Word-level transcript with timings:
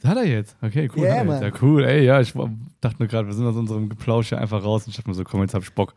Das 0.00 0.10
hat 0.10 0.18
er 0.18 0.26
jetzt. 0.26 0.56
Okay, 0.62 0.88
cool. 0.96 1.08
Mann. 1.24 1.42
ja, 1.42 1.50
cool. 1.62 1.84
Ey, 1.84 2.04
ja, 2.04 2.20
ich 2.20 2.32
dachte 2.80 2.96
nur 3.00 3.08
gerade, 3.08 3.26
wir 3.26 3.34
sind 3.34 3.46
aus 3.46 3.56
unserem 3.56 3.88
Geplausch 3.88 4.28
hier 4.28 4.38
einfach 4.38 4.62
raus 4.64 4.84
und 4.86 4.90
ich 4.90 4.96
dachte 4.96 5.08
mir 5.08 5.14
so, 5.14 5.24
komm, 5.24 5.40
jetzt 5.42 5.54
hab 5.54 5.62
ich 5.62 5.72
Bock. 5.72 5.94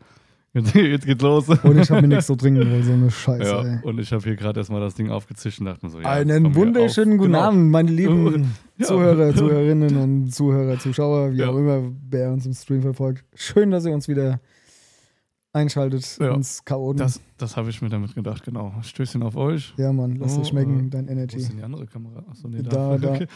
Jetzt, 0.54 0.74
jetzt 0.74 1.06
geht's 1.06 1.22
los. 1.22 1.48
Und 1.48 1.78
ich 1.78 1.90
habe 1.90 2.02
mir 2.02 2.08
nichts 2.08 2.26
zu 2.26 2.36
trinken 2.36 2.60
wollen, 2.70 2.82
so 2.82 2.92
eine 2.92 3.10
Scheiße, 3.10 3.42
ja, 3.44 3.62
ey. 3.62 3.78
und 3.84 3.98
ich 3.98 4.12
habe 4.12 4.22
hier 4.22 4.36
gerade 4.36 4.60
erstmal 4.60 4.80
das 4.80 4.94
Ding 4.94 5.08
aufgezischt 5.10 5.60
und 5.60 5.66
dachte 5.66 5.86
mir 5.86 5.90
so, 5.92 6.00
ja. 6.00 6.10
Einen 6.10 6.54
wunderschönen 6.54 7.16
guten 7.16 7.32
Genau. 7.32 7.44
Abend, 7.44 7.70
meine 7.70 7.90
lieben 7.90 8.52
Ja. 8.78 8.86
Zuhörer, 8.86 9.34
Zuhörerinnen 9.34 9.96
und 9.96 10.34
Zuhörer, 10.34 10.78
Zuschauer, 10.78 11.32
wie 11.32 11.36
Ja. 11.38 11.48
auch 11.50 11.56
immer, 11.56 11.82
wer 12.10 12.32
uns 12.32 12.44
im 12.46 12.52
Stream 12.54 12.82
verfolgt. 12.82 13.24
Schön, 13.34 13.70
dass 13.70 13.86
ihr 13.86 13.92
uns 13.92 14.08
wieder 14.08 14.40
einschaltet 15.52 16.18
Ja. 16.20 16.34
ins 16.34 16.64
Chaoten. 16.64 16.98
Das, 16.98 17.20
das 17.38 17.56
habe 17.56 17.70
ich 17.70 17.82
mir 17.82 17.88
damit 17.90 18.14
gedacht, 18.14 18.42
genau. 18.44 18.72
Stößchen 18.82 19.22
auf 19.22 19.36
euch. 19.36 19.74
ja, 19.76 19.92
Mann, 19.92 20.16
lass 20.16 20.34
Oh, 20.36 20.38
dir 20.40 20.44
schmecken, 20.46 20.86
äh, 20.86 20.90
dein 20.90 21.06
Wo 21.08 21.12
Energy. 21.12 21.36
ist 21.36 21.50
denn 21.50 21.58
die 21.58 21.62
andere 21.62 21.86
Kamera? 21.86 22.24
Achso, 22.30 22.48
nee, 22.48 22.62
Da, 22.62 22.96
da. 22.98 23.12
Okay. 23.14 23.26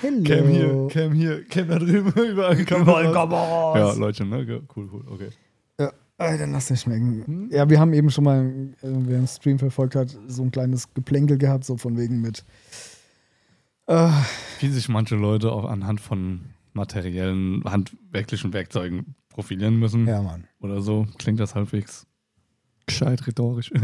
Hello. 0.00 0.22
Cam 0.24 0.48
hier, 0.48 0.88
Cam 0.88 1.12
hier, 1.12 1.44
Cam 1.48 1.68
da 1.68 1.78
drüben, 1.78 2.12
überall 2.30 2.64
Kameras. 2.64 3.12
Kameras. 3.12 3.78
Ja, 3.78 3.92
Leute, 4.00 4.24
ne? 4.24 4.62
Cool, 4.76 4.88
cool, 4.92 5.04
okay. 5.10 5.28
Ey, 6.18 6.38
dann 6.38 6.52
lass 6.52 6.66
dir 6.68 6.76
schmecken. 6.76 7.24
Hm? 7.26 7.48
Ja, 7.50 7.68
wir 7.68 7.80
haben 7.80 7.92
eben 7.94 8.08
schon 8.10 8.22
mal, 8.22 8.44
äh, 8.46 8.74
wer 8.82 9.18
den 9.18 9.26
Stream 9.26 9.58
verfolgt 9.58 9.96
hat, 9.96 10.16
so 10.28 10.42
ein 10.42 10.52
kleines 10.52 10.92
Geplänkel 10.94 11.36
gehabt, 11.36 11.64
so 11.64 11.76
von 11.76 11.96
wegen 11.96 12.20
mit. 12.20 12.44
Äh, 13.86 14.08
Wie 14.60 14.68
sich 14.68 14.88
manche 14.88 15.16
Leute 15.16 15.50
auch 15.50 15.64
anhand 15.64 16.00
von 16.00 16.42
materiellen, 16.74 17.62
handwerklichen 17.64 18.52
Werkzeugen 18.52 19.14
profilieren 19.28 19.78
müssen 19.78 20.06
ja, 20.06 20.22
Mann. 20.22 20.44
oder 20.60 20.80
so, 20.80 21.06
klingt 21.18 21.40
das 21.40 21.54
halbwegs 21.54 22.06
gescheit 22.86 23.26
rhetorisch. 23.26 23.72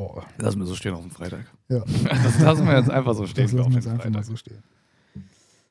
Oh, 0.00 0.16
oh, 0.16 0.22
Lassen 0.38 0.60
wir 0.60 0.66
so 0.66 0.74
stehen 0.76 0.94
auf 0.94 1.00
dem 1.02 1.10
Freitag. 1.10 1.44
ja. 1.68 1.82
Das 2.04 2.38
lassen 2.40 2.66
wir 2.66 2.76
jetzt 2.78 2.88
einfach 2.90 3.14
so 3.14 3.26
stehen 3.26 3.44
Das 3.46 3.52
lassen 3.52 3.66
auf 3.66 3.72
wir 3.72 3.74
jetzt 3.80 3.88
einfach 3.88 4.04
mal 4.04 4.12
Freitag. 4.12 4.24
so 4.26 4.36
stehen. 4.36 4.62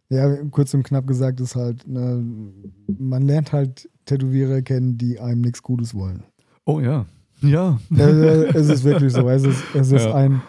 Ja, 0.10 0.36
kurz 0.52 0.74
und 0.74 0.84
knapp 0.84 1.08
gesagt 1.08 1.40
ist 1.42 1.56
halt, 1.56 1.88
ne, 1.88 2.24
man 3.00 3.24
lernt 3.24 3.52
halt 3.54 3.90
Tätowierer 4.06 4.62
kennen, 4.62 4.98
die 4.98 5.20
einem 5.20 5.42
nichts 5.42 5.62
Gutes 5.64 5.94
wollen. 5.94 6.24
Oh 6.66 6.80
ja. 6.82 7.06
Ja. 7.42 7.80
Äh, 7.96 8.48
es 8.58 8.70
ist 8.70 8.84
wirklich 8.84 9.14
so. 9.14 9.30
Es 9.30 9.44
ist, 9.44 9.64
es 9.76 9.92
ist 9.92 10.04
Ja. 10.06 10.16
ein, 10.16 10.42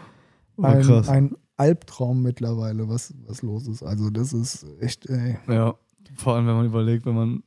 Oh, 0.57 0.63
ein, 0.65 0.83
krass. 0.83 1.09
ein 1.09 1.37
Albtraum 1.59 2.23
mittlerweile, 2.23 2.89
was, 2.89 3.15
was 3.27 3.43
los 3.43 3.67
ist. 3.69 3.83
Also, 3.83 4.11
das 4.11 4.33
ist 4.33 4.67
echt, 4.81 5.07
ey. 5.07 5.37
Ja, 5.49 5.75
vor 6.17 6.35
allem, 6.35 6.47
wenn 6.47 6.57
man 6.57 6.67
überlegt, 6.67 7.05
wenn 7.05 7.15
man 7.15 7.43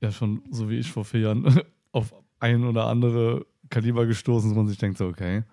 ja 0.00 0.10
schon, 0.10 0.42
so 0.50 0.68
wie 0.68 0.78
ich 0.78 0.90
vor 0.90 1.04
vier 1.04 1.20
Jahren, 1.20 1.60
auf 1.92 2.12
ein 2.40 2.64
oder 2.64 2.86
andere 2.86 3.46
Kaliber 3.70 4.06
gestoßen 4.06 4.50
ist, 4.50 4.56
man 4.56 4.68
sich 4.68 4.78
denkt 4.78 4.98
so, 4.98 5.06
okay, 5.06 5.44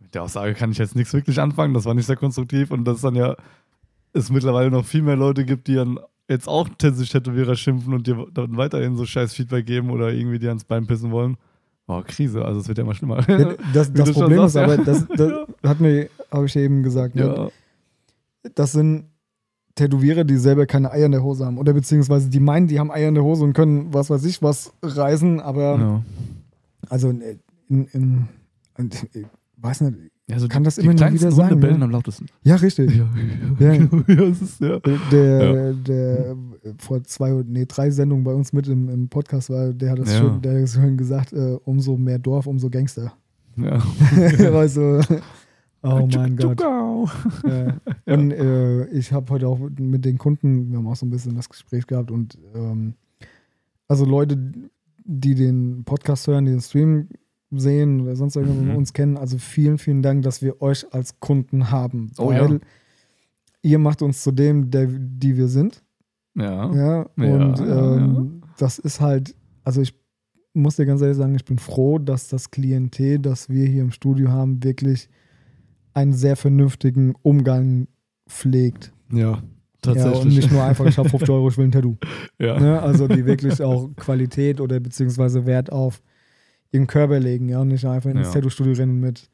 mit 0.00 0.14
der 0.14 0.22
Aussage 0.22 0.54
kann 0.54 0.72
ich 0.72 0.78
jetzt 0.78 0.96
nichts 0.96 1.12
wirklich 1.12 1.40
anfangen, 1.40 1.74
das 1.74 1.84
war 1.84 1.94
nicht 1.94 2.06
sehr 2.06 2.16
konstruktiv 2.16 2.70
und 2.70 2.84
dass 2.84 2.96
es 2.96 3.02
dann 3.02 3.14
ja 3.14 3.36
es 4.16 4.30
mittlerweile 4.30 4.70
noch 4.70 4.84
viel 4.84 5.02
mehr 5.02 5.16
Leute 5.16 5.44
gibt, 5.44 5.68
die 5.68 5.74
dann 5.74 5.98
jetzt 6.28 6.48
auch 6.48 6.68
sich 6.80 7.10
Tätowierer 7.10 7.54
schimpfen 7.54 7.94
und 7.94 8.06
dir 8.06 8.26
dann 8.32 8.56
weiterhin 8.56 8.96
so 8.96 9.06
scheiß 9.06 9.34
Feedback 9.34 9.66
geben 9.66 9.90
oder 9.90 10.12
irgendwie 10.12 10.38
dir 10.38 10.48
ans 10.48 10.64
Bein 10.64 10.86
pissen 10.86 11.10
wollen. 11.10 11.36
Oh, 11.86 12.02
Krise, 12.04 12.44
also 12.44 12.60
es 12.60 12.66
wird 12.66 12.78
ja 12.78 12.84
immer 12.84 12.94
schlimmer. 12.94 13.22
Das, 13.72 13.92
das 13.92 14.12
Problem 14.12 14.42
ist 14.42 14.54
sagst, 14.54 14.56
aber, 14.56 14.76
ja. 14.76 14.84
das, 14.84 15.06
das 15.06 15.48
hat 15.70 15.80
mir, 15.80 16.08
habe 16.30 16.46
ich 16.46 16.56
eben 16.56 16.82
gesagt, 16.82 17.14
ne? 17.14 17.22
ja, 17.22 17.48
das 18.54 18.72
sind 18.72 19.06
Tätowierer, 19.76 20.24
die 20.24 20.36
selber 20.36 20.66
keine 20.66 20.90
Eier 20.90 21.06
in 21.06 21.12
der 21.12 21.22
Hose 21.22 21.44
haben. 21.44 21.58
Oder 21.58 21.74
beziehungsweise 21.74 22.30
die 22.30 22.40
meinen, 22.40 22.66
die 22.66 22.80
haben 22.80 22.90
Eier 22.90 23.08
in 23.08 23.14
der 23.14 23.24
Hose 23.24 23.44
und 23.44 23.52
können 23.52 23.92
was 23.92 24.10
weiß 24.10 24.24
ich 24.24 24.42
was 24.42 24.72
reisen, 24.82 25.40
aber 25.40 25.78
ja. 25.78 26.04
also 26.88 27.10
in, 27.10 27.22
in, 27.68 27.86
in, 27.92 28.28
in 28.78 28.90
ich 29.12 29.26
weiß 29.58 29.82
nicht, 29.82 29.96
Ja, 30.28 30.38
so 30.38 30.48
Kann 30.48 30.64
das 30.64 30.76
die 30.76 30.80
immer 30.80 30.92
nur 30.92 30.96
kleinsten 30.96 31.28
wieder 31.28 31.36
Hunde 31.36 31.48
sagen, 31.48 31.60
bellen 31.60 31.78
ne? 31.78 31.84
am 31.84 31.90
lautesten. 31.90 32.26
ja 32.42 32.56
richtig. 32.56 32.96
Ja, 32.96 33.06
Ja. 33.58 33.72
ja, 33.74 33.82
ja, 34.08 34.22
ist, 34.24 34.60
ja. 34.60 34.80
Der, 34.80 35.72
der 35.74 36.30
äh, 36.30 36.34
vor 36.78 37.04
zwei, 37.04 37.42
nee, 37.46 37.66
drei 37.66 37.90
Sendungen 37.90 38.24
bei 38.24 38.32
uns 38.32 38.52
mit 38.52 38.66
im, 38.68 38.88
im 38.88 39.08
Podcast 39.08 39.50
war, 39.50 39.72
der 39.72 39.90
hat 39.90 39.98
das 39.98 40.16
schon, 40.16 40.40
der 40.40 40.54
hat 40.54 40.62
das 40.62 40.72
schön 40.72 40.96
gesagt, 40.96 41.32
äh, 41.32 41.58
umso 41.64 41.96
mehr 41.96 42.18
Dorf, 42.18 42.46
umso 42.46 42.70
Gangster. 42.70 43.12
ja. 43.56 43.78
du, 44.38 45.00
oh 45.82 46.08
mein 46.14 46.36
Gott. 46.36 46.60
Ja. 47.44 47.76
Und 48.06 48.32
äh, 48.32 48.86
ich 48.88 49.12
habe 49.12 49.32
heute 49.32 49.48
auch 49.48 49.58
mit 49.78 50.04
den 50.04 50.18
Kunden, 50.18 50.70
wir 50.70 50.78
haben 50.78 50.86
auch 50.88 50.96
so 50.96 51.06
ein 51.06 51.10
bisschen 51.10 51.36
das 51.36 51.48
Gespräch 51.48 51.86
gehabt 51.86 52.10
und 52.10 52.36
ähm, 52.54 52.94
also 53.88 54.04
Leute, 54.04 54.36
die 55.04 55.34
den 55.34 55.84
Podcast 55.84 56.26
hören, 56.26 56.44
die 56.46 56.50
den 56.52 56.60
Stream 56.60 57.08
sehen 57.50 58.00
oder 58.00 58.16
sonst 58.16 58.36
irgendwas 58.36 58.62
Mhm. 58.62 58.76
uns 58.76 58.92
kennen, 58.92 59.16
also 59.16 59.38
vielen, 59.38 59.78
vielen 59.78 60.02
Dank, 60.02 60.22
dass 60.22 60.42
wir 60.42 60.60
euch 60.60 60.92
als 60.92 61.20
Kunden 61.20 61.70
haben. 61.70 62.10
Oh 62.18 62.28
weil 62.28 62.54
ja. 62.54 62.58
ihr 63.62 63.78
macht 63.78 64.02
uns 64.02 64.22
zu 64.22 64.32
dem, 64.32 64.70
der, 64.70 64.86
die 64.86 65.36
wir 65.36 65.48
sind. 65.48 65.82
Ja. 66.34 66.72
Ja, 66.74 67.06
Ja, 67.16 67.34
und 67.34 67.58
ja, 67.60 67.96
ähm, 67.96 68.42
das 68.58 68.78
ist 68.78 69.00
halt, 69.00 69.34
also 69.64 69.80
ich 69.80 69.94
muss 70.54 70.76
dir 70.76 70.86
ganz 70.86 71.02
ehrlich 71.02 71.16
sagen, 71.16 71.34
ich 71.34 71.44
bin 71.44 71.58
froh, 71.58 71.98
dass 71.98 72.28
das 72.28 72.50
Klientel, 72.50 73.18
das 73.18 73.48
wir 73.48 73.66
hier 73.66 73.82
im 73.82 73.90
Studio 73.90 74.30
haben, 74.30 74.62
wirklich 74.64 75.08
einen 75.96 76.12
sehr 76.12 76.36
vernünftigen 76.36 77.14
Umgang 77.22 77.88
pflegt. 78.28 78.92
Ja, 79.10 79.18
Ja, 79.18 79.42
tatsächlich. 79.82 80.20
und 80.22 80.28
nicht 80.28 80.52
nur 80.52 80.62
einfach, 80.62 80.84
ich 80.86 80.98
habe 80.98 81.08
50 81.08 81.30
Euro, 81.30 81.48
ich 81.48 81.56
will 81.58 81.66
ein 81.66 81.72
Tattoo. 81.72 81.96
Ja. 82.38 82.58
Ne? 82.60 82.80
Also 82.82 83.08
die 83.08 83.24
wirklich 83.24 83.62
auch 83.62 83.88
Qualität 83.96 84.60
oder 84.60 84.78
beziehungsweise 84.80 85.46
Wert 85.46 85.72
auf 85.72 86.02
ihren 86.72 86.86
Körper 86.86 87.18
legen, 87.20 87.48
ja, 87.48 87.60
und 87.60 87.68
nicht 87.68 87.84
einfach 87.86 88.10
ins 88.10 88.26
Ja. 88.28 88.32
Tattoo-Studio 88.34 88.74
rennen 88.74 89.00
mit, 89.00 89.30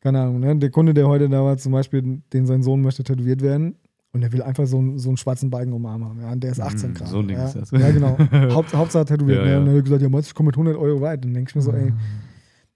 keine 0.00 0.20
Ahnung, 0.20 0.40
ne? 0.40 0.54
Der 0.56 0.70
Kunde, 0.70 0.92
der 0.94 1.08
heute 1.08 1.28
da 1.28 1.42
war, 1.42 1.56
zum 1.56 1.72
Beispiel, 1.72 2.20
den 2.32 2.46
sein 2.46 2.62
Sohn 2.62 2.82
möchte 2.82 3.02
tätowiert 3.02 3.40
werden 3.42 3.76
und 4.12 4.20
der 4.20 4.30
will 4.32 4.42
einfach 4.42 4.66
so, 4.66 4.78
einen- 4.78 4.98
so 4.98 5.08
einen 5.08 5.16
schwarzen 5.16 5.48
Balken 5.50 5.72
um 5.72 5.84
Arm 5.86 6.04
haben, 6.04 6.20
ja, 6.20 6.30
und 6.30 6.44
der 6.44 6.52
ist 6.52 6.60
18 6.60 6.90
Mm, 6.90 6.94
Grad. 6.94 7.08
so 7.08 7.18
ein 7.20 7.26
Ding 7.28 7.38
ja. 7.38 7.46
ist 7.46 7.56
das. 7.56 7.70
Ja, 7.70 7.90
genau. 7.90 8.16
Haupt, 8.54 8.74
Hauptsache 8.74 9.06
tätowiert. 9.06 9.38
Ja, 9.38 9.44
ne? 9.44 9.50
ja. 9.52 9.58
Und 9.58 9.64
dann 9.64 9.74
hat 9.74 9.80
er 9.80 9.82
gesagt, 9.82 10.02
ja, 10.02 10.18
ich 10.20 10.34
komme 10.34 10.48
mit 10.48 10.56
100 10.56 10.76
Euro 10.76 11.00
weit. 11.00 11.24
Dann 11.24 11.32
denke 11.34 11.48
ich 11.50 11.54
mir 11.56 11.62
so, 11.62 11.72
ey, 11.72 11.92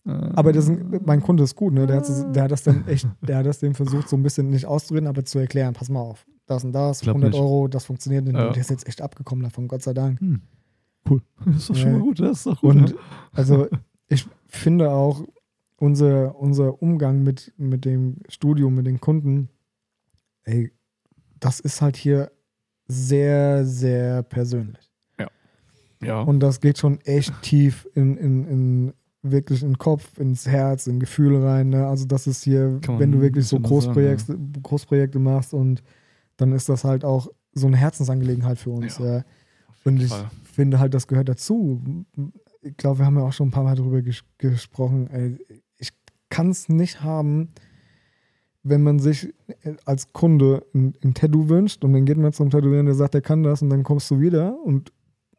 aber 0.08 0.52
das 0.52 0.70
mein 1.04 1.22
Kunde 1.22 1.42
ist 1.44 1.54
gut, 1.54 1.74
ne? 1.74 1.86
Der 1.86 1.96
hat, 1.96 2.08
das, 2.08 2.32
der 2.32 2.42
hat 2.44 2.50
das 2.50 2.62
dann 2.62 2.86
echt, 2.88 3.06
der 3.20 3.38
hat 3.38 3.46
das 3.46 3.58
dem 3.58 3.74
versucht, 3.74 4.08
so 4.08 4.16
ein 4.16 4.22
bisschen 4.22 4.50
nicht 4.50 4.66
auszureden, 4.66 5.08
aber 5.08 5.24
zu 5.24 5.38
erklären, 5.38 5.74
pass 5.74 5.88
mal 5.88 6.00
auf, 6.00 6.26
das 6.46 6.64
und 6.64 6.72
das, 6.72 7.00
Glaub 7.00 7.16
100 7.16 7.32
nicht. 7.32 7.41
Euro, 7.41 7.69
das 7.69 7.84
funktioniert. 7.84 8.26
Ja. 8.28 8.47
Und 8.48 8.56
der 8.56 8.60
ist 8.60 8.70
jetzt 8.70 8.86
echt 8.86 9.02
abgekommen 9.02 9.44
davon, 9.44 9.68
Gott 9.68 9.82
sei 9.82 9.92
Dank. 9.94 10.20
Hm. 10.20 10.41
Cool. 11.08 11.22
Das 11.44 11.56
ist 11.56 11.70
doch 11.70 11.76
schon 11.76 11.91
Ja. 11.92 11.98
mal 11.98 12.02
gut. 12.02 12.20
Das 12.20 12.30
ist 12.38 12.47
doch 12.47 12.60
gut. 12.60 12.70
Und 12.70 12.80
ne? 12.91 12.94
also 13.32 13.68
ich 14.08 14.26
finde 14.47 14.91
auch 14.91 15.24
unser, 15.76 16.36
unser 16.36 16.82
Umgang 16.82 17.22
mit, 17.22 17.52
mit 17.56 17.84
dem 17.84 18.16
Studium, 18.28 18.74
mit 18.74 18.86
den 18.86 19.00
Kunden, 19.00 19.48
ey, 20.44 20.72
das 21.38 21.60
ist 21.60 21.82
halt 21.82 21.97
hier 21.97 22.32
sehr, 22.88 23.64
sehr 23.64 24.22
persönlich. 24.22 24.88
Ja. 26.00 26.20
Und 26.20 26.41
das 26.41 26.60
geht 26.60 26.78
schon 26.78 27.00
echt 27.00 27.42
tief 27.42 27.88
in, 27.94 28.16
in, 28.16 28.47
in 28.47 28.94
wirklich 29.31 29.62
in 29.62 29.71
den 29.71 29.78
Kopf, 29.78 30.19
ins 30.19 30.47
Herz, 30.47 30.87
in 30.87 31.00
Gefühle 31.00 31.43
rein. 31.43 31.71
Ne? 31.71 31.87
Also 31.87 32.06
das 32.06 32.27
ist 32.27 32.44
hier, 32.44 32.78
Kann 32.81 32.99
wenn 32.99 33.12
du 33.12 33.21
wirklich 33.21 33.47
so 33.47 33.56
so 33.56 33.56
sagen, 33.56 33.69
Großprojekte, 33.69 34.39
Großprojekte 34.62 35.19
machst 35.19 35.55
und 35.55 35.83
dann 36.37 36.53
ist 36.53 36.69
das 36.69 36.84
halt 36.84 37.05
auch 37.05 37.28
so 37.53 37.66
eine 37.66 37.77
Herzensangelegenheit 37.77 38.59
für 38.59 38.71
uns. 38.71 38.99
Ja. 38.99 39.19
Ja. 39.19 39.25
Und 39.84 40.00
ich 40.00 40.11
Fall. 40.11 40.31
finde 40.44 40.78
halt, 40.78 40.94
das 40.94 41.06
gehört 41.06 41.28
dazu. 41.28 41.83
Ich 42.62 42.77
glaube, 42.77 43.00
wir 43.00 43.06
haben 43.06 43.16
ja 43.16 43.22
auch 43.22 43.33
schon 43.33 43.49
ein 43.49 43.53
paar 43.53 43.65
Mal 43.65 43.77
darüber 43.77 44.03
ges 44.03 44.22
gesprochen. 44.39 45.09
Ey, 45.11 45.39
ich 45.78 45.91
kann 46.28 46.50
es 46.50 46.69
nicht 46.69 47.03
haben, 47.03 47.50
wenn 48.62 48.83
man 48.83 48.99
sich 48.99 49.33
als 49.84 50.12
Kunde 50.12 50.65
ein, 50.75 50.95
ein 51.03 51.15
Tattoo 51.15 51.49
wünscht 51.49 51.84
und 51.84 51.93
dann 51.93 52.05
geht 52.05 52.19
man 52.19 52.33
zum 52.33 52.50
Tätowieren, 52.50 52.87
der 52.87 52.95
sagt, 52.95 53.15
er 53.15 53.21
kann 53.21 53.43
das 53.43 53.62
und 53.62 53.71
dann 53.71 53.83
kommst 53.83 54.10
du 54.10 54.21
wieder 54.21 54.59
und 54.65 54.93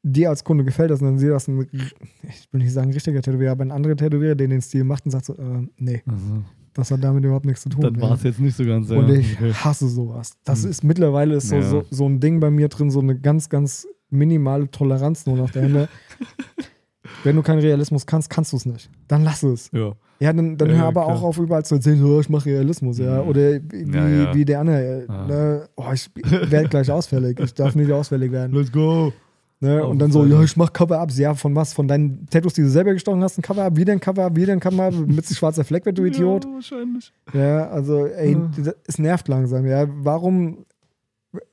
dir 0.04 0.30
als 0.30 0.44
Kunde 0.44 0.64
gefällt 0.64 0.92
das 0.92 1.02
und 1.02 1.08
dann 1.08 1.20
sieht 1.20 1.30
das 1.30 1.48
ein, 1.48 1.68
ich 1.72 2.48
will 2.52 2.62
nicht 2.62 2.72
sagen 2.74 2.92
richtiger 2.94 3.22
Tätowierer, 3.22 3.52
aber 3.52 3.66
ein 3.66 3.72
anderer 3.72 3.96
Tätowierer, 3.96 4.36
der 4.36 4.48
den 4.48 4.62
Stil 4.62 4.84
macht 4.84 5.06
und 5.06 5.12
sagt 5.12 5.26
so, 5.26 5.34
äh, 5.36 5.68
nee, 5.78 6.02
Also, 6.06 6.44
das 6.74 6.92
hat 6.92 7.04
damit 7.04 7.26
überhaupt 7.26 7.46
nichts 7.46 7.64
zu 7.64 7.70
tun. 7.70 7.82
das 7.94 8.02
war 8.02 8.14
es 8.14 8.24
jetzt 8.24 8.40
nicht 8.40 8.56
so 8.56 8.64
ganz. 8.64 8.90
Und 8.90 9.10
ich 9.10 9.36
Okay. 9.36 9.52
hasse 9.54 9.90
sowas. 9.90 10.38
Das 10.46 10.64
Hm. 10.64 10.70
ist 10.70 10.84
mittlerweile 10.84 11.36
ist 11.36 11.50
so, 11.50 11.56
Ja. 11.56 11.62
so, 11.64 11.84
so 11.92 12.06
ein 12.08 12.20
Ding 12.20 12.40
bei 12.40 12.50
mir 12.50 12.70
drin, 12.70 12.90
so 12.92 13.00
eine 13.02 13.18
ganz, 13.20 13.50
ganz 13.50 13.88
minimale 14.10 14.70
Toleranz 14.72 15.26
nur 15.26 15.36
noch 15.38 15.52
dahinter. 15.52 15.88
Wenn 17.24 17.36
du 17.36 17.42
keinen 17.42 17.60
Realismus 17.60 18.06
kannst, 18.06 18.30
kannst 18.30 18.54
du 18.54 18.58
es 18.58 18.66
nicht. 18.66 18.90
Dann 19.08 19.24
lass 19.24 19.44
es. 19.44 19.70
Ja. 19.74 19.94
Ja, 20.22 20.34
dann, 20.34 20.58
dann 20.58 20.70
Ja, 20.70 20.76
hör 20.78 20.86
aber 20.88 21.04
klar. 21.04 21.16
auch 21.16 21.24
auf, 21.24 21.38
überall 21.38 21.64
zu 21.66 21.76
erzählen, 21.76 22.04
oh, 22.04 22.20
ich 22.20 22.30
mache 22.30 22.46
Realismus, 22.50 22.98
ja. 22.98 23.22
Mhm. 23.24 23.30
Oder 23.30 23.42
wie, 23.70 23.92
Ja, 23.92 24.08
ja. 24.08 24.36
wie 24.36 24.46
der 24.46 24.60
andere, 24.60 25.06
Ah. 25.08 25.26
ne? 25.28 25.70
oh, 25.76 25.86
ich 25.94 26.10
werde 26.50 26.70
gleich 26.70 26.92
ausfällig. 26.92 27.40
Ich 27.40 27.54
darf 27.54 27.76
nicht 27.76 27.92
ausfällig 27.92 28.32
werden. 28.32 28.54
Let's 28.56 28.72
go. 28.72 29.12
Ne? 29.62 29.86
Und 29.86 30.00
dann 30.00 30.10
so, 30.12 30.26
ja, 30.26 30.42
ich 30.42 30.56
mach 30.56 30.72
Cover-Ups. 30.72 31.18
Ja, 31.18 31.34
von 31.36 31.54
was? 31.54 31.74
Von 31.74 31.88
deinen 31.90 32.26
Tattoos, 32.28 32.54
die 32.54 32.62
du 32.62 32.70
selber 32.70 32.94
gestochen 32.94 33.22
hast, 33.22 33.38
ein 33.38 33.42
Cover-Up, 33.42 33.76
wieder 33.76 33.92
ein 33.92 34.00
Cover-Up, 34.00 34.36
wieder 34.36 34.54
ein 34.54 34.60
Cover-Up, 34.62 34.94
mit 35.08 35.26
sich 35.26 35.38
schwarzer 35.38 35.66
Fleck 35.66 35.86
wird, 35.86 35.98
du 35.98 36.06
Idiot. 36.06 36.46
Ja, 36.46 36.52
wahrscheinlich. 36.54 37.14
Ja, 37.34 37.68
also, 37.70 38.06
ey, 38.06 38.34
Ja. 38.34 38.74
es 38.88 39.00
nervt 39.00 39.28
langsam, 39.28 39.66
ja. 39.66 39.86
Warum, 39.90 40.66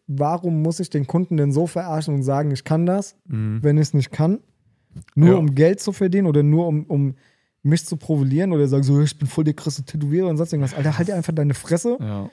warum 0.06 0.62
muss 0.62 0.79
ich 0.81 0.88
den 0.91 1.06
Kunden 1.06 1.37
denn 1.37 1.53
so 1.53 1.67
verarschen 1.67 2.14
und 2.14 2.23
sagen, 2.23 2.50
ich 2.53 2.64
kann 2.64 2.87
das, 2.87 3.17
Mhm. 3.26 3.58
wenn 3.62 3.76
ich 3.76 3.82
es 3.88 3.94
nicht 3.94 4.12
kann? 4.12 4.38
Nur 5.14 5.31
Ja. 5.31 5.35
um 5.37 5.55
Geld 5.55 5.81
zu 5.81 5.93
verdienen 5.93 6.26
oder 6.26 6.43
nur 6.43 6.67
um, 6.69 6.85
um 6.85 7.14
mich 7.62 7.85
zu 7.85 7.97
profilieren 7.97 8.53
oder 8.53 8.69
sagen 8.69 8.85
so, 8.85 9.00
ich 9.00 9.19
bin 9.19 9.26
voll 9.26 9.43
der 9.44 9.55
krasse 9.55 9.85
Tätowierer 9.85 10.29
und 10.29 10.37
sonst 10.37 10.53
irgendwas. 10.53 10.75
Alter, 10.75 10.97
halt 10.97 11.08
dir 11.08 11.17
einfach 11.17 11.35
deine 11.35 11.55
Fresse, 11.55 11.99
Ja. 12.00 12.31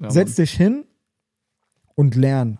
ja 0.00 0.10
setz 0.10 0.36
dich 0.36 0.52
hin 0.52 0.84
und 1.96 2.14
lernen. 2.14 2.58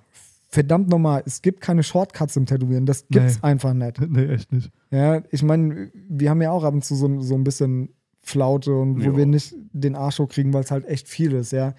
Verdammt 0.48 0.88
nochmal, 0.88 1.22
es 1.26 1.42
gibt 1.42 1.60
keine 1.60 1.82
Shortcuts 1.82 2.36
im 2.36 2.46
Tätowieren. 2.46 2.86
Das 2.86 3.06
gibt's 3.08 3.34
Nee. 3.36 3.42
einfach 3.42 3.74
nicht. 3.74 4.00
Nee, 4.08 4.26
echt 4.26 4.52
nicht. 4.52 4.70
Ja, 4.90 5.22
ich 5.30 5.42
meine, 5.42 5.90
wir 6.08 6.30
haben 6.30 6.40
ja 6.40 6.50
auch 6.50 6.64
ab 6.64 6.72
und 6.74 6.84
zu 6.84 6.94
so, 6.94 7.20
so 7.20 7.34
ein 7.34 7.44
bisschen 7.44 7.90
Flaute 8.22 8.74
und 8.74 9.00
wo 9.00 9.10
Jo. 9.10 9.16
wir 9.16 9.26
nicht 9.26 9.54
den 9.72 9.94
Arsch 9.96 10.18
hochkriegen, 10.18 10.52
weil 10.52 10.62
es 10.64 10.70
halt 10.70 10.86
echt 10.86 11.08
viel 11.08 11.32
ist, 11.32 11.52
ja. 11.52 11.74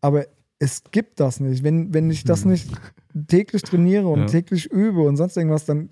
Aber 0.00 0.24
es 0.58 0.82
gibt 0.90 1.20
das 1.20 1.38
nicht. 1.40 1.62
Wenn, 1.64 1.92
wenn 1.94 2.10
ich 2.10 2.24
das 2.24 2.42
Hm. 2.44 2.50
nicht 2.52 2.70
täglich 3.28 3.62
trainiere 3.62 4.08
und 4.08 4.20
Ja. 4.20 4.26
täglich 4.26 4.66
übe 4.70 5.02
und 5.02 5.16
sonst 5.16 5.36
irgendwas, 5.36 5.64
dann 5.66 5.90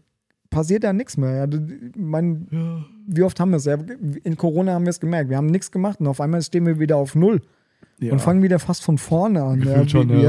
passiert 0.50 0.84
da 0.84 0.92
nichts 0.92 1.16
mehr. 1.16 1.46
Ja. 1.46 1.58
Mein, 1.96 2.46
Ja. 2.50 2.84
wie 3.06 3.22
oft 3.22 3.38
haben 3.40 3.50
wir 3.50 3.56
es? 3.58 3.64
Ja, 3.66 3.76
in 4.24 4.36
Corona 4.36 4.72
haben 4.74 4.84
wir 4.86 4.90
es 4.90 5.00
gemerkt. 5.00 5.28
Wir 5.30 5.36
haben 5.36 5.46
nichts 5.46 5.70
gemacht 5.70 6.00
und 6.00 6.06
auf 6.06 6.20
einmal 6.20 6.40
stehen 6.42 6.66
wir 6.66 6.78
wieder 6.80 6.96
auf 6.96 7.14
Null 7.14 7.42
und 8.00 8.20
fangen 8.20 8.42
wieder 8.42 8.58
fast 8.58 8.82
von 8.84 8.96
vorne 8.98 9.42
an. 9.42 9.62
Ja, 9.62 9.86
schon, 9.88 10.08
Wie- 10.10 10.22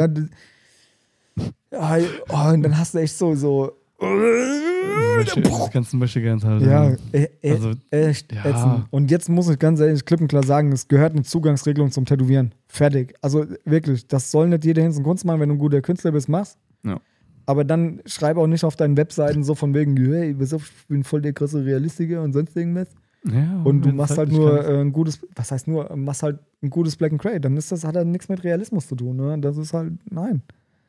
ja. 1.71 1.97
oh, 2.29 2.53
und 2.53 2.63
dann 2.63 2.77
hast 2.77 2.93
du 2.93 2.99
echt 2.99 3.17
so, 3.17 3.35
so 3.35 3.71
Möchte, 3.99 5.41
die 5.41 5.51
ganzen 5.73 5.99
Möchtegans 5.99 6.43
halt. 6.43 6.61
ja, 6.61 6.95
e 7.11 7.27
e 7.41 7.51
Also, 7.51 7.71
echt 7.89 8.31
ja. 8.31 8.45
ätzend. 8.45 8.85
Und 8.91 9.09
jetzt 9.09 9.29
muss 9.29 9.49
ich 9.49 9.57
ganz 9.57 9.79
ehrlich 9.79 10.05
klipp 10.05 10.21
und 10.21 10.27
klar 10.27 10.43
sagen, 10.43 10.71
es 10.71 10.87
gehört 10.87 11.13
eine 11.13 11.23
Zugangsregelung 11.23 11.91
zum 11.91 12.05
Tätowieren. 12.05 12.53
Fertig. 12.67 13.15
Also 13.21 13.45
wirklich, 13.65 14.07
das 14.07 14.29
soll 14.31 14.49
nicht 14.49 14.65
jeder 14.65 14.83
Hinz 14.83 14.97
und 14.97 15.03
Kunst 15.03 15.25
machen, 15.25 15.39
wenn 15.39 15.49
du 15.49 15.55
ein 15.55 15.59
guter 15.59 15.81
Künstler 15.81 16.11
bist, 16.11 16.29
machst. 16.29 16.57
Ja. 16.85 16.99
Aber 17.47 17.63
dann 17.63 18.01
schreib 18.05 18.37
auch 18.37 18.47
nicht 18.47 18.63
auf 18.63 18.75
deinen 18.75 18.97
Webseiten 18.97 19.43
so 19.43 19.55
von 19.55 19.73
wegen, 19.73 19.97
hey, 19.97 20.35
ich 20.39 20.87
bin 20.87 21.03
voll 21.03 21.21
der 21.21 21.33
krasse 21.33 21.65
Realistiker 21.65 22.21
und 22.21 22.33
sonst 22.33 22.55
irgendwas. 22.55 22.89
ja, 23.23 23.61
Und 23.63 23.83
du 23.83 23.91
machst 23.93 24.17
halt 24.17 24.29
nicht 24.29 24.37
nur 24.37 24.55
kannst. 24.55 24.69
äh, 24.69 24.81
ein 24.81 24.91
gutes, 24.91 25.19
was 25.35 25.51
heißt 25.51 25.67
nur, 25.67 25.95
machst 25.95 26.23
halt 26.23 26.39
ein 26.61 26.69
gutes 26.69 26.95
Black 26.97 27.13
and 27.13 27.21
Grey. 27.21 27.39
Dann 27.39 27.57
ist 27.57 27.71
das, 27.71 27.83
hat 27.83 27.95
halt 27.95 28.07
nichts 28.07 28.29
mit 28.29 28.43
Realismus 28.43 28.87
zu 28.87 28.95
tun. 28.95 29.15
Ne? 29.15 29.39
Das 29.39 29.57
ist 29.57 29.73
halt, 29.73 29.93
nein. 30.11 30.43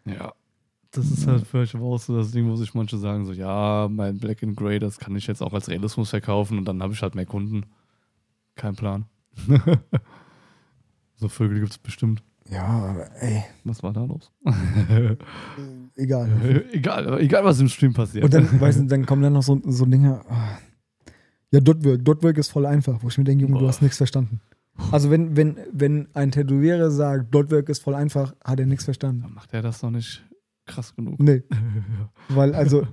Ja. 0.09 0.33
Das 0.91 1.11
ist 1.11 1.27
halt 1.27 1.47
vielleicht 1.47 1.75
aber 1.75 1.85
auch 1.85 1.99
so 1.99 2.17
das 2.17 2.31
Ding, 2.31 2.49
wo 2.49 2.57
sich 2.57 2.73
manche 2.75 2.97
sagen, 2.97 3.27
so, 3.27 3.33
ja, 3.33 3.89
mein 3.91 4.19
Black 4.19 4.43
and 4.43 4.57
Grey, 4.57 4.79
das 4.79 4.99
kann 4.99 5.15
ich 5.17 5.27
jetzt 5.27 5.43
auch 5.43 5.53
als 5.53 5.69
Realismus 5.69 6.11
verkaufen 6.11 6.59
und 6.59 6.65
dann 6.65 6.83
habe 6.83 6.95
ich 6.95 7.03
halt 7.03 7.15
mehr 7.15 7.27
Kunden. 7.27 7.67
Kein 8.55 8.75
Plan. 8.75 9.05
so 11.17 11.29
Vögel 11.29 11.61
gibt 11.61 11.73
es 11.73 11.79
bestimmt. 11.79 12.23
Ja, 12.51 12.65
aber 12.65 13.11
ey, 13.21 13.45
Was 13.65 13.83
war 13.83 13.93
da 13.93 14.05
los? 14.05 14.33
egal. 15.97 16.65
egal, 16.73 17.21
egal, 17.21 17.45
was 17.45 17.61
im 17.61 17.69
Stream 17.69 17.93
passiert. 17.93 18.25
Und 18.25 18.33
dann, 18.33 18.59
weißt 18.59 18.81
du, 18.81 18.85
dann 18.87 19.05
kommen 19.05 19.23
dann 19.23 19.35
noch 19.35 19.43
so, 19.43 19.61
so 19.67 19.85
Dinge. 19.85 20.23
ah. 20.29 20.59
Ja, 21.51 21.61
Dotwork. 21.61 22.05
Dotwork 22.05 22.39
ist 22.39 22.51
voll 22.51 22.67
einfach, 22.67 23.03
wo 23.03 23.09
ich 23.09 23.19
mir 23.19 23.25
denke, 23.25 23.45
Junge, 23.45 23.59
du 23.59 23.67
hast 23.69 23.81
nichts 23.83 23.97
verstanden. 23.97 24.41
Also 24.93 25.11
wenn, 25.11 25.37
wenn, 25.37 25.57
wenn 25.73 26.09
ein 26.15 26.31
Tätowierer 26.31 26.91
sagt, 26.91 27.35
Dotwork 27.35 27.69
ist 27.69 27.83
voll 27.83 27.95
einfach, 27.95 28.35
hat 28.45 28.61
er 28.61 28.67
nichts 28.67 28.85
verstanden. 28.85 29.23
Dann 29.23 29.35
macht 29.35 29.53
er 29.53 29.63
das 29.63 29.81
doch 29.81 29.91
nicht 29.91 30.25
krass 30.67 30.95
genug. 30.95 31.19
Nee, 31.21 31.43
weil 32.29 32.55
also, 32.55 32.87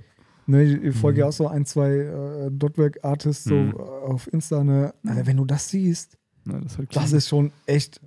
ne, 0.46 0.62
ich- 0.64 0.96
folge 0.96 1.18
Mhm. 1.18 1.20
ja 1.20 1.26
auch 1.28 1.32
so 1.32 1.48
ein, 1.48 1.64
zwei 1.64 1.90
äh, 1.90 2.50
Dotwork-Artists 2.50 3.44
so 3.44 3.54
Mhm. 3.54 3.74
auf 3.76 4.32
Insta, 4.32 4.64
ne? 4.64 4.94
Alter, 5.06 5.26
wenn 5.26 5.36
du 5.36 5.44
das 5.44 5.68
siehst, 5.68 6.16
Na, 6.44 6.58
das 6.60 6.72
ist 6.72 6.78
halt 6.78 6.96
das 6.96 7.12
ist 7.12 7.28
schon 7.28 7.52
echt, 7.66 8.00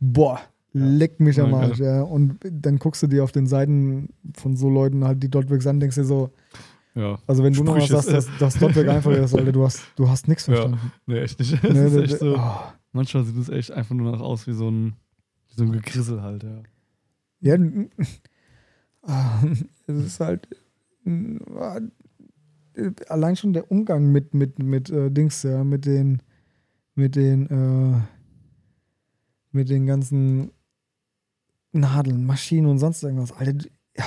boah, 0.00 0.40
leck 0.72 1.18
mich 1.20 1.40
am 1.40 1.50
Ja, 1.50 1.56
Arsch, 1.58 1.78
ja. 1.78 2.02
Und 2.02 2.38
dann 2.50 2.78
guckst 2.78 3.02
du 3.02 3.06
dir 3.08 3.24
auf 3.24 3.32
den 3.32 3.46
Seiten 3.46 4.08
von 4.36 4.56
so 4.56 4.68
Leuten 4.68 5.04
halt 5.04 5.22
die 5.22 5.28
Dotworks 5.28 5.66
an, 5.66 5.80
denkst 5.80 5.96
dir 5.96 6.04
so, 6.04 6.30
ja. 6.94 7.18
also 7.26 7.42
wenn 7.44 7.52
du 7.52 7.62
noch 7.64 7.74
mal 7.74 7.80
Sprüche. 7.80 8.02
sagst, 8.02 8.12
dass 8.12 8.38
das 8.38 8.54
Dotwork 8.58 8.88
einfach 8.88 9.12
ist, 9.12 9.34
Alter, 9.34 9.52
du 9.52 9.64
hast, 9.64 9.80
du 9.96 10.08
hast 10.08 10.28
nichts 10.28 10.46
Ja. 10.46 10.54
verstanden. 10.54 10.92
Nee, 11.06 11.18
echt 11.20 11.38
nicht. 11.38 11.62
Ne, 11.62 11.68
ist 11.86 11.94
da- 11.96 12.00
echt 12.02 12.12
da- 12.14 12.18
so, 12.18 12.36
oh. 12.36 12.60
Manchmal 12.92 13.24
sieht 13.24 13.36
es 13.36 13.48
echt 13.48 13.70
einfach 13.70 13.94
nur 13.94 14.12
noch 14.12 14.20
aus 14.20 14.46
wie 14.46 14.52
so 14.52 14.70
ein, 14.70 14.94
wie 15.48 15.54
so 15.54 15.64
ein 15.64 15.72
Gekrissel 15.72 16.22
halt, 16.22 16.42
ja. 16.42 16.62
Ja, 17.40 17.56
ah, 19.02 19.42
es 19.86 19.96
ist 19.96 20.20
halt 20.20 20.48
ah, 21.56 21.80
allein 23.08 23.36
schon 23.36 23.52
der 23.52 23.70
Umgang 23.70 24.12
mit, 24.12 24.34
mit, 24.34 24.58
mit 24.58 24.90
äh, 24.90 25.10
Dings, 25.10 25.42
ja, 25.42 25.64
mit 25.64 25.86
den, 25.86 26.22
mit 26.94 27.16
den, 27.16 27.46
äh, 27.48 28.00
mit 29.52 29.70
den 29.70 29.86
ganzen 29.86 30.50
Nadeln, 31.72 32.24
Maschinen 32.24 32.66
und 32.66 32.78
sonst 32.78 33.02
irgendwas. 33.02 33.32
Alter, 33.32 33.66
ja. 33.96 34.04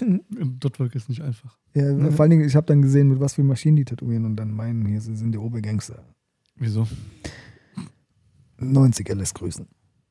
Dotwork 0.60 0.94
ist 0.94 1.08
nicht 1.08 1.22
einfach. 1.22 1.58
ja 1.74 1.92
Mhm. 1.92 2.12
Vor 2.12 2.22
allen 2.22 2.30
Dingen, 2.30 2.44
ich 2.44 2.56
habe 2.56 2.66
dann 2.66 2.82
gesehen, 2.82 3.08
mit 3.08 3.20
was 3.20 3.34
für 3.34 3.42
Maschinen 3.42 3.76
die 3.76 3.84
tätowieren 3.84 4.24
und 4.24 4.36
dann 4.36 4.50
meinen, 4.50 4.86
hier 4.86 5.00
sie 5.00 5.16
sind 5.16 5.32
die 5.32 5.38
Obergangster. 5.38 6.02
Wieso? 6.56 6.86
90er 8.62 9.14
lässt 9.14 9.34
grüßen. 9.34 9.66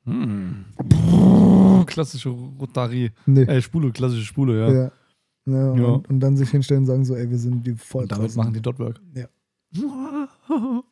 Hm. 0.05 0.65
Klassische 1.85 2.29
Rotari. 2.29 3.11
Nee. 3.25 3.43
Äh, 3.43 3.61
Spule, 3.61 3.91
klassische 3.91 4.25
Spule, 4.25 4.59
ja. 4.59 4.71
Ja. 4.71 4.91
Ja, 5.45 5.75
Ja. 5.75 5.85
Und, 5.93 6.09
und 6.09 6.19
dann 6.19 6.37
sich 6.37 6.49
hinstellen 6.49 6.81
und 6.83 6.87
sagen 6.87 7.05
so, 7.05 7.15
ey, 7.15 7.29
wir 7.29 7.37
sind 7.37 7.65
die 7.65 7.75
voll 7.75 8.03
Und 8.03 8.11
damit 8.11 8.25
krassen. 8.27 8.39
machen 8.39 8.53
die 8.53 8.61
Dotwork. 8.61 8.99
Ja. 9.15 9.27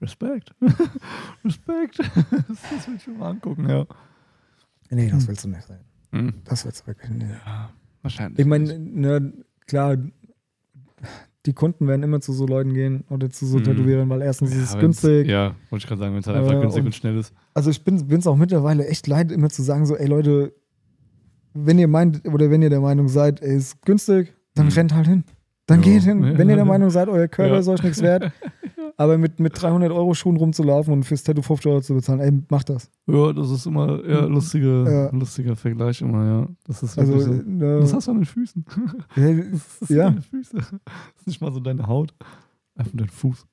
Respekt. 0.00 0.54
Respekt. 1.44 1.98
Das 2.48 2.88
will 2.88 2.96
ich 2.96 3.02
schon 3.02 3.18
mal 3.18 3.30
angucken, 3.30 3.68
ja. 3.68 3.86
Nee, 4.90 5.10
das 5.10 5.26
willst 5.28 5.44
du 5.44 5.48
nicht 5.48 5.66
sein. 5.66 5.80
Hm. 6.10 6.34
Das 6.44 6.64
willst 6.64 6.82
du 6.82 6.86
wirklich 6.88 7.10
nicht. 7.10 7.30
Ja, 7.46 7.70
wahrscheinlich. 8.02 8.38
Ich 8.40 8.46
meine, 8.46 8.78
ne, 8.78 9.32
klar, 9.66 9.96
die 11.46 11.52
Kunden 11.54 11.88
werden 11.88 12.02
immer 12.02 12.20
zu 12.20 12.32
so 12.32 12.46
Leuten 12.46 12.72
gehen 12.72 13.04
oder 13.10 13.28
zu 13.30 13.46
so 13.46 13.58
Mhm. 13.58 13.64
Tätowierern, 13.64 14.08
weil 14.08 14.22
erstens 14.22 14.54
ist 14.54 14.62
es 14.74 14.78
günstig. 14.78 15.26
Ja, 15.28 15.56
wollte 15.70 15.82
ich 15.82 15.86
gerade 15.88 15.98
sagen, 16.00 16.12
wenn 16.14 16.20
es 16.20 16.26
halt 16.26 16.36
einfach 16.38 16.52
Äh, 16.52 16.60
günstig 16.60 16.80
und- 16.82 16.86
und 16.86 16.94
schnell 16.94 17.18
ist. 17.18 17.32
Also 17.54 17.70
ich 17.70 17.82
bin 17.84 17.96
es 18.10 18.26
auch 18.26 18.36
mittlerweile 18.36 18.86
echt 18.86 19.06
leid, 19.08 19.32
immer 19.32 19.50
zu 19.50 19.62
sagen 19.62 19.84
so, 19.86 19.96
ey 19.96 20.06
Leute, 20.06 20.54
wenn 21.54 21.78
ihr 21.78 21.88
meint 21.88 22.26
oder 22.28 22.50
wenn 22.50 22.62
ihr 22.62 22.70
der 22.70 22.80
Meinung 22.80 23.08
seid, 23.08 23.42
ey, 23.42 23.56
ist 23.56 23.82
günstig, 23.84 24.32
dann 24.54 24.66
Mhm. 24.66 24.72
rennt 24.72 24.94
halt 24.94 25.06
hin. 25.08 25.24
Dann 25.72 25.82
Ja. 25.82 25.92
geht 25.92 26.02
hin. 26.02 26.22
Ja. 26.22 26.38
Wenn 26.38 26.48
ihr 26.50 26.56
der 26.56 26.64
Meinung 26.64 26.90
seid, 26.90 27.08
euer 27.08 27.28
Körper 27.28 27.54
Ja. 27.54 27.60
ist 27.60 27.68
euch 27.68 27.82
nichts 27.82 28.02
wert, 28.02 28.30
aber 28.96 29.16
mit, 29.18 29.40
mit 29.40 29.60
300 29.60 29.90
Euro 29.90 30.12
Schuhen 30.14 30.36
rumzulaufen 30.36 30.92
und 30.92 31.04
fürs 31.04 31.22
Tattoo 31.22 31.42
50 31.42 31.70
Euro 31.70 31.80
zu 31.80 31.94
bezahlen, 31.94 32.20
ey, 32.20 32.32
macht 32.50 32.68
das. 32.68 32.90
Ja, 33.06 33.32
das 33.32 33.50
ist 33.50 33.66
immer 33.66 34.04
eher 34.04 34.28
lustige, 34.28 34.84
Ja. 35.10 35.16
lustiger 35.16 35.56
Vergleich 35.56 36.00
immer, 36.02 36.24
ja. 36.26 36.46
Das 36.66 36.82
ist 36.82 36.98
Also, 36.98 37.18
so. 37.18 37.32
ne, 37.32 37.80
Das 37.80 37.94
hast 37.94 38.06
du 38.06 38.10
an 38.12 38.18
den 38.18 38.26
Füßen. 38.26 38.64
ja, 39.16 39.32
Das 39.52 39.82
ist 39.82 39.90
Ja. 39.90 40.10
deine 40.10 40.20
Füße. 40.22 40.56
Das 40.56 40.72
ist 41.20 41.26
nicht 41.26 41.40
mal 41.40 41.52
so 41.52 41.60
deine 41.60 41.86
Haut. 41.86 42.14
Einfach 42.76 42.92
dein 42.94 43.08
Fuß. 43.08 43.46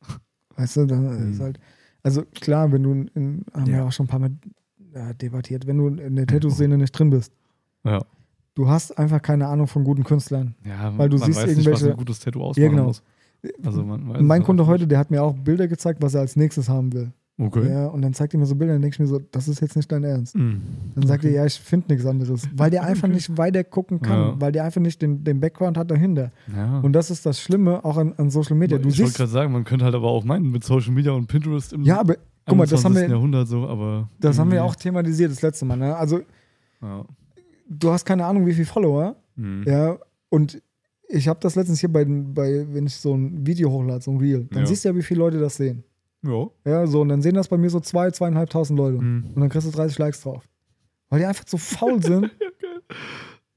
Weißt 0.58 0.78
du, 0.78 0.86
dann 0.86 1.06
ist 1.32 1.40
Mhm. 1.40 1.44
halt, 1.44 1.60
also 2.04 2.24
klar, 2.36 2.72
wenn 2.72 2.84
du, 2.84 2.92
in, 2.92 3.46
haben 3.54 3.68
wir 3.68 3.76
Ja. 3.76 3.86
auch 3.86 3.92
schon 3.92 4.06
ein 4.06 4.10
paar 4.10 4.20
Mal 4.20 4.32
äh, 4.94 5.14
debattiert, 5.16 5.68
wenn 5.68 5.78
du 5.78 5.88
in 5.88 6.16
der 6.16 6.26
Tattoo-Szene 6.26 6.78
nicht 6.78 6.92
drin 6.98 7.12
bist, 7.12 7.32
Ja. 7.86 8.02
Du 8.60 8.68
hast 8.68 8.98
einfach 8.98 9.22
keine 9.22 9.48
Ahnung 9.48 9.68
von 9.68 9.84
guten 9.86 10.04
Künstlern. 10.04 10.54
ja 10.66 10.92
Weil 10.98 11.08
du 11.10 11.18
man 11.18 11.28
siehst 11.28 11.40
weiß 11.40 11.48
nicht, 11.48 11.58
was 11.60 11.66
irgendwelche- 11.82 11.92
ein 11.92 11.98
gutes 11.98 12.20
Tattoo 12.20 12.42
ausmachen 12.44 12.62
Ja, 12.64 12.70
genau. 12.70 12.84
muss. 12.88 13.02
Also 13.64 13.84
mein 13.84 14.44
Kunde 14.44 14.68
heute, 14.68 14.86
der 14.86 15.00
hat 15.00 15.12
mir 15.12 15.24
auch 15.24 15.34
Bilder 15.34 15.70
gezeigt, 15.70 16.02
was 16.02 16.14
er 16.14 16.20
als 16.22 16.36
nächstes 16.36 16.68
haben 16.68 16.92
will. 16.92 17.12
Okay. 17.42 17.70
Ja, 17.72 17.88
und 17.88 18.02
dann 18.02 18.14
zeigt 18.14 18.34
er 18.34 18.40
mir 18.42 18.46
so 18.46 18.54
Bilder, 18.56 18.74
dann 18.74 18.82
denke 18.82 18.96
ich 18.96 19.00
mir 19.00 19.08
so, 19.08 19.18
das 19.32 19.48
ist 19.48 19.62
jetzt 19.62 19.78
nicht 19.78 19.90
dein 19.90 20.04
Ernst. 20.04 20.36
Mhm. 20.36 20.62
Dann 20.96 21.08
sagt 21.08 21.24
Okay. 21.24 21.34
er, 21.34 21.44
ja, 21.44 21.46
ich 21.46 21.54
finde 21.58 21.94
nichts 21.94 22.06
anderes. 22.06 22.50
Weil 22.54 22.70
der 22.70 22.84
einfach 22.92 23.08
nicht 23.08 23.38
weiter 23.38 23.64
gucken 23.64 24.02
kann, 24.02 24.20
Ja. 24.20 24.42
weil 24.42 24.52
der 24.52 24.66
einfach 24.66 24.82
nicht 24.82 25.02
den, 25.02 25.24
den 25.24 25.40
Background 25.40 25.78
hat 25.78 25.90
dahinter. 25.90 26.34
Ja. 26.54 26.80
Und 26.82 26.92
das 26.92 27.10
ist 27.12 27.26
das 27.26 27.40
Schlimme 27.40 27.86
auch 27.86 27.96
an, 27.96 28.14
an 28.18 28.30
Social 28.30 28.58
Media. 28.58 28.78
Du 28.78 28.90
ich 28.90 29.00
wollte 29.02 29.14
gerade 29.14 29.32
sagen, 29.32 29.54
man 29.54 29.64
könnte 29.64 29.86
halt 29.86 29.96
aber 29.96 30.10
auch 30.10 30.26
meinen, 30.26 30.52
mit 30.52 30.66
Social 30.66 30.92
Media 30.92 31.14
und 31.14 31.28
Pinterest 31.28 31.72
im 31.72 31.84
ja, 31.84 32.02
aber 32.02 32.16
guck 32.46 32.58
mal, 32.58 32.68
das 32.68 32.84
haben 32.84 32.92
21. 32.92 33.04
wir, 33.10 33.16
Jahrhundert 33.16 33.48
so, 33.48 33.66
aber. 33.70 34.10
das 34.20 34.38
haben 34.38 34.52
wir 34.52 34.58
irgendwie- 34.58 34.72
auch 34.72 34.76
thematisiert 34.76 35.32
das 35.32 35.42
letzte 35.42 35.64
Mal. 35.64 35.78
Ne? 35.78 35.96
Also, 35.96 36.20
Ja. 36.82 37.06
Du 37.70 37.92
hast 37.92 38.04
keine 38.06 38.26
Ahnung, 38.26 38.46
wie 38.46 38.54
viele 38.54 38.66
Follower. 38.66 39.16
Mhm. 39.36 39.64
Ja, 39.68 39.98
und 40.30 40.62
ich 41.08 41.28
habe 41.28 41.40
das 41.40 41.56
letztens 41.56 41.80
hier 41.80 41.92
bei, 41.92 42.04
bei, 42.06 42.66
wenn 42.72 42.86
ich 42.86 42.96
so 42.96 43.16
ein 43.16 43.46
Video 43.46 43.72
hochlade, 43.72 44.02
so 44.02 44.12
ein 44.12 44.18
Reel, 44.18 44.48
dann 44.52 44.62
Ja. 44.64 44.66
siehst 44.68 44.84
du 44.86 44.90
ja, 44.90 44.96
wie 44.96 45.02
viele 45.02 45.20
Leute 45.20 45.40
das 45.40 45.56
sehen. 45.56 45.84
Ja. 46.24 46.48
Ja, 46.66 46.86
so, 46.86 47.02
und 47.02 47.10
dann 47.10 47.22
sehen 47.22 47.36
das 47.36 47.48
bei 47.48 47.58
mir 47.58 47.70
so 47.70 47.80
zwei, 47.80 48.12
zweieinhalbtausend 48.12 48.78
Leute. 48.78 48.98
Mhm. 49.02 49.32
Und 49.34 49.40
dann 49.40 49.50
kriegst 49.50 49.68
du 49.68 49.72
30 49.72 49.98
Likes 49.98 50.22
drauf. 50.22 50.44
Weil 51.10 51.20
die 51.20 51.26
einfach 51.26 51.46
zu 51.46 51.58
faul 51.58 52.02
sind, 52.04 52.30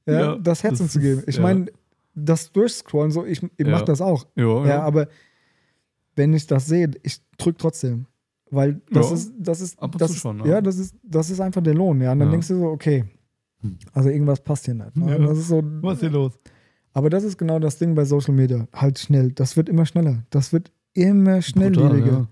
ja, 0.05 0.13
Ja, 0.19 0.35
das 0.37 0.63
Herzen 0.63 0.85
das 0.85 0.93
zu 0.93 0.99
geben. 0.99 1.23
Ich 1.27 1.35
ja. 1.35 1.41
meine, 1.41 1.65
das 2.15 2.51
Durchscrollen, 2.51 3.11
so, 3.11 3.25
ich, 3.25 3.41
ich 3.57 3.67
mache 3.67 3.85
das 3.85 4.01
auch. 4.01 4.25
Ja, 4.35 4.65
Ja, 4.65 4.81
aber 4.83 5.07
wenn 6.15 6.33
ich 6.33 6.47
das 6.47 6.65
sehe, 6.67 6.89
ich 7.03 7.19
drücke 7.37 7.57
trotzdem. 7.57 8.05
Weil 8.49 8.81
das 8.91 9.11
ist, 9.11 9.33
das 9.39 9.61
ist, 9.61 9.77
das 9.97 10.15
schon, 10.15 10.39
ja, 10.41 10.45
ja. 10.45 10.61
das 10.61 10.77
ist, 10.77 10.95
das 11.01 11.31
ist 11.31 11.39
einfach 11.39 11.61
der 11.63 11.73
Lohn, 11.73 11.99
ja. 12.01 12.11
Und 12.11 12.19
dann 12.19 12.29
denkst 12.29 12.47
du 12.49 12.55
so, 12.55 12.65
okay. 12.67 13.03
Also 13.93 14.09
irgendwas 14.09 14.41
passt 14.41 14.65
hier 14.65 14.73
nicht. 14.73 14.95
Ne? 14.95 15.11
Ja. 15.11 15.17
Das 15.19 15.37
ist 15.37 15.47
so, 15.47 15.61
Was 15.81 15.95
ist 15.95 15.99
hier 16.01 16.09
los? 16.09 16.33
aber 16.93 17.09
das 17.09 17.23
ist 17.23 17.37
genau 17.37 17.59
das 17.59 17.77
Ding 17.77 17.95
bei 17.95 18.05
Social 18.05 18.33
Media. 18.33 18.67
Halt 18.73 18.99
schnell. 18.99 19.31
Das 19.31 19.57
wird 19.57 19.69
immer 19.69 19.85
schneller. 19.85 20.23
Das 20.29 20.53
wird 20.53 20.71
immer 20.93 21.41
schnelllebiger. 21.41 22.11
Ja. 22.11 22.27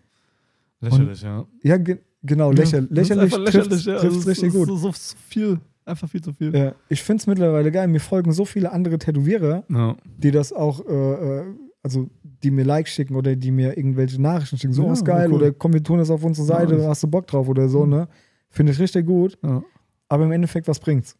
Lächerlich, 0.81 1.21
ja. 1.21 1.45
Ja, 1.63 1.77
ge 1.77 1.97
genau, 2.23 2.51
lächer 2.51 2.79
Ja, 2.79 2.88
das 2.89 3.09
ist 3.09 3.15
lächerlich 3.15 3.38
lächerlich, 3.38 3.85
ja. 3.85 3.97
trifft's 3.97 4.15
Also 4.17 4.29
richtig 4.29 4.47
ist 4.50 4.53
gut. 4.55 4.67
So, 4.67 4.75
so, 4.77 4.91
so 4.91 5.15
viel, 5.29 5.59
einfach 5.85 6.09
viel 6.09 6.21
zu 6.21 6.33
viel. 6.33 6.55
Ja, 6.55 6.73
ich 6.89 7.03
finde 7.03 7.21
es 7.21 7.27
mittlerweile 7.27 7.71
geil. 7.71 7.88
Mir 7.88 8.00
folgen 8.00 8.31
so 8.31 8.45
viele 8.45 8.71
andere 8.71 8.97
Tätowierer, 8.97 9.63
Ja. 9.69 9.95
die 10.17 10.31
das 10.31 10.51
auch, 10.53 10.85
äh, 10.88 11.39
äh, 11.39 11.43
also 11.83 12.09
die 12.43 12.51
mir 12.51 12.65
Likes 12.65 12.91
schicken 12.91 13.15
oder 13.15 13.35
die 13.35 13.51
mir 13.51 13.77
irgendwelche 13.77 14.19
Nachrichten 14.21 14.57
schicken. 14.57 14.73
So 14.73 14.85
Ja, 14.85 14.93
ist 14.93 15.05
geil 15.05 15.29
cool. 15.29 15.35
oder 15.35 15.51
komm, 15.51 15.73
wir 15.73 15.83
tun 15.83 16.00
das 16.00 16.09
auf 16.09 16.23
unsere 16.23 16.45
Seite, 16.47 16.75
Nice. 16.75 16.88
hast 16.88 17.03
du 17.03 17.07
Bock 17.07 17.27
drauf 17.27 17.47
oder 17.47 17.69
so, 17.69 17.83
Mhm. 17.85 17.89
ne? 17.91 18.07
Finde 18.50 18.71
ich 18.73 18.79
richtig 18.79 19.05
gut. 19.05 19.38
Ja. 19.43 19.63
Aber 20.09 20.25
im 20.25 20.31
Endeffekt, 20.31 20.67
was 20.67 20.79
bringt's? 20.79 21.15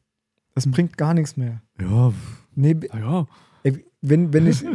Das 0.56 0.70
bringt 0.70 0.98
gar 0.98 1.14
nichts 1.14 1.38
mehr. 1.38 1.62
Ja, 1.80 2.12
Nee, 2.56 2.76
ja. 2.94 3.26
ey, 3.64 3.86
wenn, 4.02 4.34
wenn 4.34 4.48
ich. 4.48 4.64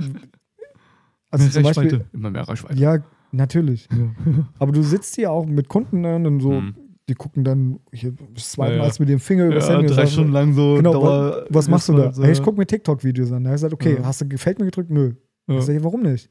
Also 1.30 1.45
Mehr 1.45 1.52
zum 1.52 1.62
Beispiel. 1.64 2.04
Immer 2.12 2.30
mehr 2.30 2.49
Reichweite. 2.49 2.78
Ja, 2.78 2.99
natürlich. 3.33 3.88
Ja. 3.90 4.14
Aber 4.61 4.71
du 4.73 4.83
sitzt 4.83 5.16
hier 5.16 5.30
auch 5.33 5.45
mit 5.45 5.68
Kunden 5.68 6.00
ne, 6.02 6.16
und 6.16 6.40
so, 6.40 6.52
Mhm. 6.52 6.75
die 7.09 7.14
gucken 7.14 7.42
dann 7.42 7.80
hier 7.92 8.14
das 8.33 8.52
zweite 8.52 8.76
Ja, 8.76 8.83
Mal 8.83 8.92
mit 9.00 9.09
dem 9.09 9.18
Finger 9.18 9.47
übers 9.47 9.68
Ja, 9.68 9.78
Handy. 9.78 9.92
drei 9.92 10.06
Stunden 10.06 10.33
lang 10.33 10.54
so 10.54 10.76
Genau, 10.76 10.92
Dauer. 10.92 11.30
wa- 11.42 11.47
was 11.50 11.68
machst 11.68 11.88
du 11.88 11.95
da? 11.95 12.12
So, 12.12 12.23
Hey, 12.23 12.30
ich 12.33 12.42
gucke 12.42 12.56
mir 12.59 12.66
TikTok-Videos 12.66 13.33
an. 13.33 13.42
Da 13.42 13.50
habe 13.50 13.56
ich 13.56 13.62
gesagt, 13.62 13.75
okay, 13.75 13.99
hast 14.02 14.21
du 14.21 14.28
gefällt 14.28 14.61
mir 14.61 14.66
gedrückt? 14.66 14.90
Nö. 14.90 15.14
Ja. 15.49 15.59
Ich 15.59 15.64
sag, 15.64 15.83
warum 15.83 16.02
nicht? 16.02 16.30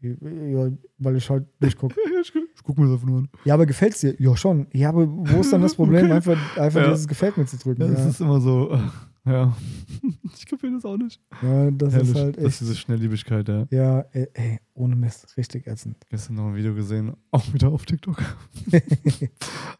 Ja, 0.00 0.70
weil 0.98 1.16
ich 1.16 1.28
halt 1.30 1.44
durchgucke. 1.60 1.94
guck 2.64 2.76
mir 2.78 2.84
das 2.86 2.94
einfach 2.94 3.06
nur 3.06 3.18
an. 3.18 3.28
Ja, 3.44 3.54
aber 3.54 3.66
gefällt's 3.66 4.00
dir? 4.00 4.16
Ja, 4.18 4.36
schon. 4.36 4.66
Ja, 4.72 4.88
aber 4.88 5.06
wo 5.08 5.40
ist 5.40 5.52
dann 5.52 5.62
das 5.62 5.74
Problem, 5.76 6.04
Okay. 6.06 6.12
einfach, 6.16 6.58
einfach 6.58 6.80
Ja. 6.80 6.88
dieses 6.90 7.06
Gefällt 7.06 7.36
mir 7.36 7.46
zu 7.46 7.56
drücken? 7.58 7.82
Ja, 7.82 7.88
Ja, 7.88 7.94
das 7.94 8.06
ist 8.06 8.20
immer 8.20 8.40
so. 8.40 8.76
Ja. 9.26 9.56
Ich 10.36 10.44
kapiere 10.46 10.74
das 10.74 10.84
auch 10.84 10.98
nicht. 10.98 11.18
ja 11.40 11.70
das 11.70 11.94
Herrlich. 11.94 12.10
ist 12.10 12.16
halt 12.16 12.36
Das 12.36 12.42
ist 12.44 12.48
echt. 12.50 12.60
diese 12.60 12.74
Schnelllebigkeit, 12.76 13.48
ja. 13.48 13.66
Ja, 13.70 14.00
ey, 14.12 14.28
ey, 14.34 14.58
ohne 14.74 14.96
Mist, 14.96 15.34
richtig 15.38 15.66
ätzend. 15.66 15.96
Gestern 16.10 16.36
noch 16.36 16.48
ein 16.48 16.56
Video 16.56 16.74
gesehen, 16.74 17.14
auch 17.30 17.54
wieder 17.54 17.68
auf 17.68 17.86
TikTok. 17.86 18.20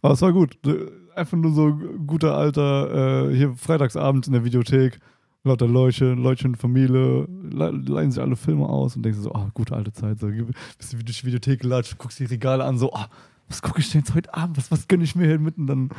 Aber 0.01 0.15
es 0.15 0.23
war 0.23 0.33
gut. 0.33 0.57
Einfach 1.15 1.37
nur 1.37 1.53
so 1.53 1.77
guter 2.07 2.35
alter, 2.37 3.29
äh, 3.31 3.37
hier 3.37 3.55
Freitagsabend 3.55 4.27
in 4.27 4.33
der 4.33 4.45
Videothek, 4.45 4.99
lauter 5.45 5.69
Leutchen, 5.69 6.19
Leutchen, 6.23 6.55
Familie, 6.55 7.29
le- 7.51 7.71
leihen 7.71 8.11
sich 8.11 8.23
alle 8.23 8.37
Filme 8.37 8.67
aus 8.69 8.97
und 8.97 9.03
denkst 9.05 9.19
so, 9.21 9.33
ah, 9.33 9.51
gute 9.55 9.77
alte 9.77 9.93
Zeit. 9.93 10.19
So, 10.19 10.29
bist 10.29 10.93
du 10.93 10.97
durch 10.99 11.21
die 11.21 11.27
Videothek 11.27 11.61
gelatscht, 11.61 11.99
guckst 11.99 12.19
die 12.19 12.25
Regale 12.25 12.65
an, 12.65 12.79
so, 12.79 12.93
ah, 12.93 13.09
was 13.49 13.61
gucke 13.63 13.81
ich 13.81 13.91
denn 13.93 14.01
jetzt 14.01 14.15
heute 14.15 14.33
Abend? 14.35 14.57
Was, 14.57 14.71
was 14.71 14.89
gönne 14.89 15.05
ich 15.05 15.15
mir 15.15 15.27
hier 15.27 15.39
mitten? 15.39 15.67
Dann, 15.67 15.91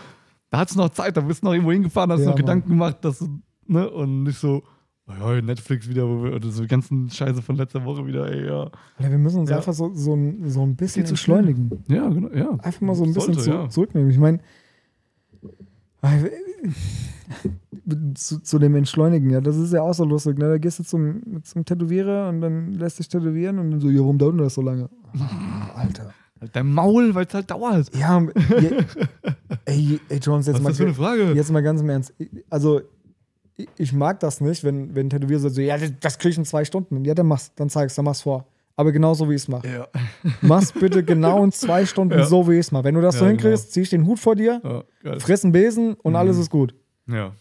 da 0.50 0.58
hattest 0.60 0.78
du 0.78 0.82
noch 0.82 0.90
Zeit, 0.90 1.16
da 1.16 1.22
bist 1.22 1.44
du 1.44 1.46
noch 1.48 1.54
irgendwo 1.54 1.72
hingefahren, 1.72 2.12
hast 2.12 2.22
Ja, 2.22 2.26
noch 2.26 2.34
Mann. 2.34 2.42
Gedanken 2.42 2.70
gemacht, 2.70 2.98
dass 3.02 3.20
du, 3.20 3.40
ne, 3.68 3.88
und 3.90 4.24
nicht 4.24 4.40
so, 4.40 4.64
oh 5.08 5.12
ja, 5.34 5.42
Netflix 5.42 5.88
wieder, 5.88 6.08
wo 6.08 6.24
wir, 6.24 6.34
oder 6.34 6.50
so 6.50 6.64
die 6.64 6.68
ganzen 6.68 7.10
Scheiße 7.12 7.44
von 7.44 7.56
letzter 7.56 7.86
Woche 7.86 8.06
wieder, 8.08 8.28
ey, 8.32 8.48
ja. 8.48 8.72
Alter, 8.98 9.12
wir 9.12 9.18
müssen 9.20 9.42
uns 9.42 9.52
Ja. 9.52 9.58
einfach 9.58 9.74
so, 9.74 9.94
so, 9.94 10.16
ein, 10.16 10.50
so 10.50 10.64
ein 10.64 10.76
bisschen 10.76 11.06
entschleunigen. 11.06 11.70
Ja, 11.88 12.10
genau, 12.10 12.30
ja. 12.34 12.50
Einfach 12.64 12.82
mal 12.82 12.96
so 12.96 13.04
ein 13.04 13.14
bisschen 13.14 13.36
Sollte, 13.36 13.42
zu, 13.42 13.50
ja. 13.52 13.70
zurücknehmen. 13.70 14.10
Ich 14.10 14.18
meine, 14.18 14.40
zu, 18.16 18.40
zu 18.40 18.60
dem 18.60 18.76
Entschleunigen, 18.76 19.30
ja, 19.30 19.42
das 19.42 19.56
ist 19.58 19.74
ja 19.74 19.82
auch 19.82 19.94
so 19.94 20.06
lustig. 20.06 20.38
Ne? 20.38 20.50
Da 20.50 20.58
gehst 20.58 20.80
du 20.80 20.84
zum, 20.84 21.44
zum 21.44 21.66
Tätowierer 21.66 22.30
und 22.30 22.42
dann 22.42 22.74
lässt 22.74 23.00
dich 23.00 23.08
tätowieren 23.10 23.60
und 23.60 23.72
dann 23.72 23.80
so, 23.82 23.90
ja, 23.90 24.00
warum 24.00 24.18
dauert 24.18 24.40
das 24.40 24.54
so 24.56 24.62
lange? 24.62 24.90
Ah, 25.20 25.72
Alter. 25.76 26.14
Dein 26.54 26.72
Maul, 26.72 27.16
weil 27.16 27.26
es 27.26 27.34
halt 27.34 27.50
dauert. 27.50 27.96
Ja, 27.96 28.20
ja 28.62 28.70
ey, 29.66 30.00
ey, 30.10 30.20
Jones, 30.20 30.48
jetzt 30.48 30.56
Was 30.58 30.62
mal, 30.64 30.70
ist 30.72 30.78
das 30.78 30.78
für 30.78 30.84
eine 30.86 30.94
Frage? 30.94 31.34
jetzt 31.34 31.52
mal 31.52 31.62
ganz 31.64 31.82
im 31.82 31.90
Ernst. 31.90 32.14
Also, 32.50 32.82
ich- 33.58 33.70
ich 33.78 33.94
mag 33.94 34.20
das 34.20 34.42
nicht, 34.42 34.64
wenn, 34.64 34.94
wenn 34.96 35.08
ein 35.08 35.10
Tätowierer 35.10 35.40
sagt, 35.40 35.56
so, 35.56 35.62
ja, 35.62 35.78
das- 35.78 35.94
das 36.00 36.18
krieg 36.20 36.32
ich 36.32 36.38
in 36.38 36.46
zwei 36.46 36.66
Stunden. 36.66 37.04
Ja, 37.06 37.14
dann 37.16 37.28
mach's, 37.28 37.52
dann 37.56 37.70
zeig's, 37.70 37.96
dann 37.96 38.06
mach's 38.06 38.22
vor. 38.22 38.46
Aber 38.78 38.92
genauso 38.92 39.30
wie 39.30 39.36
ich 39.36 39.42
es 39.44 39.48
mache. 39.48 39.68
Ja. 39.68 39.88
Mach's 40.42 40.72
bitte 40.74 41.02
genau 41.04 41.44
in 41.44 41.52
zwei 41.54 41.86
Stunden 41.86 42.18
Ja. 42.20 42.26
so, 42.26 42.48
wie 42.50 42.54
ich 42.54 42.60
es 42.60 42.72
mache. 42.74 42.84
Wenn 42.84 42.96
du 42.96 43.02
das 43.02 43.16
so 43.18 43.24
Ja, 43.26 43.30
hinkriegst, 43.32 43.72
zieh 43.72 43.82
ich 43.82 43.90
den 43.90 44.06
Hut 44.06 44.20
vor 44.20 44.36
dir, 44.36 44.62
ja 45.04 45.20
friss 45.20 45.44
einen 45.46 45.54
Besen 45.54 45.94
und 45.94 46.12
Mhm. 46.14 46.16
alles 46.18 46.38
ist 46.38 46.50
gut. 46.50 46.76
Ja. 47.08 47.32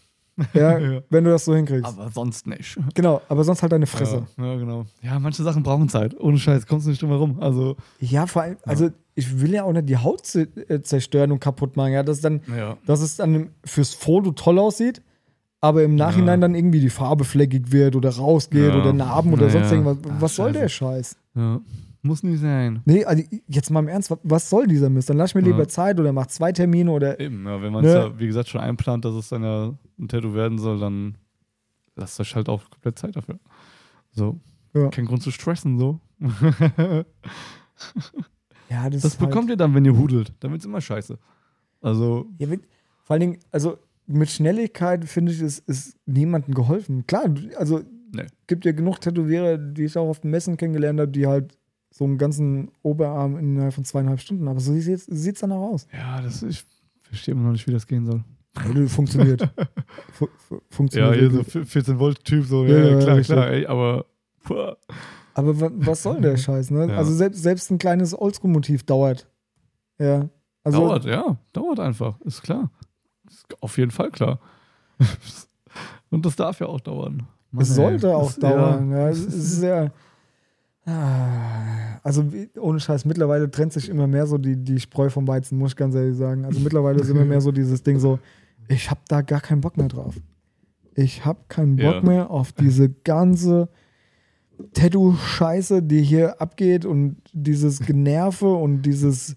Ja, 0.53 0.77
Ja. 0.79 1.01
wenn 1.09 1.23
du 1.23 1.29
das 1.31 1.45
so 1.45 1.55
hinkriegst. 1.55 1.85
Aber 1.85 2.09
sonst 2.09 2.47
nicht. 2.47 2.77
genau, 2.93 3.21
aber 3.29 3.43
sonst 3.43 3.61
halt 3.61 3.71
deine 3.71 3.85
Fresse. 3.87 4.27
Ja, 4.37 4.45
ja, 4.45 4.55
genau. 4.57 4.85
Ja, 5.01 5.19
manche 5.19 5.43
Sachen 5.43 5.63
brauchen 5.63 5.87
Zeit. 5.89 6.17
Ohne 6.19 6.37
Scheiß, 6.37 6.67
kommst 6.67 6.85
du 6.85 6.89
nicht 6.91 7.01
drum 7.01 7.09
herum. 7.11 7.37
Also, 7.41 7.75
Ja, 7.99 8.27
vor 8.27 8.41
allem, 8.43 8.57
also 8.63 8.89
ich 9.15 9.39
will 9.41 9.53
ja 9.53 9.63
auch 9.63 9.71
nicht 9.73 9.87
die 9.89 9.97
Haut 9.97 10.23
äh, 10.35 10.81
zerstören 10.81 11.31
und 11.31 11.39
kaputt 11.39 11.75
machen. 11.77 11.93
Ja, 11.93 12.03
dass, 12.03 12.19
dann, 12.21 12.41
ja. 12.55 12.77
dass 12.85 13.01
es 13.01 13.15
dann 13.17 13.49
fürs 13.65 13.93
Foto 13.93 14.31
toll 14.31 14.59
aussieht, 14.59 15.01
aber 15.61 15.83
im 15.83 15.95
Nachhinein 15.95 16.39
dann 16.41 16.53
irgendwie 16.53 16.79
die 16.81 16.89
Farbe 16.89 17.23
fleckig 17.23 17.71
wird 17.71 17.95
oder 17.95 18.09
rausgeht 18.09 18.73
Ja. 18.73 18.79
oder 18.81 18.91
Narben 18.93 19.33
oder 19.33 19.45
Ja, 19.47 19.51
sonst 19.51 19.71
ja. 19.71 19.77
irgendwas. 19.77 19.97
Ach, 20.09 20.21
Was 20.21 20.35
soll 20.35 20.47
scheiße. 20.49 20.59
der 20.59 20.69
Scheiß? 20.69 21.17
Ja. 21.35 21.61
Muss 22.01 22.21
nicht 22.21 22.39
sein. 22.39 22.81
Nee, 22.85 23.03
also 23.03 23.23
jetzt 23.47 23.71
mal 23.71 23.79
im 23.79 23.87
Ernst, 23.87 24.11
wa- 24.11 24.19
was 24.21 24.47
soll 24.47 24.67
dieser 24.67 24.89
Mist? 24.91 25.09
Dann 25.09 25.17
lass 25.17 25.33
mir 25.33 25.41
Ja. 25.41 25.47
lieber 25.47 25.67
Zeit 25.67 25.99
oder 25.99 26.13
mach 26.13 26.27
zwei 26.27 26.51
Termine 26.51 26.91
oder. 26.91 27.19
Eben, 27.19 27.43
ja, 27.45 27.59
wenn 27.61 27.73
man 27.73 27.83
es 27.83 27.91
Ne? 27.93 27.99
ja, 27.99 28.19
wie 28.19 28.27
gesagt, 28.27 28.47
schon 28.49 28.61
einplant, 28.61 29.03
dass 29.05 29.15
es 29.15 29.29
dann 29.29 29.43
ja 29.43 29.73
ein 29.99 30.07
Tattoo 30.07 30.35
werden 30.35 30.59
soll, 30.59 30.79
dann 30.79 31.17
lasst 31.95 32.19
euch 32.19 32.35
halt 32.35 32.47
auch 32.47 32.69
komplett 32.69 32.99
Zeit 32.99 33.15
dafür. 33.15 33.39
So. 34.11 34.39
Ja. 34.75 34.89
Kein 34.89 35.05
Grund 35.05 35.23
zu 35.23 35.31
stressen, 35.31 35.79
so. 35.79 35.99
Ja, 38.69 38.89
das, 38.89 39.01
Das 39.03 39.13
ist 39.13 39.19
halt, 39.21 39.29
bekommt 39.29 39.49
ihr 39.49 39.57
dann, 39.57 39.73
wenn 39.75 39.85
ihr 39.85 39.97
hudelt. 39.97 40.33
Dann 40.39 40.51
wird's 40.51 40.65
immer 40.65 40.81
scheiße. 40.81 41.17
Also, 41.81 42.25
Ja, 42.39 42.47
mit, 42.47 42.61
vor 43.03 43.13
allen 43.13 43.21
Dingen, 43.21 43.37
also 43.51 43.77
mit 44.07 44.29
Schnelligkeit 44.29 45.05
finde 45.05 45.31
ich, 45.31 45.41
ist, 45.41 45.59
ist 45.69 45.97
niemandem 46.05 46.53
geholfen. 46.53 47.05
Klar, 47.05 47.25
also 47.57 47.81
Nee. 48.15 48.25
gibt 48.47 48.65
ja 48.65 48.71
genug 48.71 48.99
Tätowierer, 49.01 49.57
die 49.57 49.83
ich 49.85 49.97
auch 49.97 50.07
auf 50.09 50.23
Messen 50.23 50.57
kennengelernt 50.57 50.99
habe, 50.99 51.11
die 51.11 51.27
halt 51.27 51.57
so 51.91 52.03
einen 52.03 52.17
ganzen 52.17 52.71
Oberarm 52.81 53.37
innerhalb 53.37 53.73
von 53.73 53.85
zweieinhalb 53.85 54.19
Stunden. 54.19 54.47
Aber 54.47 54.59
so 54.59 54.73
sieht 54.73 55.07
es 55.09 55.39
dann 55.39 55.51
auch 55.51 55.71
aus. 55.73 55.87
ja, 55.93 56.21
das, 56.21 56.43
ich 56.43 56.65
verstehe 57.03 57.33
immer 57.33 57.43
noch 57.45 57.51
nicht, 57.53 57.67
wie 57.67 57.71
das 57.71 57.87
gehen 57.87 58.05
soll. 58.05 58.23
Ja, 58.57 58.87
Funktioniert. 58.87 59.41
Fu 60.13 60.27
fu 60.37 60.55
Ja, 60.55 60.61
funktioniert. 60.69 61.15
hier 61.19 61.31
so 61.31 61.37
wirklich. 61.37 61.67
14 61.69 61.99
Volt 61.99 62.23
Typ, 62.23 62.45
so, 62.45 62.65
Ja, 62.65 62.77
ja, 62.77 62.99
klar, 62.99 63.21
klar, 63.21 63.47
ey, 63.49 63.65
aber 63.65 64.05
puh, 64.43 64.73
Aber 65.33 65.59
wa 65.59 65.69
was 65.73 66.03
soll 66.03 66.21
der 66.21 66.37
Scheiß, 66.37 66.71
ne? 66.71 66.87
Ja. 66.87 66.97
Also 66.97 67.13
selbst, 67.13 67.43
selbst 67.43 67.69
ein 67.71 67.77
kleines 67.79 68.17
Oldschool-Motiv 68.17 68.83
dauert. 68.83 69.27
Ja. 69.99 70.29
Also, 70.63 70.79
dauert, 70.79 71.05
ja, 71.05 71.37
dauert 71.53 71.79
einfach, 71.79 72.19
ist 72.21 72.41
klar. 72.43 72.71
Ist 73.29 73.45
auf 73.61 73.77
jeden 73.77 73.91
Fall 73.91 74.09
klar. 74.11 74.39
Und 76.09 76.25
das 76.25 76.35
darf 76.35 76.59
ja 76.59 76.67
auch 76.67 76.79
dauern. 76.79 77.27
Mann, 77.55 77.61
Es 77.63 77.69
ey. 77.69 77.75
sollte 77.75 78.15
auch 78.15 78.31
Das- 78.31 78.39
dauern. 78.39 78.91
Ja, 78.91 79.07
das 79.09 79.17
es 79.19 79.25
ist- 79.35 79.59
sehr. 79.61 79.91
Ah, 80.85 81.99
Also 82.03 82.23
ohne 82.59 82.79
Scheiß, 82.79 83.05
mittlerweile 83.05 83.49
trennt 83.49 83.73
sich 83.73 83.89
immer 83.89 84.05
mehr 84.05 84.27
so 84.27 84.37
die, 84.37 84.55
die 84.55 84.79
Spreu 84.79 85.09
vom 85.09 85.27
Weizen, 85.27 85.57
muss 85.57 85.71
ich 85.71 85.75
ganz 85.75 85.95
ehrlich 85.95 86.15
sagen. 86.15 86.45
Also 86.45 86.59
mittlerweile 86.59 86.99
ist 87.01 87.09
immer 87.09 87.25
mehr 87.25 87.41
so 87.41 87.51
dieses 87.51 87.81
Ding 87.81 87.97
so, 87.97 88.19
ich 88.67 88.89
habe 88.91 88.99
da 89.07 89.21
gar 89.21 89.41
keinen 89.41 89.61
Bock 89.61 89.77
mehr 89.77 89.87
drauf. 89.87 90.13
Ich 90.93 91.25
habe 91.25 91.39
keinen 91.49 91.75
Bock 91.77 91.95
Ja. 91.95 92.01
mehr 92.01 92.29
auf 92.29 92.51
diese 92.53 92.89
ganze 92.89 93.69
Tattoo-Scheiße, 94.73 95.81
die 95.81 96.01
hier 96.01 96.39
abgeht 96.41 96.85
und 96.85 97.17
dieses 97.33 97.79
Generve 97.79 98.53
und 98.53 98.83
dieses, 98.83 99.35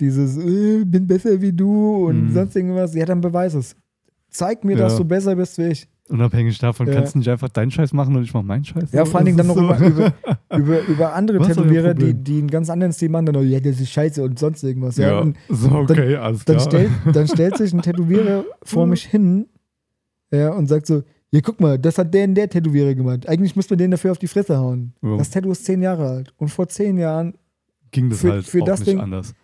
dieses 0.00 0.36
äh, 0.38 0.84
bin 0.84 1.06
besser 1.06 1.40
wie 1.40 1.52
du 1.52 2.06
und 2.08 2.28
Mhm. 2.30 2.32
sonst 2.34 2.56
irgendwas. 2.56 2.94
Ja, 2.94 3.04
dann 3.04 3.20
beweis 3.20 3.54
es. 3.54 3.76
Zeig 4.30 4.64
mir, 4.64 4.76
dass 4.76 4.92
Ja. 4.94 4.98
du 4.98 5.04
besser 5.04 5.36
bist 5.36 5.58
wie 5.58 5.66
ich. 5.68 5.88
Unabhängig 6.08 6.58
davon, 6.58 6.86
Ja. 6.86 6.94
kannst 6.94 7.14
du 7.14 7.18
nicht 7.18 7.28
einfach 7.28 7.48
deinen 7.50 7.70
Scheiß 7.70 7.92
machen 7.92 8.16
und 8.16 8.22
ich 8.22 8.32
mach 8.32 8.42
meinen 8.42 8.64
Scheiß. 8.64 8.92
Ja, 8.92 9.04
So, 9.04 9.10
vor 9.10 9.18
allen 9.18 9.26
Dingen 9.26 9.36
dann 9.38 9.46
noch 9.46 9.56
ist 9.56 9.80
über, 9.80 10.12
über, 10.56 10.80
über, 10.86 11.12
andere 11.14 11.38
Was 11.40 11.48
Tätowierer, 11.48 11.92
die, 11.94 12.14
die 12.14 12.38
einen 12.38 12.48
ganz 12.48 12.70
anderen 12.70 12.92
Stil 12.92 13.10
machen, 13.10 13.26
dann 13.26 13.48
ja, 13.48 13.60
das 13.60 13.78
ist 13.80 13.90
scheiße 13.90 14.22
und 14.22 14.38
sonst 14.38 14.62
irgendwas. 14.64 14.96
Ja, 14.96 15.08
Ja, 15.08 15.18
Und 15.20 15.36
so, 15.50 15.70
okay, 15.70 16.16
alles 16.16 16.44
dann, 16.46 16.56
klar. 16.56 16.66
stellt, 16.68 16.90
dann 17.12 17.28
stellt 17.28 17.56
sich 17.58 17.72
ein 17.74 17.82
Tätowierer 17.82 18.44
vor 18.62 18.86
mich 18.86 19.04
hin 19.04 19.46
ja, 20.30 20.50
und 20.52 20.66
sagt 20.66 20.86
so, 20.86 21.02
ja, 21.30 21.40
guck 21.42 21.60
mal, 21.60 21.78
das 21.78 21.98
hat 21.98 22.14
der 22.14 22.24
und 22.24 22.34
der 22.34 22.48
Tätowierer 22.48 22.94
gemacht. 22.94 23.28
Eigentlich 23.28 23.54
müsste 23.54 23.74
man 23.74 23.78
den 23.78 23.90
dafür 23.90 24.12
auf 24.12 24.18
die 24.18 24.28
Fresse 24.28 24.56
hauen. 24.56 24.94
Ja. 25.02 25.16
Das 25.18 25.28
Tattoo 25.30 25.52
ist 25.52 25.64
zehn 25.66 25.82
Jahre 25.82 26.08
alt. 26.08 26.32
Und 26.38 26.48
vor 26.48 26.68
zehn 26.68 26.96
Jahren 26.96 27.34
Ging 27.90 28.08
das 28.08 28.20
für- 28.20 28.32
halt 28.32 28.44
für 28.46 28.62
auch 28.62 28.66
das 28.66 28.80
nicht 28.80 28.88
Ding- 28.92 29.00
anders. 29.00 29.34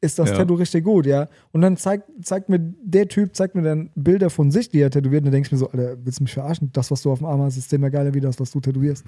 Ist 0.00 0.18
das 0.18 0.30
Ja. 0.30 0.36
Tattoo 0.36 0.54
richtig 0.54 0.84
gut, 0.84 1.06
ja. 1.06 1.28
Und 1.52 1.60
dann 1.62 1.76
zeigt, 1.76 2.08
zeigt 2.24 2.48
mir, 2.48 2.58
der 2.60 3.08
Typ 3.08 3.34
zeigt 3.34 3.54
mir 3.54 3.62
dann 3.62 3.90
Bilder 3.94 4.30
von 4.30 4.50
sich, 4.50 4.68
die 4.68 4.80
er 4.80 4.90
tätowiert. 4.90 5.20
Und 5.22 5.26
dann 5.26 5.32
denke 5.32 5.46
ich 5.46 5.52
mir 5.52 5.58
so, 5.58 5.68
Alter, 5.70 5.96
willst 6.04 6.18
du 6.20 6.24
mich 6.24 6.34
verarschen? 6.34 6.70
Das, 6.72 6.90
was 6.90 7.02
du 7.02 7.10
auf 7.12 7.18
dem 7.18 7.26
Arm 7.26 7.40
hast, 7.42 7.56
ist 7.56 7.70
zehnmal 7.70 7.90
geiler 7.90 8.12
wie 8.14 8.20
das, 8.20 8.38
was 8.40 8.50
du 8.50 8.60
tätowierst. 8.60 9.04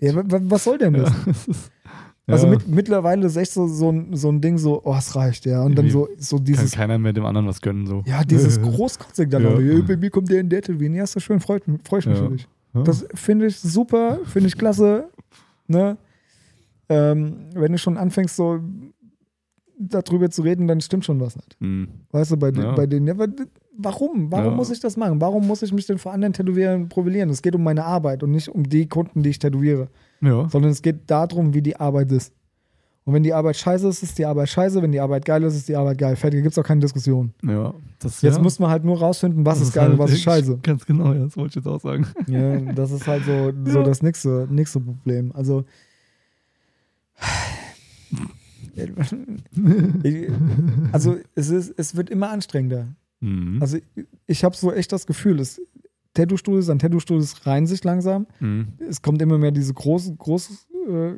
Ja, 0.00 0.14
wa- 0.14 0.24
wa- 0.26 0.40
was 0.42 0.64
soll 0.64 0.78
denn 0.78 0.94
das? 0.94 1.12
Ja, 2.28 2.34
Also 2.34 2.46
ja, 2.46 2.52
mit, 2.52 2.68
mittlerweile 2.68 3.26
ist 3.26 3.34
echt 3.36 3.50
so, 3.50 3.66
so, 3.66 3.90
ein, 3.90 4.14
so 4.14 4.28
ein 4.30 4.40
Ding 4.40 4.56
so, 4.56 4.80
oh, 4.84 4.94
es 4.96 5.16
reicht, 5.16 5.44
ja. 5.44 5.64
Und 5.64 5.74
dann 5.76 5.90
so, 5.90 6.08
so 6.18 6.36
kann 6.36 6.44
dieses, 6.44 6.70
keiner 6.70 6.96
mehr 6.96 7.12
dem 7.12 7.24
anderen 7.26 7.48
was 7.48 7.60
gönnen, 7.60 7.84
so. 7.84 8.04
ja, 8.06 8.22
dieses 8.22 8.62
großkotzig 8.62 9.28
dann 9.28 9.42
Ja. 9.42 9.58
Ja, 9.58 9.82
bei 9.82 9.96
mir 9.96 10.08
kommt 10.08 10.30
der 10.30 10.38
in 10.38 10.48
der 10.48 10.62
tätowieren. 10.62 10.94
Ja, 10.94 11.02
ist 11.02 11.16
das 11.16 11.24
schön, 11.24 11.40
freut, 11.40 11.64
ich 11.66 11.66
mich 11.66 12.06
Ja. 12.06 12.14
für 12.14 12.28
dich. 12.30 12.46
Ja. 12.74 12.82
Das 12.84 13.04
finde 13.14 13.46
ich 13.46 13.58
super, 13.58 14.20
finde 14.24 14.46
ich 14.46 14.56
klasse. 14.56 15.08
Ne? 15.66 15.96
Ähm, 16.92 17.36
wenn 17.54 17.72
du 17.72 17.78
schon 17.78 17.96
anfängst, 17.96 18.36
so 18.36 18.60
darüber 19.78 20.30
zu 20.30 20.42
reden, 20.42 20.68
dann 20.68 20.80
stimmt 20.80 21.04
schon 21.04 21.20
was 21.20 21.34
nicht. 21.36 21.56
Hm. 21.60 21.88
Weißt 22.10 22.30
du, 22.30 22.36
bei, 22.36 22.50
den- 22.50 22.62
Ja. 22.62 22.72
bei 22.72 22.86
denen, 22.86 23.06
ja, 23.06 23.18
wa- 23.18 23.26
warum? 23.76 24.30
Warum 24.30 24.44
Ja. 24.52 24.56
muss 24.56 24.70
ich 24.70 24.80
das 24.80 24.96
machen? 24.96 25.20
Warum 25.20 25.46
muss 25.46 25.62
ich 25.62 25.72
mich 25.72 25.86
denn 25.86 25.98
vor 25.98 26.12
anderen 26.12 26.32
Tätowierern 26.32 26.88
profilieren? 26.88 27.30
Es 27.30 27.42
geht 27.42 27.54
um 27.54 27.62
meine 27.64 27.84
Arbeit 27.84 28.22
und 28.22 28.30
nicht 28.30 28.48
um 28.48 28.62
die 28.68 28.86
Kunden, 28.86 29.22
die 29.22 29.30
ich 29.30 29.38
tätowiere, 29.38 29.88
sondern 30.20 30.70
es 30.70 30.82
geht 30.82 31.10
darum, 31.10 31.52
wie 31.54 31.62
die 31.62 31.76
Arbeit 31.76 32.12
ist. 32.12 32.32
Und 33.04 33.14
wenn 33.14 33.24
die 33.24 33.34
Arbeit 33.34 33.56
scheiße 33.56 33.88
ist, 33.88 34.04
ist 34.04 34.16
die 34.16 34.24
Arbeit 34.24 34.48
scheiße. 34.48 34.80
Wenn 34.80 34.92
die 34.92 35.00
Arbeit 35.00 35.24
geil 35.24 35.42
ist, 35.42 35.56
ist 35.56 35.68
die 35.68 35.74
Arbeit 35.74 35.98
geil. 35.98 36.14
Fertig, 36.14 36.40
gibt 36.44 36.52
es 36.52 36.58
auch 36.58 36.62
keine 36.66 36.80
Diskussion. 36.80 37.32
ja. 37.44 37.74
Das, 37.98 38.20
Jetzt 38.22 38.36
ja. 38.36 38.42
muss 38.42 38.58
man 38.60 38.68
halt 38.70 38.84
nur 38.84 38.98
rausfinden, 38.98 39.44
was 39.46 39.58
Das 39.58 39.68
ist 39.68 39.74
geil 39.74 39.86
und 39.86 39.90
halt 39.92 40.00
was 40.00 40.12
ist 40.12 40.22
scheiße. 40.22 40.58
Ganz 40.62 40.84
genau, 40.86 41.12
ja, 41.12 41.20
das 41.24 41.36
wollte 41.36 41.50
ich 41.58 41.64
jetzt 41.64 41.66
auch 41.66 41.80
sagen. 41.80 42.06
Ja, 42.28 42.58
das 42.72 42.90
ist 42.92 43.06
halt 43.06 43.24
so, 43.24 43.52
so 43.64 43.82
das 43.82 44.02
nächste, 44.02 44.46
nächste 44.50 44.78
Problem. 44.80 45.32
Also. 45.34 45.64
Ich, 50.02 50.28
also 50.92 51.16
es, 51.34 51.50
ist, 51.50 51.74
es 51.76 51.96
wird 51.96 52.10
immer 52.10 52.30
anstrengender. 52.30 52.88
Mhm. 53.20 53.58
Also 53.60 53.78
ich 54.26 54.44
habe 54.44 54.56
so 54.56 54.72
echt 54.72 54.92
das 54.92 55.06
Gefühl, 55.06 55.40
es 55.40 55.60
Tattoo-Studios, 56.14 56.68
an 56.68 56.78
Tattoo-Studios 56.78 57.46
reihen 57.46 57.66
sich 57.66 57.84
langsam. 57.84 58.26
Mhm. 58.40 58.68
Es 58.88 59.00
kommt 59.02 59.22
immer 59.22 59.38
mehr 59.38 59.50
diese 59.50 59.72
großen, 59.72 60.16
großen 60.18 60.56
äh, 60.88 61.12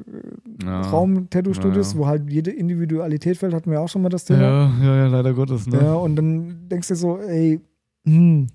Ja. 0.64 0.82
Raum-Tattoo-Studios, 0.82 1.92
Ja. 1.94 1.98
wo 1.98 2.06
halt 2.06 2.30
jede 2.30 2.50
Individualität 2.52 3.36
fällt, 3.38 3.54
hatten 3.54 3.70
wir 3.70 3.80
auch 3.80 3.88
schon 3.88 4.02
mal 4.02 4.08
das 4.08 4.24
Thema. 4.24 4.40
Ja, 4.40 4.78
ja, 4.84 4.96
ja, 4.96 5.06
leider 5.08 5.32
Gottes, 5.34 5.66
ne? 5.66 5.78
Ja, 5.78 5.94
und 5.94 6.14
dann 6.16 6.68
denkst 6.68 6.88
du 6.88 6.94
so, 6.94 7.18
ey, 7.18 7.60
hm, 8.06 8.46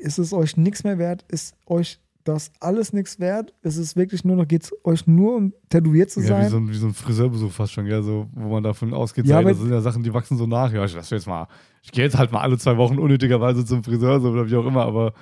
ist 0.00 0.18
es 0.18 0.32
euch 0.32 0.56
nichts 0.56 0.82
mehr 0.84 0.98
wert? 0.98 1.24
Ist 1.28 1.54
euch 1.66 2.00
das 2.24 2.50
alles 2.60 2.92
nichts 2.92 3.18
wert? 3.20 3.52
Ist 3.62 3.76
es 3.76 3.96
wirklich 3.96 4.24
nur 4.24 4.36
noch, 4.36 4.46
geht 4.46 4.64
es 4.64 4.72
euch 4.84 5.06
nur 5.06 5.36
um 5.36 5.52
tätowiert 5.68 6.10
zu 6.10 6.20
Ja, 6.20 6.26
wie 6.26 6.28
sein? 6.42 6.48
so, 6.50 6.56
ein, 6.58 6.68
wie 6.68 6.74
so 6.74 6.86
ein 6.86 6.94
Friseurbesuch 6.94 7.50
fast 7.50 7.72
schon, 7.72 7.84
gell? 7.86 8.02
So, 8.02 8.28
wo 8.32 8.48
man 8.48 8.62
davon 8.62 8.92
ausgeht, 8.94 9.26
Ja, 9.26 9.38
aber- 9.38 9.50
das 9.50 9.58
sind 9.60 9.70
ja 9.70 9.80
Sachen, 9.80 10.02
die 10.02 10.12
wachsen 10.14 10.36
so 10.36 10.46
nach. 10.46 10.72
Ja, 10.72 10.84
ich 10.84 10.94
lass 10.94 11.10
jetzt 11.10 11.26
mal, 11.26 11.46
ich 11.82 11.90
gehe 11.92 12.04
jetzt 12.04 12.16
halt 12.18 12.32
mal 12.32 12.40
alle 12.40 12.58
zwei 12.58 12.76
Wochen 12.76 12.98
unnötigerweise 12.98 13.64
zum 13.64 13.82
Friseur 13.84 14.20
so, 14.20 14.30
oder 14.30 14.48
wie 14.48 14.56
auch 14.56 14.66
immer, 14.66 14.82
aber, 14.84 15.12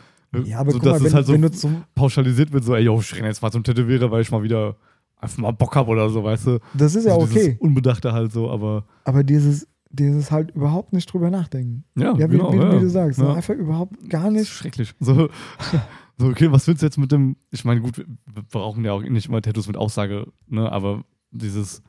ja, 0.45 0.59
aber 0.61 0.71
so, 0.73 0.79
guck 0.79 0.87
mal, 0.87 0.93
dass 0.93 1.01
wenn, 1.01 1.07
es 1.09 1.15
halt 1.15 1.27
so 1.27 1.49
zum, 1.49 1.85
pauschalisiert 1.95 2.53
wird, 2.53 2.65
so, 2.65 2.75
ey, 2.75 2.83
yo, 2.85 2.99
ich 3.01 3.15
renne 3.17 3.29
jetzt 3.29 3.43
mal 3.43 3.51
zum 3.51 3.65
Tätowierer, 3.65 4.11
weil 4.11 4.23
ich 4.23 4.31
mal 4.31 4.43
wieder 4.43 4.77
einfach 5.17 5.39
mal 5.39 5.51
Bock 5.51 5.75
hab 5.77 5.89
oder 5.89 6.09
so, 6.09 6.23
weißt 6.25 6.47
du? 6.47 6.59
das 6.75 6.95
ist 6.95 7.05
ja 7.07 7.15
Also 7.15 7.27
okay, 7.27 7.57
Unbedachte 7.61 8.13
halt 8.13 8.33
so, 8.33 8.51
aber 8.51 8.85
aber 9.05 9.23
dieses, 9.25 9.67
dieses 9.91 10.31
halt 10.31 10.53
überhaupt 10.53 10.93
nicht 10.93 11.13
drüber 11.13 11.31
nachdenken. 11.31 11.85
ja, 11.97 12.15
Ja, 12.17 12.31
wie, 12.31 12.37
genau, 12.37 12.53
wie, 12.53 12.59
ja. 12.59 12.77
wie 12.77 12.81
du 12.81 12.89
sagst, 12.89 13.19
ja. 13.19 13.35
einfach 13.35 13.55
überhaupt 13.55 14.09
gar 14.09 14.25
Das 14.31 14.35
ist 14.35 14.39
nicht. 14.39 14.49
schrecklich. 14.53 14.95
So, 15.01 15.29
so, 16.21 16.27
okay, 16.29 16.53
was 16.53 16.67
willst 16.69 16.83
du 16.83 16.87
jetzt 16.87 16.99
mit 16.99 17.11
dem, 17.13 17.37
ich 17.51 17.65
meine, 17.65 17.81
gut, 17.81 17.97
wir 17.99 18.43
brauchen 18.51 18.85
ja 18.85 18.93
auch 18.93 19.03
nicht 19.03 19.27
immer 19.29 19.41
Tattoos 19.43 19.67
mit 19.67 19.77
Aussage, 19.77 20.27
ne, 20.47 20.71
aber 20.71 21.03
dieses 21.31 21.83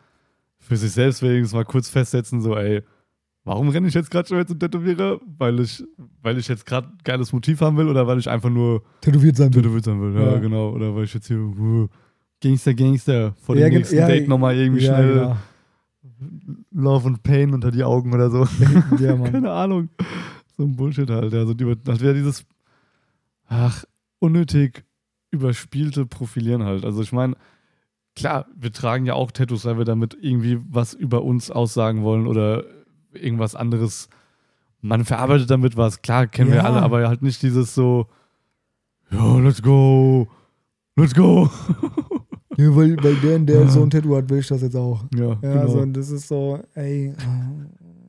für 0.57 0.77
sich 0.77 0.91
selbst 0.91 1.21
wenigstens 1.21 1.53
mal 1.53 1.65
kurz 1.65 1.89
festsetzen, 1.89 2.41
so, 2.41 2.55
ey, 2.55 2.81
warum 3.43 3.69
renne 3.69 3.87
ich 3.87 3.93
jetzt 3.93 4.09
gerade 4.11 4.27
schon 4.27 4.47
zum 4.47 4.59
Tätowierer? 4.59 5.19
Weil 5.37 5.59
ich, 5.59 5.83
weil 6.21 6.37
ich 6.37 6.47
jetzt 6.47 6.65
gerade 6.65 6.87
geiles 7.03 7.33
Motiv 7.33 7.59
haben 7.61 7.75
will 7.77 7.87
oder 7.89 8.07
weil 8.07 8.19
ich 8.19 8.29
einfach 8.29 8.49
nur 8.49 8.83
Tätowiert 9.01 9.35
sein 9.35 9.53
will. 9.53 9.61
tätowiert 9.61 9.83
sein 9.83 9.99
will, 10.01 10.13
ja, 10.15 10.33
Ja. 10.33 10.37
genau, 10.39 10.69
oder 10.69 10.95
weil 10.95 11.03
ich 11.03 11.13
jetzt 11.13 11.27
hier, 11.27 11.37
uh, 11.39 11.87
Gangster, 12.41 12.73
Gangster, 12.73 13.33
vor 13.41 13.55
dem 13.55 13.61
Ja, 13.63 13.69
nächsten 13.69 13.97
ja, 13.97 14.07
Date 14.07 14.27
nochmal 14.27 14.55
irgendwie 14.55 14.81
schnell. 14.81 15.35
Love 16.71 17.07
und 17.07 17.23
Pain 17.23 17.53
unter 17.53 17.71
die 17.71 17.83
Augen 17.83 18.13
oder 18.13 18.29
so. 18.29 18.47
ja. 18.99 19.15
Keine 19.31 19.51
Ahnung. 19.51 19.89
So 20.57 20.63
ein 20.63 20.75
Bullshit 20.75 21.09
halt. 21.09 21.33
Also 21.33 21.53
halt 21.53 22.01
wieder 22.01 22.13
dieses, 22.13 22.45
ach, 23.47 23.83
unnötig 24.21 24.83
überspielte 25.31 26.05
Profilieren 26.05 26.63
halt. 26.63 26.85
Also 26.85 27.01
ich 27.01 27.11
meine, 27.11 27.35
klar, 28.15 28.45
wir 28.55 28.71
tragen 28.71 29.05
ja 29.05 29.13
auch 29.15 29.31
Tattoos, 29.31 29.65
weil 29.65 29.77
wir 29.77 29.85
damit 29.85 30.17
irgendwie 30.19 30.59
was 30.69 30.93
über 30.93 31.23
uns 31.23 31.49
aussagen 31.51 32.03
wollen 32.03 32.27
oder 32.27 32.63
irgendwas 33.13 33.55
anderes. 33.55 34.09
Man 34.81 35.05
verarbeitet 35.05 35.49
damit 35.49 35.77
was, 35.77 36.01
klar, 36.01 36.27
kennen 36.27 36.49
wir 36.51 36.57
Ja. 36.59 36.63
alle, 36.63 36.81
aber 36.81 37.07
halt 37.07 37.21
nicht 37.21 37.41
dieses 37.43 37.73
so, 37.75 38.07
ja, 39.11 39.37
let's 39.39 39.61
go, 39.61 40.27
let's 40.95 41.13
go. 41.13 41.49
Ja, 42.57 42.75
weil, 42.75 43.01
weil 43.01 43.15
der, 43.15 43.39
der 43.39 43.61
Ja. 43.61 43.67
so 43.69 43.81
ein 43.81 43.89
Tattoo 43.89 44.15
hat, 44.15 44.29
will 44.29 44.39
ich 44.39 44.47
das 44.47 44.61
jetzt 44.61 44.75
auch. 44.75 45.05
Ja, 45.15 45.29
Ja, 45.29 45.37
genau. 45.39 45.59
also 45.61 45.85
das 45.85 46.09
ist 46.11 46.27
so, 46.27 46.59
ey. 46.75 47.13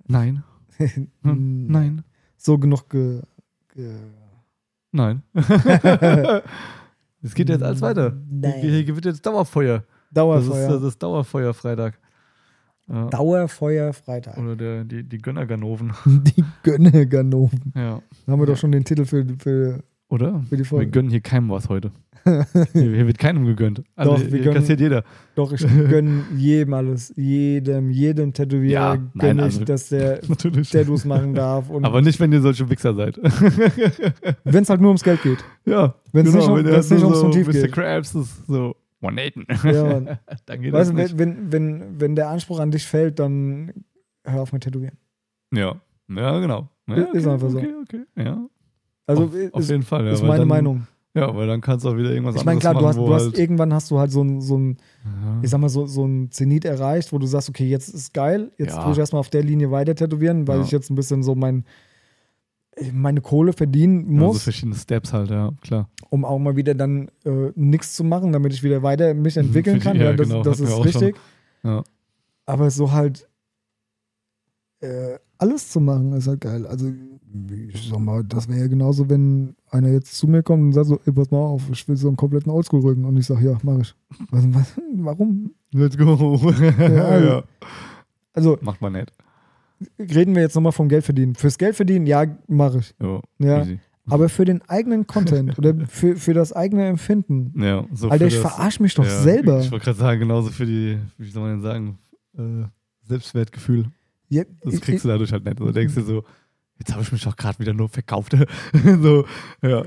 nein, 0.08 0.42
hm, 1.22 1.66
nein, 1.68 2.02
So 2.36 2.58
genug 2.58 2.90
ge, 2.90 3.22
ge 3.72 3.94
nein. 4.92 5.22
Es 7.24 7.34
geht 7.34 7.48
jetzt 7.48 7.62
alles 7.62 7.80
weiter. 7.80 8.16
Nein. 8.28 8.54
Hier, 8.60 8.70
hier 8.82 8.94
wird 8.96 9.04
jetzt 9.04 9.24
Dauerfeuer. 9.24 9.78
Das 9.78 9.84
ist 9.84 10.16
Dauerfeuer. 10.16 10.68
das 10.68 10.82
ist 10.82 11.02
Dauerfeuer 11.02 11.54
Freitag. 11.54 11.98
Ja. 12.88 13.06
Dauerfeuer 13.06 13.92
Freitag. 13.92 14.36
Oder 14.38 14.56
der, 14.56 14.84
die, 14.84 15.04
die 15.04 15.18
Gönnerganoven. 15.18 15.92
Die 16.04 16.44
Gönnerganoven. 16.64 17.72
Ja. 17.76 18.02
Da 18.26 18.32
haben 18.32 18.40
wir 18.40 18.46
doch 18.46 18.56
schon 18.56 18.72
den 18.72 18.84
Titel 18.84 19.04
für, 19.04 19.24
für, 19.38 19.84
Oder? 20.08 20.40
für 20.48 20.56
die 20.56 20.62
Wir 20.62 20.64
Folge. 20.66 20.90
gönnen 20.90 21.10
hier 21.10 21.20
keinem 21.20 21.48
was 21.48 21.68
heute. 21.68 21.92
hier, 22.72 23.06
wird 23.06 23.18
keinem 23.18 23.44
gegönnt. 23.46 23.82
Also 23.96 24.12
Doch, 24.12 24.18
hier, 24.20 24.32
wir 24.32 24.40
gönnen- 24.42 24.54
kassiert 24.54 24.80
jeder. 24.80 25.04
Doch, 25.34 25.52
ich 25.52 25.60
gönne 25.88 26.24
jedem 26.36 26.74
alles. 26.74 27.12
Jedem, 27.16 27.90
jedem 27.90 28.32
Tätowierer 28.32 28.72
Ja, 28.72 28.94
gönne 28.96 29.08
nein, 29.14 29.38
ich, 29.38 29.42
also- 29.44 29.64
dass 29.64 29.88
der 29.88 30.20
Natürlich. 30.28 30.70
Tattoos 30.70 31.04
machen 31.04 31.34
darf. 31.34 31.70
Aber 31.70 32.00
nicht, 32.02 32.18
wenn 32.20 32.32
ihr 32.32 32.40
solche 32.40 32.68
Wichser 32.70 32.94
seid. 32.94 33.18
wenn 34.44 34.62
es 34.62 34.68
halt 34.70 34.80
nur 34.80 34.90
ums 34.90 35.02
Geld 35.02 35.22
geht. 35.22 35.44
ja. 35.64 35.94
Wenn's 36.12 36.30
genau, 36.32 36.56
nicht 36.56 36.64
wenn 36.66 36.72
wenn's 36.74 36.90
nicht 36.90 37.00
so, 37.00 37.06
ums 37.06 37.22
Motiv 37.22 37.46
Mr. 37.46 37.52
geht. 37.52 37.72
Krabs 37.72 38.14
ist 38.14 38.46
so, 38.46 38.76
one 39.00 39.14
Nathan. 39.16 39.46
Ja. 39.64 40.18
Dann 40.46 40.60
geht 40.60 40.72
Weißt 40.72 40.90
das 40.90 40.96
du, 40.96 41.02
nicht. 41.02 41.18
wenn, 41.18 41.50
wenn, 41.52 42.00
wenn, 42.00 42.14
der 42.16 42.28
Anspruch 42.28 42.60
an 42.60 42.70
dich 42.70 42.84
fällt, 42.86 43.18
dann 43.18 43.72
hör 44.24 44.42
auf 44.42 44.52
mit 44.52 44.62
Tätowieren. 44.62 44.96
Ja. 45.54 45.80
Ja, 46.08 46.38
genau. 46.40 46.68
Ja, 46.88 46.96
Ist 47.12 47.26
einfach 47.26 47.48
so. 47.50 47.58
Okay, 47.58 47.72
okay. 47.82 48.00
Ja. 48.16 48.46
Also 49.06 49.24
auf, 49.24 49.30
auf 49.52 49.60
ist, 49.62 49.70
jeden 49.70 49.82
Fall. 49.82 50.04
Ja, 50.06 50.12
ist 50.12 50.22
meine 50.22 50.44
Meinung. 50.46 50.86
Ja, 51.14 51.34
weil 51.36 51.46
dann 51.46 51.60
kannst 51.60 51.84
du 51.84 51.90
auch 51.90 51.96
wieder 51.96 52.10
irgendwas 52.10 52.36
Ich 52.36 52.44
meine, 52.44 52.56
anderes 52.58 52.62
klar, 52.62 52.74
du 52.74 52.80
machen, 52.80 52.88
hast, 52.88 52.98
wo 52.98 53.06
du 53.06 53.14
hast 53.14 53.22
halt, 53.24 53.38
irgendwann 53.38 53.74
hast 53.74 53.90
du 53.90 53.98
halt 53.98 54.10
so 54.10 54.22
ein, 54.24 54.40
so 54.40 54.56
ein, 54.56 54.78
ja. 55.04 55.40
ich 55.42 55.50
sag 55.50 55.60
mal, 55.60 55.68
so, 55.68 55.86
so 55.86 56.06
ein 56.06 56.30
Zenit 56.30 56.64
erreicht, 56.64 57.12
wo 57.12 57.18
du 57.18 57.26
sagst, 57.26 57.50
okay, 57.50 57.68
jetzt 57.68 57.88
ist 57.90 58.14
geil, 58.14 58.50
jetzt 58.56 58.74
Ja. 58.74 58.82
tue 58.82 58.92
ich 58.92 58.98
erstmal 58.98 59.20
auf 59.20 59.28
der 59.28 59.42
Linie 59.42 59.70
weiter 59.70 59.94
tätowieren, 59.94 60.48
weil 60.48 60.60
Ja. 60.60 60.64
ich 60.64 60.70
jetzt 60.70 60.88
ein 60.90 60.94
bisschen 60.94 61.22
so 61.22 61.34
mein, 61.34 61.64
meine 62.92 63.20
Kohle 63.20 63.52
verdienen 63.52 64.10
muss, 64.10 64.44
verschiedene 64.44 64.74
Steps 64.74 65.12
halt, 65.12 65.28
ja, 65.30 65.52
klar. 65.60 65.90
um 66.08 66.24
auch 66.24 66.38
mal 66.38 66.56
wieder 66.56 66.74
dann 66.74 67.08
äh, 67.26 67.50
nichts 67.54 67.92
zu 67.94 68.04
machen, 68.04 68.32
damit 68.32 68.54
ich 68.54 68.62
wieder 68.62 68.82
weiter 68.82 69.12
mich 69.12 69.36
entwickeln 69.36 69.82
Für 69.82 69.92
die- 69.92 69.98
kann. 69.98 70.06
ja, 70.06 70.14
das, 70.14 70.28
genau, 70.28 70.42
das 70.42 70.60
ist 70.60 70.82
richtig. 70.84 71.14
Aber 72.46 72.70
so 72.70 72.90
halt 72.92 73.28
äh, 74.80 75.18
alles 75.38 75.70
zu 75.70 75.80
machen, 75.80 76.12
ist 76.14 76.26
halt 76.26 76.40
geil. 76.40 76.66
Also, 76.66 76.90
ich 77.68 77.88
sag 77.90 77.98
mal, 78.00 78.24
das 78.24 78.48
wäre 78.48 78.60
ja 78.60 78.66
genauso, 78.66 79.08
wenn 79.08 79.54
einer 79.72 79.88
jetzt 79.88 80.14
zu 80.16 80.26
mir 80.28 80.42
kommt 80.42 80.62
und 80.62 80.72
sagt 80.72 80.86
so, 80.86 81.00
ey, 81.06 81.12
pass 81.12 81.30
mal 81.30 81.38
auf, 81.38 81.62
ich 81.72 81.86
will 81.88 81.96
so 81.96 82.08
einen 82.08 82.16
kompletten 82.16 82.50
Oldschool-Rücken. 82.52 83.04
Und 83.04 83.16
ich 83.16 83.26
sag, 83.26 83.40
ja, 83.42 83.56
mach 83.62 83.78
ich. 83.80 83.94
Was, 84.30 84.44
was, 84.54 84.74
warum? 84.96 85.52
Let's 85.72 85.96
go. 85.96 86.38
Ja, 86.78 87.18
ja. 87.24 87.42
Also, 88.34 88.58
Macht 88.60 88.80
man 88.80 88.92
nicht. 88.92 89.12
reden 89.98 90.34
wir 90.34 90.42
jetzt 90.42 90.54
nochmal 90.54 90.72
vom 90.72 90.88
Geld 90.88 91.04
verdienen. 91.04 91.34
Fürs 91.34 91.58
Geld 91.58 91.74
verdienen, 91.76 92.06
ja, 92.06 92.24
mache 92.48 92.78
ich. 92.78 92.94
Ja, 93.00 93.20
Ja. 93.38 93.60
easy. 93.62 93.80
Aber 94.08 94.28
für 94.28 94.44
den 94.44 94.62
eigenen 94.68 95.06
Content 95.06 95.56
oder 95.58 95.74
für, 95.86 96.16
für 96.16 96.34
das 96.34 96.52
eigene 96.52 96.88
Empfinden. 96.88 97.52
Ja, 97.62 97.84
so 97.92 98.08
Alter, 98.08 98.26
ich 98.26 98.34
das- 98.34 98.42
verarsch 98.42 98.80
mich 98.80 98.94
doch 98.94 99.04
ja, 99.04 99.20
selber. 99.20 99.60
Ich 99.60 99.70
wollte 99.70 99.84
gerade 99.84 99.98
sagen, 99.98 100.20
genauso 100.20 100.50
für 100.50 100.66
die, 100.66 100.98
wie 101.18 101.30
soll 101.30 101.42
man 101.42 101.52
denn 101.52 101.62
sagen, 101.62 101.98
äh, 102.36 102.66
Selbstwertgefühl. 103.08 103.86
Ja, 104.28 104.42
Das 104.62 104.74
ich- 104.74 104.80
kriegst 104.80 105.04
du 105.04 105.08
dadurch 105.08 105.32
halt 105.32 105.44
nicht. 105.44 105.60
Du 105.60 105.70
denkst 105.70 105.94
dir 105.94 106.02
so, 106.02 106.24
jetzt 106.82 106.92
habe 106.92 107.02
ich 107.02 107.12
mich 107.12 107.22
doch 107.22 107.36
gerade 107.36 107.58
wieder 107.58 107.72
nur 107.72 107.88
verkauft. 107.88 108.36
so, 109.02 109.24
ja. 109.62 109.82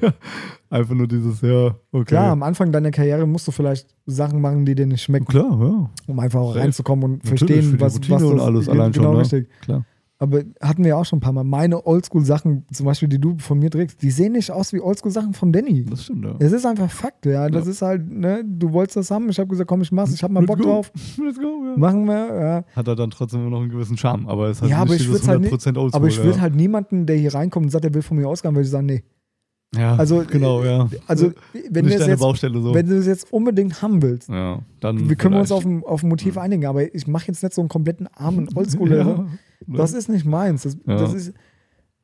Einfach 0.70 0.94
nur 0.94 1.06
dieses, 1.06 1.42
ja, 1.42 1.76
okay. 1.92 2.04
Klar, 2.06 2.32
am 2.32 2.42
Anfang 2.42 2.72
deiner 2.72 2.90
Karriere 2.90 3.26
musst 3.26 3.46
du 3.46 3.52
vielleicht 3.52 3.94
Sachen 4.06 4.40
machen, 4.40 4.64
die 4.64 4.74
dir 4.74 4.86
nicht 4.86 5.02
schmecken, 5.02 5.26
Klar, 5.26 5.58
ja. 5.60 5.90
um 6.06 6.18
einfach 6.18 6.40
auch 6.40 6.56
reinzukommen 6.56 7.04
und 7.04 7.24
Natürlich, 7.24 7.66
verstehen, 7.66 7.80
was, 7.80 8.00
was 8.00 8.08
das 8.08 8.22
und 8.22 8.40
alles 8.40 8.68
allein 8.68 8.92
genau 8.92 9.08
schon, 9.08 9.14
ne? 9.14 9.20
richtig. 9.20 9.48
Klar. 9.60 9.84
Aber 10.22 10.42
hatten 10.60 10.84
wir 10.84 10.96
auch 10.96 11.04
schon 11.04 11.16
ein 11.16 11.20
paar 11.20 11.32
Mal. 11.32 11.42
Meine 11.42 11.84
Oldschool-Sachen, 11.84 12.64
zum 12.72 12.86
Beispiel, 12.86 13.08
die 13.08 13.18
du 13.20 13.36
von 13.38 13.58
mir 13.58 13.70
trägst, 13.70 14.00
die 14.02 14.10
sehen 14.12 14.32
nicht 14.34 14.52
aus 14.52 14.72
wie 14.72 14.78
Oldschool-Sachen 14.80 15.34
von 15.34 15.52
Danny. 15.52 15.84
Das 15.84 16.04
stimmt, 16.04 16.24
ja. 16.24 16.36
Es 16.38 16.52
ist 16.52 16.64
einfach 16.64 16.88
Fakt, 16.88 17.26
ja. 17.26 17.48
Das 17.48 17.64
Ja. 17.64 17.70
ist 17.72 17.82
halt, 17.82 18.08
ne, 18.08 18.44
du 18.46 18.72
wolltest 18.72 18.96
das 18.98 19.10
haben, 19.10 19.28
ich 19.30 19.38
habe 19.40 19.48
gesagt, 19.48 19.68
komm, 19.68 19.82
ich 19.82 19.90
mach's, 19.90 20.14
ich 20.14 20.22
habe 20.22 20.32
mal 20.32 20.40
Let's 20.40 20.46
Bock 20.48 20.58
go. 20.58 20.64
drauf, 20.64 20.92
Let's 21.18 21.38
go, 21.40 21.64
ja. 21.66 21.76
machen 21.76 22.04
wir, 22.04 22.34
ja. 22.40 22.64
Hat 22.76 22.86
er 22.86 22.94
dann 22.94 23.10
trotzdem 23.10 23.40
immer 23.40 23.50
noch 23.50 23.62
einen 23.62 23.70
gewissen 23.70 23.96
Charme, 23.96 24.28
aber 24.28 24.48
es 24.48 24.60
halt 24.62 24.70
Ja, 24.70 24.78
aber 24.78 24.92
nicht 24.92 25.00
ich 25.00 25.06
dieses 25.08 25.22
würd's 25.22 25.28
halt 25.28 25.40
nicht- 25.40 25.52
100% 25.52 25.76
Oldschool. 25.76 25.90
Aber 25.98 26.06
ich 26.06 26.18
würde 26.22 26.36
ja. 26.36 26.40
halt 26.40 26.54
niemanden, 26.54 27.04
der 27.06 27.16
hier 27.16 27.34
reinkommt 27.34 27.66
und 27.66 27.70
sagt, 27.70 27.84
er 27.84 27.92
will 27.92 28.02
von 28.02 28.16
mir 28.16 28.28
ausgehen, 28.28 28.54
würde 28.54 28.64
ich 28.64 28.70
sagen, 28.70 28.86
nee. 28.86 29.02
Ja, 29.76 29.96
also, 29.96 30.22
genau, 30.30 30.62
ja. 30.64 30.88
Also, 31.06 31.32
wenn 31.70 31.86
du 31.86 31.94
es 31.94 32.06
jetzt, 32.06 32.20
so. 32.20 32.74
wenn 32.74 32.86
du 32.86 32.96
es 32.98 33.06
jetzt 33.06 33.32
unbedingt 33.32 33.80
haben 33.80 34.02
willst, 34.02 34.28
ja, 34.28 34.58
dann 34.80 35.08
wir 35.08 35.16
können 35.16 35.36
uns 35.36 35.48
vielleicht. 35.48 35.64
auf 35.66 35.70
ein, 35.70 35.82
auf 35.84 36.02
ein 36.02 36.08
Motiv 36.08 36.36
einigen, 36.36 36.66
aber 36.66 36.94
ich 36.94 37.06
mache 37.06 37.28
jetzt 37.28 37.42
nicht 37.42 37.54
so 37.54 37.62
einen 37.62 37.68
kompletten 37.68 38.06
armen 38.14 38.48
Oldschool. 38.54 38.92
ja, 38.94 39.26
Das 39.66 39.92
ist 39.94 40.08
nicht 40.08 40.26
meins. 40.26 40.62
Das, 40.64 40.76
Ja. 40.86 40.96
das 40.96 41.14
ist, 41.14 41.32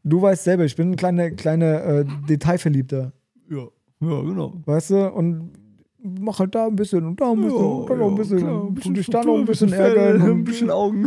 du 0.02 0.22
weißt 0.22 0.44
selber, 0.44 0.64
ich 0.64 0.76
bin 0.76 0.92
ein 0.92 0.96
kleiner, 0.96 1.30
kleiner 1.30 1.84
äh, 1.84 2.04
Detailverliebter. 2.28 3.12
ja, 3.50 3.58
ja, 4.00 4.20
genau. 4.22 4.54
Weißt 4.64 4.90
du? 4.90 5.08
Und 5.12 5.50
mach 6.00 6.38
halt 6.38 6.54
da 6.54 6.66
ein 6.68 6.76
bisschen 6.76 7.04
und 7.04 7.20
da 7.20 7.32
ein 7.32 7.40
bisschen 7.42 7.56
und 7.58 7.90
da 7.90 7.96
noch 7.96 8.08
ein 8.08 8.14
bisschen. 8.14 8.38
klar, 8.38 8.62
und 8.62 8.80
tu 8.82 8.92
dich 8.92 9.06
da 9.10 9.22
noch 9.24 9.34
ein 9.36 9.44
bisschen 9.44 9.72
ärgern. 9.72 10.22
ein 10.22 10.44
bisschen 10.44 10.70
Augen. 10.70 11.06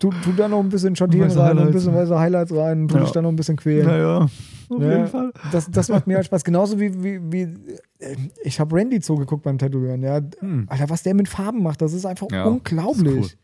tu, 0.00 0.10
tu 0.22 0.32
da 0.36 0.48
noch 0.48 0.60
ein 0.60 0.68
bisschen 0.68 0.94
Schattieren 0.96 1.30
rein 1.32 1.58
und 1.58 1.66
ein 1.66 1.72
bisschen 1.72 1.92
weiße 1.94 2.18
Highlights 2.18 2.54
rein 2.54 2.82
und 2.82 2.88
tu 2.88 2.96
Ja. 2.96 3.02
dich 3.02 3.10
da 3.10 3.20
noch 3.20 3.28
ein 3.30 3.36
bisschen 3.36 3.56
quälen. 3.56 3.86
naja, 3.86 4.26
auf 4.70 4.80
Ja. 4.82 4.90
jeden 4.92 5.06
Fall. 5.08 5.32
Das, 5.52 5.70
das 5.70 5.88
macht 5.88 6.06
mir 6.06 6.16
halt 6.16 6.26
Spaß. 6.26 6.44
Genauso 6.44 6.78
wie, 6.80 7.02
wie, 7.02 7.20
wie 7.32 7.42
äh, 7.98 8.16
ich 8.42 8.60
habe 8.60 8.74
Randy 8.76 9.00
zugeguckt 9.00 9.42
beim 9.42 9.58
Tätowieren. 9.58 10.02
Ja. 10.02 10.20
Hm. 10.40 10.66
Alter, 10.68 10.90
was 10.90 11.02
der 11.02 11.14
mit 11.14 11.28
Farben 11.28 11.62
macht, 11.62 11.80
das 11.82 11.92
ist 11.92 12.04
einfach 12.06 12.28
Ja, 12.30 12.44
unglaublich. 12.46 13.14
das 13.14 13.26
ist 13.26 13.32
cool. 13.32 13.38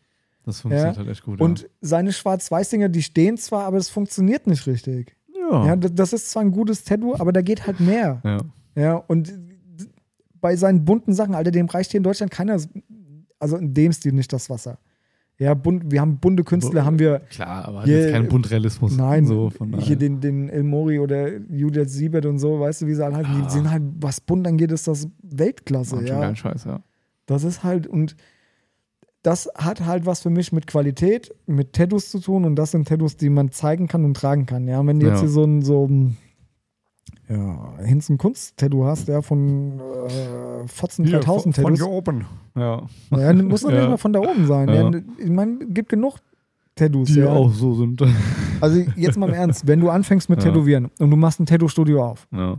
Das 0.46 0.60
funktioniert 0.60 0.96
Ja. 0.96 0.98
halt 1.00 1.08
echt 1.10 1.22
gut. 1.24 1.40
Und 1.40 1.68
seine 1.80 2.12
Schwarz-Weiß-Dinger, 2.12 2.88
die 2.90 3.02
stehen 3.02 3.37
zwar, 3.38 3.64
aber 3.64 3.78
es 3.78 3.88
funktioniert 3.88 4.46
nicht 4.46 4.66
richtig. 4.66 5.16
ja. 5.50 5.76
Das 5.76 6.12
ist 6.12 6.30
zwar 6.30 6.42
ein 6.42 6.50
gutes 6.52 6.84
Tattoo, 6.84 7.14
aber 7.14 7.32
da 7.32 7.42
geht 7.42 7.66
halt 7.66 7.80
mehr. 7.80 8.20
ja. 8.24 8.38
Ja, 8.76 8.96
und 8.96 9.32
bei 10.40 10.56
seinen 10.56 10.84
bunten 10.84 11.12
Sachen, 11.14 11.34
Alter, 11.37 11.50
dem 11.52 11.66
reicht 11.66 11.92
hier 11.92 11.98
in 11.98 12.04
Deutschland 12.04 12.32
keiner, 12.32 12.58
also 13.38 13.56
in 13.56 13.72
dem 13.72 13.92
Stil 13.92 14.12
nicht 14.12 14.32
das 14.32 14.50
Wasser. 14.50 14.78
Ja, 15.38 15.55
bunt, 15.55 15.90
wir 15.90 16.01
haben 16.01 16.18
bunte 16.18 16.44
Künstler, 16.44 16.85
haben 16.85 16.99
wir 17.01 17.18
Klar, 17.31 17.64
aber 17.66 17.83
Hier- 17.85 18.03
jetzt 18.03 18.12
kein 18.12 18.29
Buntrealismus. 18.29 18.97
Nein, 18.97 19.27
so 19.27 19.51
hier 19.79 19.97
den, 19.97 20.20
den 20.20 20.49
El 20.49 20.62
Mori 20.62 21.01
oder 21.01 21.38
Juliet 21.51 21.90
Siebert 21.90 22.25
und 22.27 22.38
so, 22.38 22.61
weißt 22.61 22.83
du, 22.83 22.87
wie 22.87 22.94
sie 22.94 23.05
alle 23.05 23.16
heißen, 23.16 23.35
Ja. 23.40 23.44
die 23.47 23.51
sind 23.53 23.70
halt, 23.70 23.83
was 24.01 24.20
bunt 24.20 24.47
angeht, 24.47 24.70
ist 24.70 24.87
das 24.87 25.09
Weltklasse, 25.23 26.05
ja. 26.05 26.20
geilen 26.20 26.37
Scheiß, 26.37 26.64
ja. 26.66 26.81
Das 27.27 27.42
ist 27.42 27.64
halt, 27.64 27.87
und 27.88 28.14
das 29.23 29.49
hat 29.57 29.85
halt 29.85 30.07
was 30.07 30.20
für 30.20 30.31
mich 30.31 30.53
mit 30.53 30.66
Qualität, 30.68 31.35
mit 31.47 31.73
Tattoos 31.73 32.11
zu 32.11 32.20
tun 32.20 32.44
und 32.44 32.57
das 32.57 32.70
sind 32.70 32.87
Tattoos, 32.87 33.16
die 33.16 33.31
man 33.31 33.51
zeigen 33.51 33.88
kann 33.88 34.05
und 34.05 34.14
tragen 34.16 34.47
kann, 34.47 34.68
ja. 34.68 34.79
Und 34.81 34.87
wenn 34.87 35.01
du 35.01 35.07
jetzt 35.07 35.16
Ja. 35.16 35.20
hier 35.23 35.31
so 35.31 35.42
ein, 35.44 35.62
so 35.62 35.87
ein 35.88 36.16
ja, 37.28 37.74
Hinzen 37.84 38.18
Kunst-Tattoo 38.18 38.84
hast, 38.84 39.08
ja, 39.08 39.22
von 39.22 39.80
äh, 39.80 40.66
Fotzen 40.68 41.04
3000 41.06 41.54
von 41.54 41.64
Tattoos, 41.64 41.78
hier 41.80 41.88
oben. 41.88 42.26
Ja. 42.54 42.82
ja, 43.10 43.32
muss 43.32 43.62
doch 43.62 43.70
Ja. 43.72 43.80
nicht 43.80 43.88
mal 43.90 43.96
von 43.96 44.12
da 44.12 44.20
oben 44.20 44.46
sein. 44.46 44.68
Ja. 44.68 44.90
Ja. 44.90 45.00
ich 45.18 45.30
meine, 45.30 45.58
gibt 45.66 45.88
genug 45.88 46.16
Tattoos, 46.76 47.08
Die 47.08 47.20
ja. 47.20 47.28
auch 47.28 47.50
so 47.52 47.74
sind. 47.74 48.02
Also 48.60 48.80
jetzt 48.96 49.18
mal 49.18 49.28
im 49.28 49.34
Ernst, 49.34 49.66
wenn 49.66 49.80
du 49.80 49.90
anfängst 49.90 50.30
mit 50.30 50.42
Ja. 50.42 50.50
Tätowieren 50.50 50.90
und 50.98 51.10
du 51.10 51.16
machst 51.16 51.38
ein 51.40 51.44
Tattoo-Studio 51.46 52.02
auf, 52.04 52.26
ja. 52.30 52.56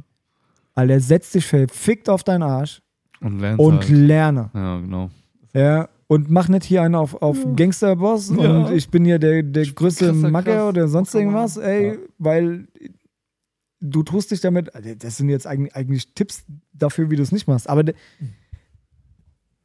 Alter, 0.75 0.99
setz 0.99 1.31
dich 1.31 1.45
verfickt 1.47 2.09
auf 2.09 2.23
deinen 2.23 2.43
Arsch 2.43 2.81
Und 3.21 3.41
und 3.57 3.79
halt. 3.79 3.89
lerne. 3.89 4.49
Ja, 4.53 4.79
genau. 4.81 5.09
Ja, 5.53 5.87
und 6.07 6.29
mach 6.29 6.49
nicht 6.49 6.65
hier 6.65 6.81
einen 6.83 6.93
auf, 6.95 7.19
auf 7.21 7.37
Gangsterboss 7.55 8.29
Ja. 8.37 8.65
und 8.65 8.71
ich 8.73 8.89
bin 8.89 9.05
hier 9.05 9.17
der, 9.19 9.41
der 9.41 9.65
größte 9.65 10.11
Macker 10.13 10.67
oder 10.69 10.87
sonst 10.89 11.15
irgendwas, 11.15 11.57
ey, 11.57 11.87
Ja. 11.87 11.93
weil 12.19 12.67
du 13.79 14.03
tust 14.03 14.31
dich 14.31 14.41
damit, 14.41 14.73
also 14.75 14.93
das 14.95 15.17
sind 15.17 15.29
jetzt 15.29 15.47
eigentlich, 15.47 15.75
eigentlich 15.75 16.13
Tipps 16.13 16.45
dafür, 16.73 17.09
wie 17.09 17.15
du 17.15 17.23
es 17.23 17.31
nicht 17.31 17.47
machst, 17.47 17.69
aber 17.69 17.83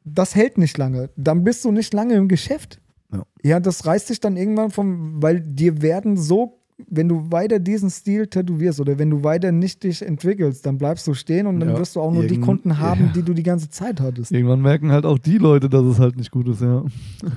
das 0.05 0.35
hält 0.35 0.59
nicht 0.59 0.77
lange. 0.79 1.11
Dann 1.17 1.45
bist 1.45 1.65
du 1.65 1.73
nicht 1.73 1.93
lange 1.95 2.15
im 2.15 2.29
Geschäft. 2.29 2.81
Ja. 3.13 3.25
Ja, 3.43 3.61
das 3.61 3.87
reißt 3.87 4.11
dich 4.11 4.21
dann 4.21 4.37
irgendwann 4.37 4.71
vom, 4.71 5.23
weil 5.23 5.41
dir 5.41 5.83
werden 5.83 6.17
so, 6.17 6.61
wenn 6.89 7.09
du 7.09 7.31
weiter 7.31 7.59
diesen 7.59 7.91
Stil 7.91 8.27
tätowierst 8.27 8.81
oder 8.81 8.99
wenn 8.99 9.11
du 9.11 9.23
weiter 9.23 9.53
nicht 9.53 9.83
dich 9.83 10.01
entwickelst, 10.03 10.65
dann 10.65 10.79
bleibst 10.79 11.07
du 11.07 11.15
stehen 11.15 11.47
und 11.47 11.61
dann 11.61 11.71
Ja, 11.71 11.79
wirst 11.79 11.97
du 11.97 12.01
auch 12.01 12.13
nur 12.13 12.27
die 12.27 12.41
Kunden 12.41 12.79
haben, 12.79 13.07
ja. 13.07 13.13
die 13.13 13.23
du 13.23 13.35
die 13.35 13.43
ganze 13.43 13.69
Zeit 13.69 14.01
hattest. 14.01 14.33
Irgendwann 14.33 14.63
merken 14.63 14.91
halt 14.91 15.05
auch 15.05 15.19
die 15.19 15.39
Leute, 15.39 15.69
dass 15.69 15.85
es 15.85 15.99
halt 15.99 16.17
nicht 16.17 16.31
gut 16.31 16.49
ist, 16.49 16.63
ja. 16.63 16.85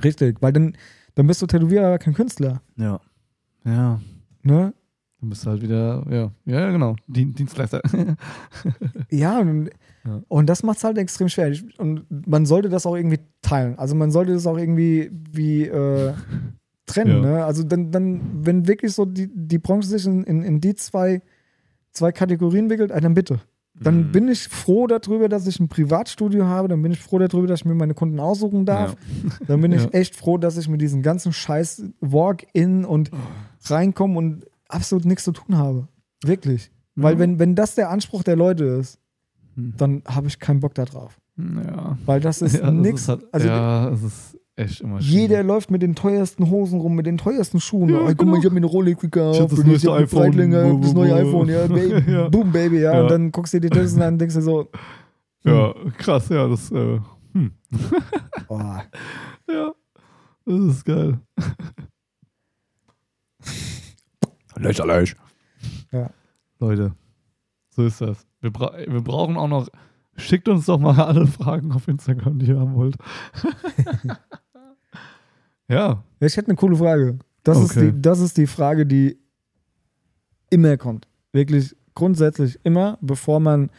Richtig, 0.02 0.40
weil 0.40 0.52
dann, 0.52 0.76
dann 1.14 1.26
bist 1.26 1.42
du 1.42 1.46
Tätowierer, 1.46 1.88
aber 1.88 1.98
kein 1.98 2.14
Künstler. 2.14 2.62
Ja. 2.76 3.00
Ja. 3.64 4.00
Ne? 4.42 4.72
Dann 5.24 5.30
bist 5.30 5.46
du 5.46 5.50
halt 5.50 5.62
wieder, 5.62 6.04
ja. 6.10 6.30
Ja, 6.44 6.60
ja, 6.60 6.70
genau. 6.70 6.96
Dien 7.06 7.34
Dienstleister. 7.34 7.80
Ja, 9.10 9.38
und, 9.38 9.70
Ja. 10.04 10.20
und 10.28 10.50
das 10.50 10.62
macht 10.62 10.76
es 10.76 10.84
halt 10.84 10.98
extrem 10.98 11.30
schwer. 11.30 11.50
Und 11.78 12.04
man 12.28 12.44
sollte 12.44 12.68
das 12.68 12.84
auch 12.84 12.94
irgendwie 12.94 13.20
teilen. 13.40 13.78
Also 13.78 13.94
man 13.94 14.10
sollte 14.10 14.34
das 14.34 14.46
auch 14.46 14.58
irgendwie 14.58 15.10
wie 15.32 15.62
äh, 15.64 16.12
trennen. 16.84 17.22
Ja. 17.24 17.30
Ne? 17.30 17.44
Also 17.46 17.62
dann, 17.62 17.90
dann, 17.90 18.20
wenn 18.44 18.68
wirklich 18.68 18.92
so 18.92 19.06
die, 19.06 19.30
die 19.34 19.58
Branche 19.58 19.88
sich 19.88 20.04
in, 20.06 20.24
in, 20.24 20.42
in 20.42 20.60
die 20.60 20.74
zwei, 20.74 21.22
zwei 21.92 22.12
Kategorien 22.12 22.68
wickelt, 22.68 22.90
äh, 22.90 23.00
dann 23.00 23.14
bitte. 23.14 23.40
Dann 23.80 24.08
Mhm. 24.08 24.12
bin 24.12 24.28
ich 24.28 24.46
froh 24.46 24.86
darüber, 24.86 25.28
dass 25.30 25.46
ich 25.48 25.58
ein 25.58 25.68
Privatstudio 25.68 26.44
habe. 26.44 26.68
Dann 26.68 26.80
bin 26.82 26.92
ich 26.92 27.00
froh 27.00 27.18
darüber, 27.18 27.46
dass 27.48 27.60
ich 27.60 27.64
mir 27.64 27.74
meine 27.74 27.94
Kunden 27.94 28.20
aussuchen 28.20 28.66
darf. 28.66 28.94
Dann 29.48 29.60
bin 29.62 29.72
ich 29.72 29.82
Ja. 29.84 29.88
echt 29.90 30.14
froh, 30.14 30.36
dass 30.38 30.56
ich 30.58 30.68
mit 30.68 30.80
diesem 30.82 31.02
ganzen 31.02 31.32
Scheiß 31.32 31.82
Walk-in 32.00 32.84
und 32.84 33.10
reinkomme 33.64 34.16
und 34.18 34.44
absolut 34.68 35.04
nichts 35.04 35.24
zu 35.24 35.32
tun 35.32 35.56
habe. 35.56 35.88
Wirklich. 36.24 36.70
Weil 36.94 37.14
Ja. 37.14 37.18
wenn, 37.20 37.38
wenn 37.38 37.54
das 37.54 37.74
der 37.74 37.90
Anspruch 37.90 38.22
der 38.22 38.36
Leute 38.36 38.64
ist, 38.64 38.98
Hm. 39.56 39.74
dann 39.76 40.02
habe 40.06 40.26
ich 40.26 40.38
keinen 40.40 40.60
Bock 40.60 40.74
da 40.74 40.84
drauf. 40.84 41.20
Ja. 41.36 41.96
Weil 42.06 42.20
das 42.20 42.42
ist 42.42 42.56
ja, 42.60 42.70
nichts. 42.70 43.08
Halt, 43.08 43.22
also 43.32 43.46
ja, 43.46 43.88
es 43.90 44.02
ist 44.02 44.38
echt 44.56 44.80
immer 44.82 45.00
jeder 45.00 45.42
läuft 45.42 45.70
mit 45.70 45.82
den 45.82 45.94
teuersten 45.96 46.48
Hosen 46.50 46.80
rum, 46.80 46.94
mit 46.94 47.06
den 47.06 47.18
teuersten 47.18 47.60
Schuhen. 47.60 47.88
Ja, 47.90 47.96
oh, 48.00 48.06
guck 48.06 48.06
mal, 48.06 48.14
genau. 48.24 48.36
ich 48.38 48.44
habe 48.44 48.54
mir 48.54 48.58
eine 48.60 48.66
Rolex 48.66 49.00
gekauft. 49.00 49.36
Ich 49.36 49.40
hab 49.42 49.50
das 49.50 49.64
neueste 49.64 49.92
iPhone. 49.92 50.80
Das 50.80 50.92
neue 50.94 51.14
iPhone, 51.14 51.48
ja, 51.48 51.66
baby, 51.68 52.10
Ja. 52.12 52.28
boom, 52.28 52.52
baby, 52.52 52.80
ja. 52.80 52.94
Ja. 52.94 53.02
Und 53.02 53.10
dann 53.10 53.32
guckst 53.32 53.54
du 53.54 53.60
dir 53.60 53.70
das 53.70 53.96
an 53.96 54.14
und 54.14 54.18
denkst 54.18 54.34
dir 54.34 54.42
so, 54.42 54.68
Ja, 55.44 55.74
krass, 55.98 56.28
ja, 56.30 56.48
das, 56.48 56.70
äh, 56.72 56.98
hm. 57.34 57.50
oh, 58.48 58.60
ja, 59.50 59.72
das 60.46 60.60
ist 60.76 60.84
geil. 60.86 61.20
Lächerlich. 64.56 65.16
Ja. 65.92 66.10
Leute, 66.58 66.94
so 67.70 67.84
ist 67.84 68.00
das. 68.00 68.26
Wir, 68.40 68.50
bra 68.52 68.72
wir 68.76 69.00
brauchen 69.00 69.36
auch 69.36 69.48
noch, 69.48 69.68
schickt 70.16 70.48
uns 70.48 70.66
doch 70.66 70.78
mal 70.78 70.98
alle 71.00 71.26
Fragen 71.26 71.72
auf 71.72 71.88
Instagram, 71.88 72.38
die 72.38 72.46
ihr 72.46 72.58
haben 72.60 72.74
wollt. 72.74 72.96
ja, 75.68 76.02
ich 76.20 76.36
hätte 76.36 76.48
eine 76.48 76.56
coole 76.56 76.76
Frage. 76.76 77.18
Das, 77.42 77.58
ist 77.58 77.70
Okay. 77.76 77.92
die, 77.92 78.02
das 78.02 78.20
ist 78.20 78.36
die 78.36 78.46
Frage, 78.46 78.86
die 78.86 79.18
immer 80.50 80.76
kommt. 80.76 81.08
Wirklich 81.32 81.74
grundsätzlich 81.94 82.58
immer, 82.64 82.98
bevor 83.00 83.40
man 83.40 83.70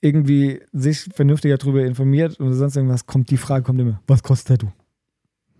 irgendwie 0.00 0.60
sich 0.72 1.08
vernünftiger 1.14 1.56
darüber 1.56 1.84
informiert 1.84 2.40
oder 2.40 2.52
sonst 2.54 2.76
irgendwas, 2.76 3.06
kommt 3.06 3.30
die 3.30 3.36
Frage, 3.36 3.64
kommt 3.64 3.80
immer, 3.80 4.00
was 4.06 4.22
kostet 4.22 4.60
Tattoo? 4.60 4.72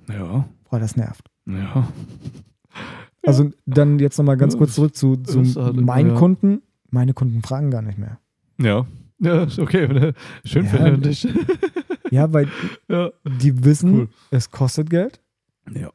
ja, 0.08 0.48
Boah, 0.68 0.80
das 0.80 0.96
nervt. 0.96 1.28
ja. 1.46 1.86
Also 3.24 3.50
dann 3.66 3.98
jetzt 3.98 4.18
nochmal 4.18 4.36
ganz 4.36 4.56
kurz 4.56 4.74
zurück 4.74 4.96
zu, 4.96 5.16
zu 5.16 5.44
halt 5.64 5.76
meinen 5.80 6.10
ja. 6.10 6.16
Kunden. 6.16 6.62
Meine 6.90 7.14
Kunden 7.14 7.40
fragen 7.42 7.70
gar 7.70 7.82
nicht 7.82 7.98
mehr. 7.98 8.18
Ja, 8.60 8.86
ja, 9.18 9.44
ist 9.44 9.58
okay. 9.58 10.12
Schön 10.44 10.64
Ja, 10.64 10.70
für 10.70 10.98
dich. 10.98 11.28
Ja, 12.10 12.30
weil 12.34 12.46
ja. 12.88 13.10
die 13.40 13.64
wissen, 13.64 13.94
Cool. 14.00 14.08
es 14.30 14.50
kostet 14.50 14.90
Geld. 14.90 15.20
Ja. 15.74 15.90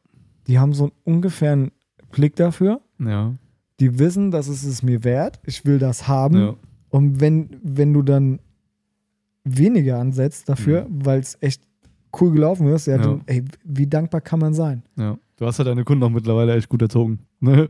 Die 0.48 0.58
haben 0.58 0.72
so 0.72 0.84
einen 0.84 0.92
ungefähren 1.04 1.70
Blick 2.10 2.34
dafür. 2.34 2.80
Ja. 2.98 3.34
Die 3.78 4.00
wissen, 4.00 4.32
dass 4.32 4.48
es 4.48 4.64
es 4.64 4.82
mir 4.82 5.04
wert. 5.04 5.38
Ich 5.44 5.64
will 5.64 5.78
das 5.78 6.08
haben. 6.08 6.36
Ja. 6.36 6.54
Und 6.88 7.20
wenn, 7.20 7.50
wenn 7.62 7.92
du 7.94 8.02
dann 8.02 8.40
weniger 9.44 9.98
ansetzt 10.00 10.48
dafür, 10.48 10.86
weil 10.90 11.20
es 11.20 11.38
echt 11.40 11.62
cool 12.20 12.32
gelaufen 12.32 12.66
ist, 12.68 12.86
ja, 12.86 12.96
Mhm. 12.96 13.02
Ja. 13.02 13.08
Dann, 13.10 13.22
ey, 13.26 13.44
wie 13.62 13.86
dankbar 13.86 14.20
kann 14.20 14.40
man 14.40 14.54
sein? 14.54 14.82
ja. 14.96 15.16
Du 15.38 15.46
hast 15.46 15.58
ja 15.58 15.64
deine 15.64 15.84
Kunden 15.84 16.02
auch 16.02 16.10
mittlerweile 16.10 16.54
echt 16.56 16.68
gut 16.68 16.82
erzogen. 16.82 17.20
Ne? 17.40 17.68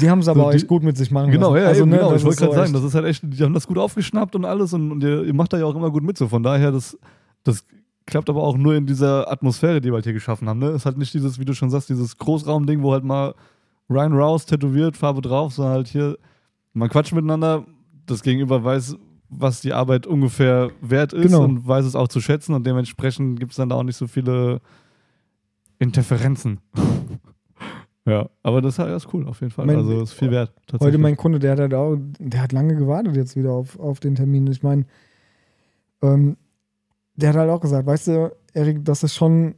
Die 0.00 0.08
haben 0.10 0.20
es 0.20 0.28
aber 0.28 0.40
So, 0.40 0.46
auch 0.46 0.50
die- 0.50 0.56
echt 0.56 0.66
gut 0.66 0.82
mit 0.82 0.96
sich 0.96 1.10
machen 1.10 1.30
Genau, 1.30 1.52
lassen. 1.54 1.62
ja, 1.62 1.68
also, 1.68 1.82
eben, 1.82 1.90
ne, 1.90 1.96
genau. 1.98 2.14
Ich 2.14 2.22
wollte 2.24 2.28
ist 2.30 2.38
so 2.40 2.44
gerade 2.46 2.56
sagen, 2.60 2.72
das 2.72 2.82
ist 2.84 2.94
halt 2.94 3.04
echt, 3.04 3.22
die 3.24 3.42
haben 3.44 3.52
das 3.54 3.66
gut 3.66 3.76
aufgeschnappt 3.78 4.34
und 4.34 4.44
alles 4.46 4.72
und, 4.72 4.90
und 4.90 5.02
ihr, 5.04 5.24
ihr 5.24 5.34
macht 5.34 5.52
da 5.52 5.58
ja 5.58 5.66
auch 5.66 5.76
immer 5.76 5.90
gut 5.90 6.02
mit 6.02 6.16
so. 6.16 6.26
Von 6.28 6.42
daher, 6.42 6.72
das, 6.72 6.98
das 7.44 7.64
klappt 8.06 8.30
aber 8.30 8.42
auch 8.42 8.56
nur 8.56 8.74
in 8.74 8.86
dieser 8.86 9.30
Atmosphäre, 9.30 9.80
die 9.82 9.90
wir 9.90 9.94
halt 9.96 10.04
hier 10.04 10.14
geschaffen 10.14 10.48
haben. 10.48 10.58
Ne? 10.58 10.70
Ist 10.70 10.86
halt 10.86 10.96
nicht 10.96 11.12
dieses, 11.12 11.38
wie 11.38 11.44
du 11.44 11.52
schon 11.54 11.68
sagst, 11.70 11.90
dieses 11.90 12.16
Großraumding, 12.16 12.82
wo 12.82 12.92
halt 12.92 13.04
mal 13.04 13.34
Ryan 13.90 14.14
raus, 14.14 14.46
tätowiert, 14.46 14.96
Farbe 14.96 15.20
drauf, 15.20 15.52
sondern 15.52 15.74
halt 15.74 15.88
hier, 15.88 16.16
man 16.72 16.88
quatscht 16.88 17.12
miteinander, 17.12 17.64
das 18.06 18.22
Gegenüber 18.22 18.64
weiß, 18.64 18.96
was 19.28 19.60
die 19.60 19.72
Arbeit 19.74 20.06
ungefähr 20.06 20.70
wert 20.80 21.12
ist 21.12 21.24
Genau. 21.32 21.44
und 21.44 21.68
weiß 21.68 21.84
es 21.84 21.94
auch 21.94 22.08
zu 22.08 22.20
schätzen 22.20 22.54
und 22.54 22.66
dementsprechend 22.66 23.38
gibt 23.38 23.52
es 23.52 23.56
dann 23.58 23.68
da 23.68 23.76
auch 23.76 23.82
nicht 23.84 23.96
so 23.96 24.06
viele 24.06 24.60
Interferenzen. 25.80 26.60
ja, 28.06 28.28
aber 28.44 28.62
das 28.62 28.78
ist 28.78 29.12
cool, 29.12 29.26
auf 29.26 29.40
jeden 29.40 29.50
Fall. 29.52 29.66
Mein- 29.66 29.76
also 29.76 30.00
ist 30.02 30.12
viel 30.12 30.30
wert. 30.30 30.50
Heute 30.54 30.66
tatsächlich. 30.66 31.00
mein 31.00 31.16
Kunde, 31.16 31.38
der 31.40 31.52
hat 31.52 31.60
halt 31.60 31.74
auch, 31.74 31.96
der 32.18 32.42
hat 32.42 32.52
lange 32.52 32.76
gewartet 32.76 33.16
jetzt 33.16 33.34
wieder 33.36 33.50
auf, 33.52 33.78
auf 33.80 33.98
den 33.98 34.14
Termin. 34.14 34.46
Ich 34.46 34.62
meine, 34.62 34.84
ähm, 36.02 36.36
der 37.16 37.30
hat 37.30 37.36
halt 37.36 37.50
auch 37.50 37.60
gesagt, 37.60 37.86
weißt 37.86 38.06
du, 38.08 38.32
Erik, 38.54 38.84
das 38.84 39.02
ist 39.02 39.14
schon 39.14 39.54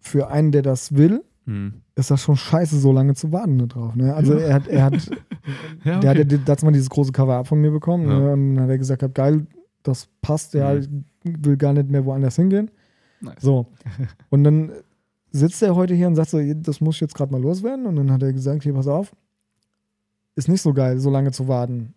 für 0.00 0.28
einen, 0.28 0.52
der 0.52 0.62
das 0.62 0.94
will, 0.96 1.22
Hm. 1.46 1.74
ist 1.94 2.10
das 2.10 2.22
schon 2.22 2.34
scheiße, 2.36 2.78
so 2.80 2.90
lange 2.92 3.14
zu 3.14 3.30
warten 3.30 3.58
da 3.58 3.66
drauf. 3.66 3.94
Ne? 3.94 4.12
Also 4.14 4.34
Ja. 4.34 4.40
er 4.40 4.54
hat, 4.54 4.66
er 4.68 4.82
hat, 4.84 4.94
Ja, 5.84 6.00
der 6.00 6.10
okay. 6.12 6.20
hat 6.22 6.32
ja 6.32 6.38
letztes 6.38 6.62
Mal 6.64 6.72
dieses 6.72 6.90
große 6.90 7.12
Cover-Up 7.12 7.46
von 7.46 7.60
mir 7.60 7.70
bekommen 7.70 8.08
Ja. 8.08 8.18
ne? 8.18 8.32
und 8.32 8.54
dann 8.56 8.64
hat 8.64 8.70
er 8.70 8.78
gesagt, 8.78 9.02
hab, 9.04 9.14
geil, 9.14 9.46
das 9.84 10.08
passt, 10.22 10.54
ja, 10.54 10.74
Mhm. 10.74 11.04
ich 11.24 11.44
will 11.46 11.56
gar 11.56 11.72
nicht 11.72 11.88
mehr 11.88 12.04
woanders 12.04 12.34
hingehen. 12.36 12.70
Nice. 13.20 13.36
So. 13.40 13.66
Und 14.30 14.44
dann 14.44 14.72
sitzt 15.30 15.62
er 15.62 15.74
heute 15.76 15.94
hier 15.94 16.06
und 16.06 16.14
sagt 16.14 16.30
so, 16.30 16.38
das 16.54 16.80
muss 16.80 16.96
ich 16.96 17.00
jetzt 17.00 17.14
gerade 17.14 17.32
mal 17.32 17.40
loswerden. 17.40 17.86
Und 17.86 17.96
dann 17.96 18.10
hat 18.12 18.22
er 18.22 18.32
gesagt, 18.32 18.62
hier, 18.62 18.74
pass 18.74 18.86
auf, 18.86 19.14
ist 20.34 20.48
nicht 20.48 20.62
so 20.62 20.72
geil, 20.72 20.98
so 20.98 21.10
lange 21.10 21.32
zu 21.32 21.48
warten. 21.48 21.94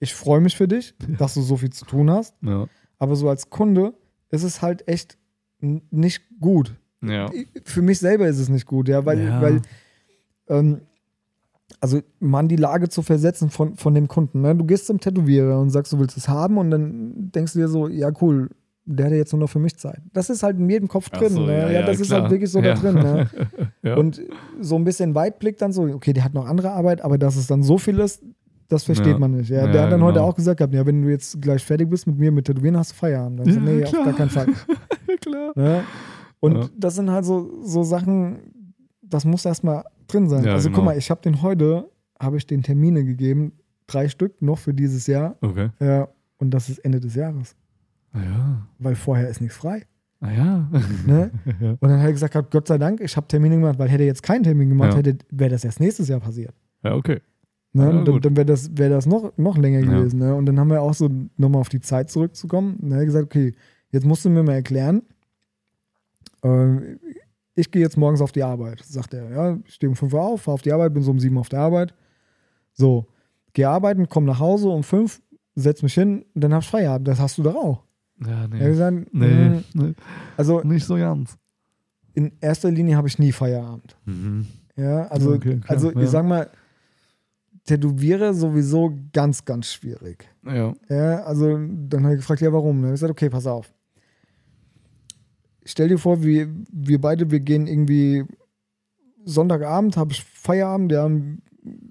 Ich 0.00 0.14
freue 0.14 0.40
mich 0.40 0.56
für 0.56 0.68
dich, 0.68 0.94
dass 1.18 1.34
du 1.34 1.42
so 1.42 1.56
viel 1.56 1.70
zu 1.70 1.84
tun 1.84 2.10
hast, 2.10 2.34
Ja. 2.42 2.66
aber 2.98 3.16
so 3.16 3.28
als 3.28 3.50
Kunde 3.50 3.94
ist 4.30 4.42
es 4.42 4.62
halt 4.62 4.86
echt 4.88 5.18
nicht 5.60 6.22
gut. 6.40 6.76
Ja. 7.02 7.30
Für 7.64 7.82
mich 7.82 7.98
selber 7.98 8.26
ist 8.28 8.38
es 8.38 8.48
nicht 8.48 8.66
gut, 8.66 8.88
ja, 8.88 9.04
weil, 9.04 9.24
Ja. 9.24 9.42
weil 9.42 9.62
ähm, 10.48 10.80
also 11.80 12.00
man 12.20 12.48
die 12.48 12.56
Lage 12.56 12.88
zu 12.88 13.02
versetzen 13.02 13.50
von, 13.50 13.76
von 13.76 13.94
dem 13.94 14.08
Kunden. 14.08 14.40
Ne? 14.40 14.54
Du 14.56 14.64
gehst 14.64 14.86
zum 14.86 15.00
Tätowierer 15.00 15.60
und 15.60 15.70
sagst, 15.70 15.92
du 15.92 15.98
willst 15.98 16.16
es 16.16 16.28
haben 16.28 16.58
und 16.58 16.70
dann 16.70 17.30
denkst 17.32 17.52
du 17.52 17.58
dir 17.58 17.68
so, 17.68 17.88
ja 17.88 18.10
cool, 18.20 18.50
der 18.90 19.06
hat 19.06 19.12
ja 19.12 19.18
jetzt 19.18 19.32
nur 19.32 19.40
noch 19.40 19.50
für 19.50 19.58
mich 19.58 19.76
Zeit. 19.76 20.00
Das 20.12 20.30
ist 20.30 20.42
halt 20.42 20.58
in 20.58 20.68
jedem 20.68 20.88
Kopf 20.88 21.10
drin. 21.10 21.28
so, 21.30 21.44
ne? 21.46 21.52
ja, 21.52 21.66
ja, 21.66 21.70
ja, 21.80 21.86
das 21.86 22.00
ist 22.00 22.08
klar. 22.08 22.22
halt 22.22 22.30
wirklich 22.30 22.50
so 22.50 22.60
Ja. 22.60 22.74
da 22.74 22.80
drin. 22.80 22.94
Ne? 22.94 23.30
ja. 23.82 23.96
Und 23.96 24.22
so 24.60 24.76
ein 24.76 24.84
bisschen 24.84 25.14
Weitblick 25.14 25.58
dann 25.58 25.72
so, 25.72 25.82
okay, 25.84 26.12
der 26.12 26.24
hat 26.24 26.34
noch 26.34 26.46
andere 26.46 26.70
Arbeit, 26.72 27.02
aber 27.02 27.18
dass 27.18 27.36
es 27.36 27.46
dann 27.46 27.62
so 27.62 27.76
viel 27.78 27.98
ist, 27.98 28.22
das 28.68 28.84
versteht 28.84 29.06
Ja. 29.14 29.18
man 29.18 29.32
nicht. 29.32 29.50
Ja, 29.50 29.66
Ja, 29.66 29.72
der 29.72 29.82
hat 29.84 29.92
dann 29.92 30.02
heute 30.02 30.18
genau. 30.18 30.28
auch 30.30 30.34
gesagt, 30.34 30.58
gehabt, 30.58 30.74
ja, 30.74 30.84
wenn 30.86 31.02
du 31.02 31.08
jetzt 31.08 31.40
gleich 31.40 31.62
fertig 31.64 31.88
bist 31.90 32.06
mit 32.06 32.18
mir 32.18 32.32
mit 32.32 32.46
Tätowieren, 32.46 32.76
hast 32.76 32.92
du 32.92 32.96
Feierabend. 32.96 33.40
Dann 33.40 33.48
ich 33.48 33.54
so, 33.54 33.60
Ja, 33.60 33.66
nee, 33.66 33.84
auf 33.84 33.90
klar. 33.90 34.04
gar 34.04 34.14
keinen 34.14 34.30
Fall. 34.30 34.46
klar. 35.20 35.52
Ne? 35.54 35.84
Und 36.40 36.54
Ja. 36.56 36.68
das 36.76 36.94
sind 36.96 37.10
halt 37.10 37.24
so, 37.24 37.62
so 37.62 37.82
Sachen, 37.82 38.38
das 39.02 39.24
muss 39.24 39.44
erstmal 39.44 39.84
drin 40.06 40.28
sein. 40.28 40.44
Ja, 40.44 40.52
also 40.52 40.68
genau. 40.68 40.76
guck 40.78 40.84
mal, 40.86 40.96
ich 40.98 41.10
habe 41.10 41.20
den 41.22 41.42
heute, 41.42 41.88
habe 42.20 42.36
ich 42.36 42.46
den 42.46 42.62
Termine 42.62 43.04
gegeben, 43.04 43.52
drei 43.86 44.08
Stück 44.08 44.40
noch 44.42 44.58
für 44.58 44.74
dieses 44.74 45.06
Jahr. 45.06 45.36
Okay. 45.40 45.70
Ja, 45.80 46.08
und 46.38 46.50
das 46.50 46.68
ist 46.68 46.78
Ende 46.80 47.00
des 47.00 47.14
Jahres. 47.14 47.56
Ja. 48.14 48.66
Weil 48.78 48.94
vorher 48.94 49.28
ist 49.28 49.40
nichts 49.40 49.56
frei. 49.56 49.84
Ah 50.20 50.32
ja. 50.32 50.70
Ne? 51.06 51.30
ja. 51.60 51.70
Und 51.70 51.82
dann 51.82 52.00
hat 52.00 52.06
er 52.06 52.12
gesagt, 52.12 52.32
gehabt, 52.32 52.50
Gott 52.50 52.66
sei 52.68 52.78
Dank, 52.78 53.00
ich 53.00 53.16
habe 53.16 53.28
Termine 53.28 53.56
gemacht, 53.56 53.78
weil 53.78 53.88
hätte 53.88 54.02
er 54.02 54.08
jetzt 54.08 54.22
keinen 54.22 54.42
Termin 54.42 54.68
gemacht, 54.68 54.92
Ja. 54.92 54.98
hätte 54.98 55.18
wäre 55.30 55.50
das 55.50 55.64
erst 55.64 55.80
nächstes 55.80 56.08
Jahr 56.08 56.20
passiert. 56.20 56.54
Ja, 56.82 56.94
okay. 56.94 57.20
Ne? 57.72 57.84
Ja, 57.84 58.02
dann 58.02 58.20
dann 58.20 58.36
wäre 58.36 58.46
das, 58.46 58.76
wär 58.76 58.88
das 58.88 59.06
noch, 59.06 59.32
noch 59.36 59.56
länger 59.56 59.82
gewesen. 59.82 60.18
Ne? 60.18 60.34
Und 60.34 60.46
dann 60.46 60.58
haben 60.58 60.70
wir 60.70 60.80
auch 60.82 60.94
so 60.94 61.08
nochmal 61.36 61.60
auf 61.60 61.68
die 61.68 61.80
Zeit 61.80 62.10
zurückzukommen. 62.10 62.76
Und 62.76 62.90
er 62.92 62.98
hat 62.98 63.04
gesagt, 63.04 63.26
okay, 63.26 63.54
jetzt 63.90 64.06
musst 64.06 64.24
du 64.24 64.30
mir 64.30 64.42
mal 64.42 64.54
erklären, 64.54 65.02
äh, 66.42 66.96
ich 67.54 67.70
gehe 67.70 67.82
jetzt 67.82 67.96
morgens 67.96 68.20
auf 68.20 68.32
die 68.32 68.42
Arbeit. 68.42 68.82
Sagt 68.84 69.14
er, 69.14 69.30
ja, 69.30 69.58
ich 69.66 69.74
stehe 69.74 69.90
um 69.90 69.96
5 69.96 70.12
Uhr 70.12 70.22
auf, 70.22 70.42
fahre 70.42 70.54
auf 70.54 70.62
die 70.62 70.72
Arbeit, 70.72 70.94
bin 70.94 71.02
so 71.02 71.10
um 71.10 71.18
7 71.18 71.34
Uhr 71.34 71.40
auf 71.40 71.48
der 71.48 71.60
Arbeit. 71.60 71.92
So, 72.72 73.06
gehe 73.52 73.68
arbeiten, 73.68 74.08
komme 74.08 74.26
nach 74.26 74.38
Hause 74.38 74.68
um 74.68 74.82
5, 74.84 75.20
setz 75.56 75.82
mich 75.82 75.94
hin, 75.94 76.24
und 76.34 76.44
dann 76.44 76.54
hab 76.54 76.62
ich 76.62 76.68
Feierabend. 76.68 77.08
Das 77.08 77.18
hast 77.18 77.36
du 77.38 77.42
doch 77.42 77.56
auch. 77.56 77.82
Ja, 78.26 78.48
nee. 78.48 78.58
gesagt, 78.58 79.14
Nee, 79.14 79.48
mm, 79.48 79.64
nee. 79.74 79.94
also 80.36 80.60
Nicht 80.62 80.84
so 80.84 80.96
ganz. 80.96 81.36
in 82.14 82.32
erster 82.40 82.70
Linie 82.70 82.96
habe 82.96 83.08
ich 83.08 83.18
nie 83.18 83.32
Feierabend. 83.32 83.96
Mhm. 84.06 84.46
Ja, 84.76 85.06
also, 85.08 85.34
Okay, 85.34 85.58
klar, 85.58 85.70
also 85.70 85.92
ja. 85.92 86.00
ich 86.00 86.08
sag 86.08 86.24
mal, 86.24 86.50
Tätowiere 87.64 88.32
sowieso 88.32 88.96
ganz, 89.12 89.44
ganz 89.44 89.72
schwierig. 89.72 90.28
Ja. 90.44 90.72
Ja, 90.88 91.22
also 91.24 91.58
dann 91.58 92.04
habe 92.04 92.14
ich 92.14 92.20
gefragt, 92.20 92.40
ja, 92.40 92.52
warum? 92.52 92.76
Dann 92.76 92.84
habe 92.86 92.94
ich 92.94 93.00
gesagt, 93.00 93.10
okay, 93.10 93.28
pass 93.28 93.46
auf. 93.46 93.72
Stell 95.64 95.88
dir 95.88 95.98
vor, 95.98 96.22
wir, 96.22 96.48
wir 96.72 97.00
beide, 97.00 97.30
wir 97.30 97.40
gehen 97.40 97.66
irgendwie 97.66 98.24
Sonntagabend, 99.24 99.96
habe 99.98 100.12
ich 100.12 100.24
Feierabend, 100.24 100.92
ja, 100.92 101.10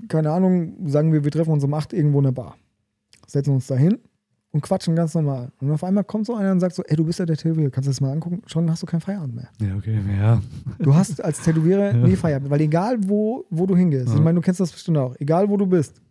keine 0.08 0.32
Ahnung, 0.32 0.88
sagen 0.90 1.14
wir, 1.14 1.24
wir 1.24 1.32
treffen 1.32 1.52
uns 1.52 1.64
um 1.64 1.74
8 1.74 1.94
irgendwo 1.94 2.18
in 2.20 2.24
der 2.26 2.32
Bar. 2.32 2.58
Setzen 3.28 3.54
uns 3.54 3.68
da 3.68 3.76
hin 3.76 4.00
und 4.52 4.62
quatschen 4.62 4.96
ganz 4.96 5.14
normal. 5.14 5.52
Und 5.60 5.72
auf 5.72 5.84
einmal 5.84 6.04
kommt 6.04 6.26
so 6.26 6.36
einer 6.36 6.52
und 6.52 6.60
sagt 6.60 6.76
so, 6.76 6.84
ey, 6.84 6.96
du 6.96 7.04
bist 7.06 7.20
ja 7.20 7.26
der 7.26 7.36
Tätowierer, 7.38 7.70
kannst 7.70 7.88
du 7.88 7.92
das 7.92 8.02
mal 8.02 8.12
angucken? 8.12 8.42
Schon 8.48 8.70
hast 8.72 8.82
du 8.82 8.86
keinen 8.88 9.02
Feierabend 9.02 9.36
mehr. 9.36 9.50
Ja, 9.62 9.76
okay. 9.76 10.00
Ja. 10.20 10.42
Du 10.80 10.96
hast 10.96 11.24
als 11.24 11.42
Tätowierer 11.42 11.88
Ja. 11.88 12.08
nie 12.08 12.16
Feierabend, 12.16 12.50
weil 12.50 12.62
egal 12.62 12.98
wo, 13.02 13.46
wo 13.50 13.66
du 13.66 13.76
hingehst, 13.76 14.08
Ja. 14.10 14.16
ich 14.16 14.22
meine, 14.22 14.36
du 14.36 14.42
kennst 14.42 14.60
das 14.60 14.72
bestimmt 14.72 14.98
auch, 14.98 15.16
egal 15.20 15.50
wo 15.50 15.58
du 15.58 15.66
bist, 15.68 16.02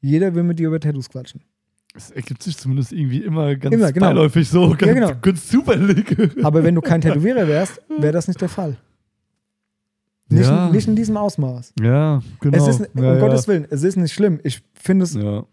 jeder 0.00 0.34
will 0.34 0.42
mit 0.42 0.58
dir 0.58 0.66
über 0.68 0.80
Tattoos 0.80 1.08
quatschen. 1.08 1.40
Es 1.94 2.10
ergibt 2.10 2.42
sich 2.42 2.56
zumindest 2.56 2.92
irgendwie 2.92 3.22
immer 3.22 3.54
ganz 3.54 3.74
Immer, 3.74 3.92
genau. 3.92 4.06
beiläufig 4.06 4.48
so. 4.48 4.70
Ganz, 4.70 4.82
Ja, 4.82 4.92
genau. 4.94 5.12
ganz 5.20 5.46
zufällig. 5.48 6.16
Aber 6.44 6.64
wenn 6.64 6.74
du 6.74 6.80
kein 6.80 7.00
Tätowierer 7.02 7.46
wärst, 7.46 7.80
wäre 7.98 8.12
das 8.12 8.28
nicht 8.28 8.40
der 8.40 8.48
Fall. 8.48 8.76
Nicht, 10.28 10.48
Ja. 10.48 10.70
nicht 10.70 10.88
in 10.88 10.96
diesem 10.96 11.16
Ausmaß. 11.18 11.74
Ja, 11.80 12.22
genau. 12.40 12.56
Es 12.56 12.80
ist, 12.80 12.90
um 12.94 13.04
ja, 13.04 13.18
Gottes 13.18 13.46
Willen, 13.46 13.66
es 13.70 13.82
ist 13.82 13.96
nicht 13.96 14.14
schlimm. 14.14 14.40
Ich 14.42 14.62
finde 14.72 15.04
es, 15.04 15.12
Ja. 15.14 15.44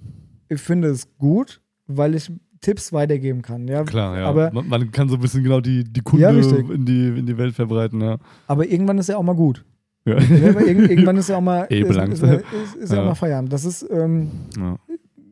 ich 0.48 0.62
finde 0.62 0.88
es 0.90 1.08
gut, 1.18 1.62
weil 1.90 2.16
ich 2.16 2.32
Tipps 2.62 2.92
weitergeben 2.94 3.42
kann. 3.42 3.68
Ja? 3.68 3.84
Klar, 3.84 4.18
ja. 4.18 4.26
Aber, 4.26 4.52
man, 4.54 4.68
man 4.68 4.92
kann 4.92 5.10
so 5.10 5.16
ein 5.16 5.22
bisschen 5.22 5.44
genau 5.44 5.60
die, 5.62 5.84
die 5.84 6.02
Kunde 6.02 6.24
Ja, 6.24 6.30
in, 6.32 6.86
die, 6.86 7.08
in 7.08 7.26
die 7.26 7.38
Welt 7.38 7.56
verbreiten, 7.56 8.02
ja. 8.02 8.18
aber 8.48 8.68
irgendwann 8.68 8.98
ist 8.98 9.10
ja 9.10 9.18
auch 9.18 9.24
mal 9.24 9.36
gut. 9.36 9.66
Ja. 10.06 10.20
Ja, 10.20 10.50
aber 10.50 10.66
irg 10.66 10.90
irgendwann 10.90 11.18
ist 11.18 11.30
ja 11.30 11.38
auch 11.38 11.42
mal, 11.42 11.68
Eh 11.70 11.82
ist, 11.82 11.90
ist, 11.98 12.24
ist, 12.24 12.76
ist 12.80 12.92
ja. 12.94 13.02
Auch 13.02 13.06
mal 13.06 13.16
Feierabend. 13.16 13.52
Das 13.52 13.66
ist 13.66 13.86
ähm, 13.92 14.30
ja. 14.58 14.78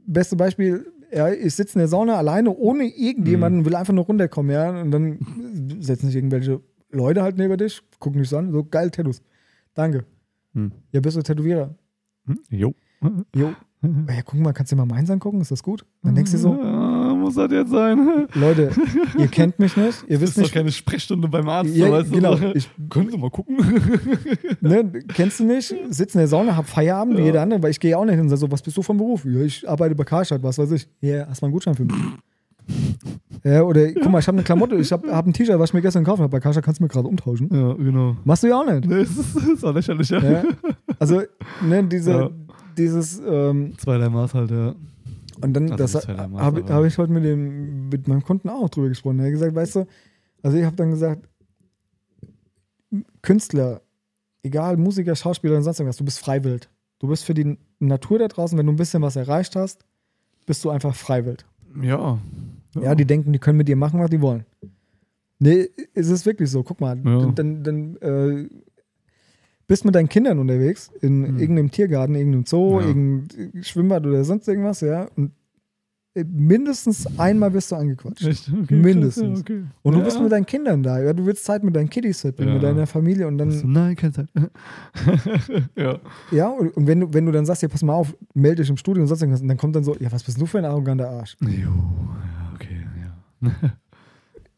beste 0.06 0.36
Beispiel. 0.36 0.86
Ja, 1.12 1.30
ich 1.32 1.56
sitze 1.56 1.76
in 1.76 1.80
der 1.80 1.88
Sauna 1.88 2.16
alleine, 2.16 2.52
ohne 2.52 2.84
Mhm. 2.84 2.92
irgendjemanden, 2.96 3.66
will 3.66 3.76
einfach 3.76 3.94
nur 3.94 4.06
runterkommen, 4.06 4.52
ja. 4.52 4.82
Und 4.82 4.92
dann 4.92 5.20
setzen 5.80 6.08
sich 6.08 6.16
irgendwelche 6.18 6.62
Leute 6.92 7.22
halt 7.24 7.38
neben 7.38 7.58
dich, 7.58 7.82
gucken 8.00 8.20
dich 8.22 8.30
so 8.30 8.38
an, 8.38 8.52
so 8.52 8.64
geil, 8.64 8.92
Tattoos. 8.92 9.22
Danke. 9.74 10.06
Hm. 10.54 10.72
Ja, 10.92 11.00
bist 11.02 11.16
du 11.18 11.22
Tätowierer? 11.22 11.76
Hm? 12.26 12.40
Jo. 12.50 12.74
Jo. 13.36 13.54
Ja, 13.84 14.22
guck 14.26 14.40
mal, 14.40 14.54
kannst 14.54 14.72
du 14.72 14.76
dir 14.76 14.82
mal 14.86 14.92
meins 14.96 15.10
angucken? 15.12 15.40
Ist 15.40 15.52
das 15.52 15.62
gut? 15.62 15.86
Dann 16.02 16.16
denkst 16.16 16.32
du 16.32 16.38
so, 16.40 16.52
Ah, 16.60 17.14
muss 17.16 17.36
das 17.36 17.52
jetzt 17.52 17.70
sein? 17.70 18.28
Leute, 18.34 18.72
ihr 19.20 19.28
kennt 19.28 19.60
mich 19.60 19.78
nicht, 19.78 20.04
ihr 20.08 20.18
Das 20.18 20.22
wisst 20.22 20.24
ist 20.32 20.38
doch 20.38 20.42
nicht, 20.44 20.54
keine 20.54 20.72
Sprechstunde 20.72 21.28
beim 21.28 21.48
Arzt. 21.48 21.76
Ja, 21.76 21.92
weißt 21.92 22.10
du, 22.10 22.16
genau. 22.16 22.36
so. 22.36 22.46
Ich- 22.56 22.70
Können 22.90 23.12
Sie 23.12 23.18
mal 23.18 23.30
gucken? 23.30 23.58
ne, 24.62 24.92
kennst 25.14 25.40
du 25.40 25.46
nicht, 25.46 25.76
sitz 25.90 26.16
in 26.16 26.20
der 26.20 26.28
Sauna, 26.28 26.56
hab 26.56 26.68
Feierabend 26.68 27.18
wie 27.18 27.22
Ja. 27.22 27.26
jeder 27.28 27.42
andere, 27.44 27.62
weil 27.62 27.70
ich 27.72 27.80
gehe 27.80 27.96
auch 27.98 28.04
nicht 28.06 28.16
hin 28.16 28.22
und 28.22 28.30
sag 28.30 28.38
so, 28.40 28.52
was 28.52 28.62
bist 28.64 28.76
du 28.78 28.82
vom 28.82 28.98
Beruf? 28.98 29.24
Ja, 29.26 29.42
ich 29.42 29.68
arbeite 29.70 29.94
bei 29.94 30.04
Karstadt, 30.04 30.42
was 30.42 30.58
weiß 30.58 30.72
ich. 30.72 30.88
Ja, 31.02 31.28
hast 31.30 31.42
mal 31.42 31.48
einen 31.48 31.54
Gutschein 31.54 31.76
für 31.76 31.86
mich? 31.86 31.96
Ja, 33.44 33.62
oder 33.62 33.92
guck 33.94 34.10
mal, 34.12 34.20
ich 34.20 34.28
habe 34.28 34.38
eine 34.38 34.44
Klamotte, 34.44 34.76
ich 34.76 34.92
habe 34.92 35.12
hab 35.14 35.26
ein 35.28 35.34
T-Shirt, 35.34 35.60
was 35.60 35.70
ich 35.70 35.74
mir 35.76 35.82
gestern 35.82 36.04
gekauft 36.04 36.20
habe 36.22 36.30
bei 36.32 36.40
Karstadt, 36.40 36.66
kannst 36.66 36.80
du 36.80 36.84
mir 36.84 36.90
gerade 36.90 37.08
umtauschen? 37.08 37.48
Ja, 37.54 37.74
genau. 37.74 38.18
Machst 38.24 38.42
du 38.44 38.48
ja 38.48 38.60
auch 38.60 38.66
nicht. 38.66 38.86
Nee, 38.88 39.00
das 39.04 39.12
ist, 39.18 39.36
das 39.36 39.44
ist 39.48 39.64
auch 39.64 39.74
lächerlich, 39.74 40.10
ja. 40.10 40.20
Ja? 40.22 40.44
Also, 41.00 41.22
ne, 41.64 41.84
diese, 41.84 42.12
Ja. 42.12 42.30
Dieses, 42.78 43.22
ähm, 43.26 43.74
Zweierlei 43.78 44.10
Maß 44.10 44.34
halt, 44.34 44.52
ja. 44.52 44.76
Und 45.42 45.54
dann, 45.54 45.72
Also 45.72 46.00
das 46.00 46.08
habe 46.08 46.68
hab 46.74 46.84
ich 46.86 46.98
heute 46.98 47.12
mit, 47.12 47.24
dem, 47.24 47.90
mit 47.90 48.08
meinem 48.08 48.24
Kunden 48.24 48.50
auch 48.50 48.70
drüber 48.70 48.90
gesprochen. 48.90 49.20
Er 49.20 49.26
hat 49.26 49.32
gesagt, 49.32 49.54
weißt 49.56 49.76
du, 49.76 49.88
also 50.42 50.58
ich 50.58 50.64
habe 50.66 50.76
dann 50.76 50.90
gesagt, 50.90 51.28
Künstler, 53.22 53.82
egal, 54.44 54.78
Musiker, 54.78 55.16
Schauspieler 55.16 55.58
und 55.58 55.64
sonst 55.64 55.80
irgendwas, 55.80 55.98
du 55.98 56.06
bist 56.06 56.20
freiwillig. 56.20 56.68
Du 57.00 57.08
bist 57.08 57.26
für 57.26 57.34
die 57.34 57.58
Natur 57.80 58.20
da 58.20 58.28
draußen, 58.28 58.58
wenn 58.58 58.66
du 58.66 58.72
ein 58.72 58.78
bisschen 58.78 59.02
was 59.04 59.16
erreicht 59.16 59.56
hast, 59.56 59.86
bist 60.46 60.64
du 60.64 60.70
einfach 60.70 60.96
freiwillig. 60.96 61.46
Ja. 61.82 62.18
Ja, 62.80 62.96
die 62.96 63.06
denken, 63.06 63.34
die 63.34 63.40
können 63.40 63.58
mit 63.58 63.68
dir 63.68 63.76
machen, 63.76 64.00
was 64.00 64.10
die 64.10 64.22
wollen. 64.22 64.46
Nee, 65.40 65.70
es 65.94 66.08
ist 66.10 66.26
wirklich 66.26 66.50
so. 66.50 66.64
Guck 66.64 66.82
mal, 66.82 66.98
Ja. 67.06 67.32
dann, 67.32 67.64
dann 67.64 67.96
äh, 67.98 68.50
bist 69.68 69.84
mit 69.86 69.94
deinen 69.96 70.10
Kindern 70.10 70.40
unterwegs 70.40 70.92
in 71.02 71.26
Hm. 71.28 71.40
irgendeinem 71.40 71.72
Tiergarten, 71.72 72.16
irgendeinem 72.16 72.46
Zoo, 72.46 72.80
Ja. 72.80 72.88
irgendein 72.88 73.64
Schwimmbad 73.64 74.06
oder 74.06 74.24
sonst 74.24 74.48
irgendwas, 74.48 74.82
ja. 74.82 75.08
Und 75.16 75.32
äh, 76.16 76.24
mindestens 76.24 77.06
einmal 77.20 77.54
wirst 77.54 77.72
du 77.72 77.76
angequatscht. 77.76 78.26
Echt? 78.26 78.50
Okay, 78.64 78.74
Mindestens. 78.76 79.42
Okay. 79.42 79.64
Und 79.84 79.94
du 79.94 80.00
ja. 80.00 80.06
bist 80.06 80.20
mit 80.22 80.32
deinen 80.32 80.46
Kindern 80.46 80.82
da, 80.84 81.00
ja. 81.02 81.14
Du 81.14 81.26
willst 81.26 81.44
Zeit 81.46 81.64
mit 81.64 81.76
deinen 81.76 81.90
Kiddies 81.90 82.22
verbringen, 82.22 82.50
Ja. 82.50 82.54
mit 82.56 82.64
deiner 82.64 82.88
Familie 82.88 83.28
und 83.28 83.40
Hast 83.42 83.58
du- 83.58 83.62
dann, 83.64 83.72
Nein, 83.74 83.96
keine 83.96 84.14
Zeit. 84.14 84.30
ja. 85.76 86.00
ja, 86.32 86.48
und, 86.50 86.76
und 86.76 86.88
wenn 86.88 87.02
du, 87.02 87.14
wenn 87.14 87.26
du 87.26 87.32
dann 87.32 87.46
sagst, 87.46 87.62
ja, 87.62 87.68
pass 87.68 87.84
mal 87.84 87.94
auf, 87.94 88.16
melde 88.34 88.62
dich 88.64 88.70
im 88.70 88.78
Studio 88.78 89.02
und 89.04 89.08
sonst 89.08 89.22
irgendwas, 89.22 89.42
und 89.42 89.48
dann 89.48 89.58
kommt 89.58 89.76
dann 89.76 89.84
so, 89.84 89.96
ja, 90.00 90.12
was 90.12 90.24
bist 90.24 90.40
du 90.40 90.46
für 90.46 90.58
ein 90.60 90.66
arroganter 90.66 91.10
Arsch? 91.10 91.36
Jo, 91.42 91.50
ja, 91.50 92.52
okay, 92.56 92.86
ja. 93.42 93.52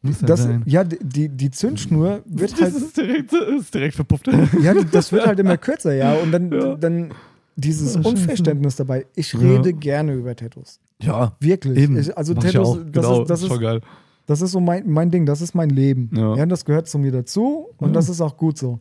Ja 0.02 0.10
Das, 0.22 0.48
ja, 0.64 0.84
die, 0.84 1.28
die 1.28 1.50
Zündschnur 1.50 2.22
wird 2.24 2.52
halt 2.60 2.74
Das 2.74 2.82
ist 2.82 2.96
direkt, 2.96 3.32
ist 3.32 3.74
direkt 3.74 3.94
verpufft. 3.96 4.28
Ja, 4.62 4.72
das 4.74 5.12
wird 5.12 5.26
halt 5.26 5.38
immer 5.38 5.58
kürzer, 5.58 5.94
ja. 5.94 6.14
Und 6.14 6.32
dann, 6.32 6.50
Ja. 6.52 6.74
dann 6.76 7.12
dieses 7.56 7.94
Ja, 7.96 8.02
scheiße. 8.02 8.08
Unverständnis 8.08 8.76
dabei. 8.76 9.04
Ich 9.14 9.32
Ja. 9.34 9.40
rede 9.40 9.72
gerne 9.74 10.14
über 10.14 10.34
Tattoos. 10.34 10.80
Ja, 11.02 11.36
Wirklich. 11.40 11.78
eben. 11.78 11.98
Ich, 11.98 12.16
also 12.16 12.34
Mach 12.34 12.42
Tattoos, 12.44 12.78
das, 12.78 12.92
genau, 12.92 13.22
ist, 13.22 13.30
das, 13.30 13.42
ist, 13.42 13.60
geil. 13.60 13.80
das 14.26 14.40
ist 14.40 14.52
so 14.52 14.60
mein, 14.60 14.88
mein 14.90 15.10
Ding, 15.10 15.26
das 15.26 15.42
ist 15.42 15.54
mein 15.54 15.68
Leben. 15.70 16.10
Ja. 16.14 16.34
Ja. 16.36 16.46
das 16.46 16.64
gehört 16.64 16.88
zu 16.88 16.98
mir 16.98 17.12
dazu 17.12 17.66
und 17.76 17.88
Ja. 17.88 17.92
das 17.94 18.08
ist 18.08 18.20
auch 18.22 18.36
gut 18.38 18.56
so. 18.56 18.80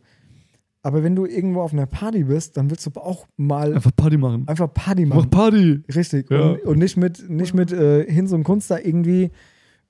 Aber 0.81 1.03
wenn 1.03 1.13
du 1.17 1.25
irgendwo 1.25 1.59
auf 1.59 1.73
einer 1.73 1.85
Party 1.85 2.23
bist, 2.23 2.55
dann 2.55 2.69
willst 2.69 2.85
du 2.85 2.91
auch 3.01 3.27
mal 3.35 3.73
Einfach 3.73 3.91
Party 3.93 4.17
machen. 4.17 4.43
einfach 4.47 4.73
Party 4.73 5.05
Mach 5.05 5.17
machen. 5.17 5.29
Party. 5.29 5.81
Richtig. 5.93 6.31
Ja. 6.31 6.51
Und, 6.51 6.63
und 6.63 6.77
nicht 6.79 6.95
mit, 6.95 7.29
nicht 7.29 7.53
mit 7.53 7.73
äh, 7.73 8.09
Hinz 8.09 8.31
und 8.31 8.45
Kunst 8.45 8.71
da 8.71 8.77
irgendwie 8.77 9.31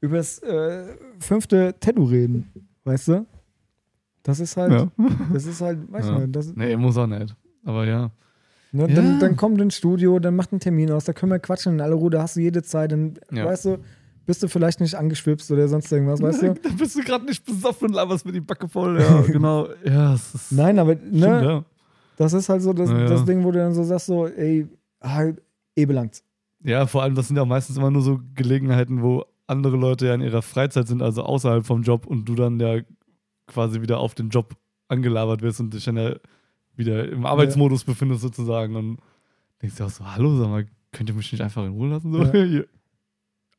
übers 0.02 0.40
äh, 0.40 0.96
fünfte 1.20 1.76
Tattoo 1.80 2.04
reden. 2.06 2.52
Weißt 2.84 3.08
du? 3.10 3.26
Das 4.24 4.40
ist 4.40 4.58
halt, 4.58 4.72
Ja. 4.72 4.88
das 5.34 5.46
ist 5.46 5.62
halt, 5.62 5.92
weißt 5.92 6.10
Ja. 6.10 6.20
du, 6.20 6.28
das, 6.28 6.54
Nee, 6.56 6.76
muss 6.78 6.98
auch 6.98 7.08
nicht. 7.08 7.36
Aber 7.64 7.86
ja. 7.86 8.12
Ne, 8.72 8.88
Ja. 8.88 8.96
dann, 8.96 9.20
dann 9.20 9.36
kommt 9.36 9.60
ins 9.62 9.76
Studio, 9.76 10.20
dann 10.20 10.36
macht 10.36 10.52
einen 10.54 10.60
Termin 10.60 10.92
aus, 10.92 11.06
da 11.06 11.14
können 11.14 11.32
wir 11.32 11.40
quatschen 11.40 11.74
in 11.74 11.82
aller 11.82 11.96
Ruhe, 11.96 12.10
da 12.12 12.22
hast 12.22 12.36
du 12.36 12.42
jede 12.42 12.62
Zeit, 12.64 12.92
dann 12.92 13.16
Ja. 13.32 13.46
weißt 13.46 13.66
du, 13.66 13.78
bist 14.26 14.44
du 14.44 14.48
vielleicht 14.48 14.80
nicht 14.80 14.94
angeschwipst 14.96 15.50
oder 15.52 15.68
sonst 15.68 15.92
irgendwas, 15.92 16.22
weißt 16.22 16.44
du? 16.44 16.54
Da 16.64 16.70
bist 16.78 16.96
du 16.96 17.02
gerade 17.02 17.26
nicht 17.26 17.44
besoffen 17.46 17.88
und 17.90 17.94
laberst 17.96 18.26
mir 18.26 18.32
die 18.32 18.42
Backe 18.42 18.68
voll. 18.70 19.00
Ja, 19.02 19.22
genau. 19.22 19.68
Ja, 19.84 20.14
es 20.14 20.36
ist. 20.36 20.52
Nein, 20.52 20.78
aber 20.78 20.94
Stimmt, 20.94 21.14
ne, 21.14 21.44
ja. 21.44 21.66
das 22.18 22.34
ist 22.34 22.48
halt 22.48 22.62
so 22.62 22.72
das, 22.74 22.90
Ja, 22.92 23.06
das 23.08 23.26
Ding, 23.26 23.44
wo 23.44 23.52
du 23.52 23.58
dann 23.58 23.74
so 23.74 23.84
sagst, 23.84 24.06
so, 24.06 24.28
ey, 24.28 24.68
ah, 25.00 25.26
eh 25.76 25.86
belangt's. 25.86 26.24
Ja, 26.64 26.86
vor 26.86 27.02
allem, 27.02 27.16
das 27.16 27.28
sind 27.28 27.38
ja 27.38 27.46
meistens 27.46 27.78
immer 27.78 27.90
nur 27.90 28.02
so 28.04 28.20
Gelegenheiten, 28.36 29.02
wo 29.02 29.24
andere 29.50 29.78
Leute 29.78 30.08
ja 30.08 30.14
in 30.14 30.22
ihrer 30.22 30.42
Freizeit 30.42 30.88
sind, 30.88 31.02
also 31.02 31.24
außerhalb 31.24 31.66
vom 31.66 31.82
Job 31.82 32.06
und 32.06 32.26
du 32.26 32.36
dann 32.36 32.60
ja 32.60 32.82
quasi 33.48 33.82
wieder 33.82 34.00
auf 34.00 34.16
den 34.16 34.30
Job 34.30 34.56
angelabert 34.88 35.42
wirst 35.42 35.60
und 35.60 35.74
dich 35.74 35.86
dann 35.86 35.98
ja 35.98 36.16
wieder 36.76 37.10
im 37.10 37.26
Arbeitsmodus 37.26 37.84
befindest 37.84 38.22
sozusagen 38.22 38.76
und 38.76 39.00
denkst 39.62 39.78
dir 39.78 39.86
auch 39.86 39.90
so, 39.90 40.06
hallo, 40.06 40.38
sag 40.38 40.50
mal, 40.50 40.66
könnt 40.92 41.10
ihr 41.10 41.16
mich 41.16 41.32
nicht 41.32 41.42
einfach 41.42 41.66
in 41.66 41.72
Ruhe 41.72 41.90
lassen? 41.90 42.12
So, 42.12 42.24
Ja. 42.24 42.64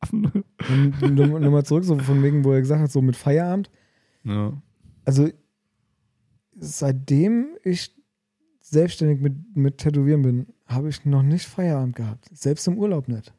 Affen. 0.03 0.45
Und 1.03 1.15
nochmal 1.15 1.65
zurück, 1.67 1.85
so 1.85 1.99
von 1.99 2.23
wegen, 2.23 2.43
wo 2.43 2.53
er 2.53 2.61
gesagt 2.61 2.81
hat, 2.81 2.91
so 2.91 3.03
mit 3.03 3.17
Feierabend. 3.17 3.71
Ja. 4.25 4.55
Also, 5.05 5.29
seitdem 6.57 7.49
ich 7.65 7.95
selbstständig 8.61 9.21
mit, 9.21 9.57
mit 9.57 9.77
Tätowieren 9.77 10.23
bin, 10.23 10.47
habe 10.65 10.89
ich 10.89 11.05
noch 11.05 11.23
nicht 11.23 11.47
Feierabend 11.47 11.97
gehabt. 11.97 12.31
Selbst 12.33 12.67
im 12.67 12.79
Urlaub 12.79 13.09
nicht. 13.09 13.35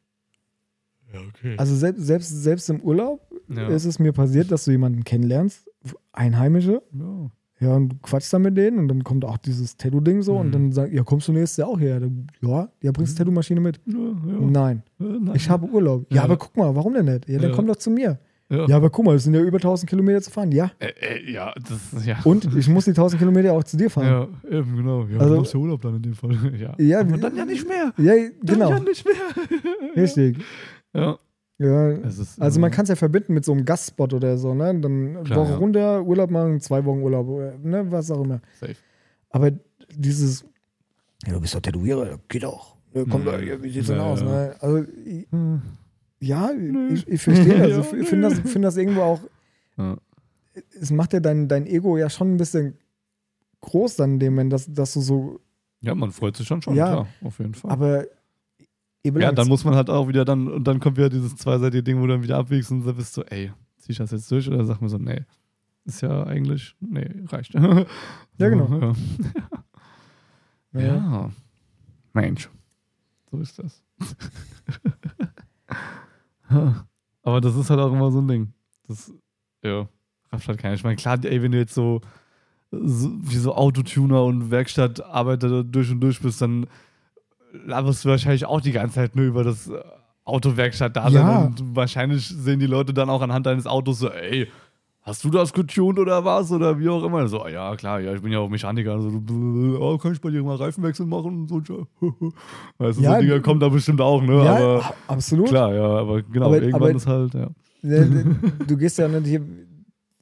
Ja, 1.14 1.20
okay. 1.30 1.56
Also 1.58 1.76
selbst, 1.76 2.06
selbst, 2.06 2.30
selbst 2.44 2.70
im 2.70 2.82
Urlaub 2.82 3.22
ja. 3.50 3.68
ist 3.68 3.86
es 3.86 4.00
mir 4.00 4.12
passiert, 4.14 4.52
dass 4.52 4.66
du 4.66 4.72
jemanden 4.72 5.04
kennenlernst 5.04 5.68
Einheimische. 6.14 6.82
Ja. 6.94 7.32
Ja, 7.60 7.76
und 7.76 7.90
du 7.90 7.96
quatschst 8.02 8.34
dann 8.34 8.42
mit 8.42 8.58
denen 8.58 8.80
und 8.80 8.88
dann 8.88 9.04
kommt 9.04 9.24
auch 9.24 9.38
dieses 9.38 9.78
Tattoo-Ding 9.78 10.24
so 10.24 10.36
und 10.36 10.48
Mhm. 10.48 10.52
dann 10.52 10.72
sagt, 10.72 10.92
ja, 10.94 11.04
kommst 11.04 11.28
du 11.28 11.32
nächstes 11.32 11.58
Jahr 11.58 11.68
auch 11.68 11.80
her? 11.80 12.00
Dann, 12.00 12.26
Ja, 12.42 12.70
ja, 12.82 12.92
bringst 12.92 13.14
du 13.14 13.18
Tattoo-Maschine 13.24 13.60
mit? 13.62 13.80
Ja, 13.86 13.94
ja. 14.00 14.40
Nein, 14.40 14.84
Äh, 15.00 15.04
nein. 15.04 15.36
ich 15.36 15.48
habe 15.48 15.68
Urlaub. 15.68 16.08
Ja, 16.10 16.18
Ja. 16.18 16.24
aber 16.24 16.38
guck 16.38 16.58
mal, 16.58 16.76
warum 16.76 16.94
denn 16.96 17.06
nicht? 17.06 17.30
Ja, 17.30 17.38
dann 17.38 17.52
Ja. 17.52 17.56
komm 17.56 17.68
doch 17.68 17.76
zu 17.76 17.92
mir. 17.92 18.18
Ja. 18.50 18.66
Ja, 18.68 18.76
aber 18.78 18.90
guck 18.90 19.06
mal, 19.06 19.16
es 19.16 19.24
sind 19.26 19.34
ja 19.36 19.42
über 19.42 19.60
1000 19.60 19.88
Kilometer 19.90 20.22
zu 20.22 20.32
fahren. 20.32 20.52
Ja, 20.52 20.72
Äh, 20.80 20.88
äh, 20.88 21.32
ja, 21.32 21.54
das 21.70 22.04
ja. 22.06 22.18
und 22.26 22.54
ich 22.58 22.68
muss 22.68 22.86
die 22.86 22.94
1000 22.94 23.20
Kilometer 23.20 23.54
auch 23.54 23.64
zu 23.64 23.78
dir 23.78 23.90
fahren. 23.92 24.28
Ja, 24.52 24.58
eben, 24.58 24.76
genau. 24.76 25.06
Ja, 25.06 25.20
Also- 25.20 25.34
du 25.36 25.40
machst 25.42 25.54
ja 25.54 25.60
Urlaub 25.60 25.82
dann 25.82 25.96
in 25.98 26.02
dem 26.02 26.14
Fall. 26.16 26.32
Ja. 26.60 26.74
Ja, 26.80 27.00
aber 27.02 27.18
dann 27.18 27.36
ja 27.38 27.46
nicht 27.46 27.66
mehr. 27.68 27.94
Ja, 27.98 28.14
Dann 28.16 28.32
genau, 28.58 28.70
ja 28.72 28.80
nicht 28.80 29.06
mehr. 29.06 29.96
richtig. 29.96 30.38
Ja. 30.94 31.18
Ja, 31.58 31.90
ist, 31.92 32.42
also 32.42 32.60
man 32.60 32.72
äh, 32.72 32.74
kann 32.76 32.84
es 32.84 32.90
ja 32.90 32.96
verbinden 32.96 33.36
mit 33.36 33.46
so 33.46 33.52
einem 33.52 33.66
Gastspot 33.66 34.16
oder 34.16 34.36
so, 34.38 34.56
ne? 34.56 34.80
Dann 34.80 35.24
Klar, 35.26 35.42
Woche 35.42 35.52
ja. 35.52 35.58
runter, 35.58 36.04
Urlaub 36.04 36.32
machen, 36.32 36.60
zwei 36.60 36.84
Wochen 36.86 37.04
Urlaub, 37.04 37.28
oder, 37.28 37.56
ne? 37.60 37.86
Was 37.92 38.10
auch 38.10 38.24
immer. 38.24 38.42
Safe. 38.60 38.76
Aber 39.30 39.52
dieses, 39.96 40.44
ja, 41.28 41.34
du 41.34 41.40
bist 41.42 41.54
doch 41.54 41.60
Tätowierer, 41.62 42.18
geht 42.28 42.46
auch. 42.46 42.78
Ne, 42.94 43.06
komm 43.08 43.24
doch, 43.26 43.40
ja, 43.40 43.62
wie 43.62 43.70
sieht's 43.70 43.88
denn 43.88 43.98
Ja, 43.98 44.04
aus? 44.06 44.22
ja. 44.22 44.26
Ne? 44.26 44.56
Also, 44.60 44.86
ich, 45.06 45.28
Hm. 45.32 45.62
ja, 46.20 46.52
Nö. 46.52 46.94
ich, 46.94 47.08
ich 47.08 47.22
verstehe 47.22 47.60
das. 47.60 47.70
Ja, 47.94 47.98
Ich 48.00 48.08
finde 48.08 48.30
das, 48.30 48.40
find 48.40 48.66
das 48.66 48.78
irgendwo 48.78 49.02
auch, 49.02 49.22
Ja. 49.78 49.98
es 50.82 50.90
macht 50.92 51.14
ja 51.14 51.20
dein, 51.20 51.48
dein 51.48 51.68
Ego 51.68 51.96
ja 51.96 52.10
schon 52.10 52.34
ein 52.34 52.38
bisschen 52.38 52.76
groß 53.62 53.98
dann 53.98 54.14
in 54.14 54.20
dem 54.20 54.34
Moment, 54.34 54.52
dass, 54.52 54.66
dass 54.74 54.94
du 54.94 55.02
so, 55.02 55.40
ja, 55.82 55.94
man 55.94 56.12
freut 56.12 56.36
sich 56.38 56.48
schon 56.48 56.62
schon, 56.64 56.76
Ja. 56.76 56.88
klar, 56.88 57.08
auf 57.24 57.38
jeden 57.38 57.54
Fall. 57.54 57.70
aber 57.70 58.06
eben 59.04 59.20
ja, 59.20 59.32
dann 59.32 59.48
muss 59.48 59.64
man 59.64 59.76
halt 59.76 59.90
auch 59.90 60.08
wieder 60.08 60.26
dann, 60.26 60.48
und 60.48 60.66
dann 60.66 60.80
kommt 60.80 60.98
wieder 60.98 61.10
dieses 61.10 61.36
zweiseitige 61.36 61.84
Ding, 61.84 62.00
wo 62.00 62.08
du 62.08 62.14
dann 62.14 62.24
wieder 62.24 62.38
abwiegst 62.38 62.72
und 62.72 62.86
dann 62.86 62.96
bist 62.96 63.16
du, 63.18 63.22
ey, 63.24 63.52
zieh 63.78 63.92
ich 63.92 63.98
das 63.98 64.12
jetzt 64.12 64.32
durch 64.32 64.48
oder 64.50 64.64
sag 64.66 64.82
mir 64.82 64.90
so, 64.90 64.98
nee, 64.98 65.26
ist 65.86 66.02
ja 66.02 66.24
eigentlich, 66.24 66.76
nee, 66.80 67.10
reicht. 67.28 67.54
Ja, 68.38 68.50
genau. 68.50 68.94
Ja. 70.74 70.82
ja. 70.82 70.96
ja. 70.96 71.32
Mensch, 72.14 72.50
so 73.30 73.38
ist 73.38 73.60
das. 73.60 73.84
Aber 77.24 77.40
das 77.40 77.56
ist 77.56 77.70
halt 77.70 77.80
auch 77.80 77.94
immer 77.94 78.12
so 78.12 78.20
ein 78.20 78.28
Ding. 78.28 78.54
Das, 78.88 79.14
ja, 79.64 79.88
rafft 80.32 80.48
halt 80.48 80.60
keiner. 80.60 80.74
Ich 80.74 80.84
meine, 80.84 80.96
klar, 80.96 81.24
ey, 81.24 81.42
wenn 81.42 81.52
du 81.52 81.60
jetzt 81.60 81.74
so, 81.74 82.02
so 82.72 83.12
wie 83.22 83.38
so 83.38 83.54
Autotuner 83.56 84.24
und 84.24 84.50
Werkstattarbeiter 84.50 85.64
durch 85.64 85.92
und 85.92 86.02
durch 86.02 86.20
bist, 86.20 86.42
dann 86.42 86.68
laberst 87.66 88.06
du 88.06 88.10
wahrscheinlich 88.10 88.46
auch 88.46 88.62
die 88.62 88.72
ganze 88.72 88.96
Zeit 88.96 89.16
nur 89.16 89.26
über 89.26 89.44
das 89.44 89.68
äh, 89.68 89.74
Autowerkstatt 90.26 90.96
da 90.96 91.08
Ja. 91.10 91.40
und 91.46 91.76
wahrscheinlich 91.76 92.28
sehen 92.28 92.60
die 92.60 92.68
Leute 92.68 92.94
dann 92.94 93.10
auch 93.10 93.22
anhand 93.22 93.46
deines 93.46 93.66
Autos 93.68 94.00
so, 94.00 94.10
ey, 94.10 94.48
hast 95.04 95.24
du 95.24 95.30
das 95.32 95.52
getuned 95.52 95.98
oder 95.98 96.24
was 96.24 96.52
oder 96.52 96.78
wie 96.80 96.88
auch 96.88 97.04
immer. 97.04 97.28
So, 97.28 97.48
ja, 97.48 97.76
klar, 97.76 98.00
ja, 98.00 98.14
ich 98.14 98.22
bin 98.22 98.32
ja 98.32 98.38
auch 98.40 98.50
Mechaniker. 98.50 98.94
Also, 98.94 99.10
oh, 99.80 99.98
kann 99.98 100.14
ich 100.14 100.22
bei 100.22 100.30
dir 100.30 100.44
mal 100.44 100.56
Reifenwechsel 100.58 101.06
machen? 101.08 101.48
So, 101.48 101.56
weißt 102.78 103.00
du, 103.00 103.04
Ja, 103.04 103.16
so 103.16 103.22
Dinger 103.22 103.40
kommen 103.40 103.60
da 103.60 103.68
bestimmt 103.70 104.00
auch, 104.00 104.22
ne? 104.22 104.46
ja, 104.46 104.56
aber 104.56 104.94
absolut. 105.08 105.48
klar, 105.48 105.74
ja, 105.74 105.84
aber 105.86 106.22
genau, 106.22 106.46
Aber- 106.48 106.56
irgendwann 106.62 106.82
aber- 106.84 106.92
ist 106.92 107.08
halt, 107.08 107.34
ja. 107.34 107.48
Du 108.68 108.78
gehst 108.78 109.00
ja 109.00 109.08
nicht 109.08 109.26
hier, 109.26 109.42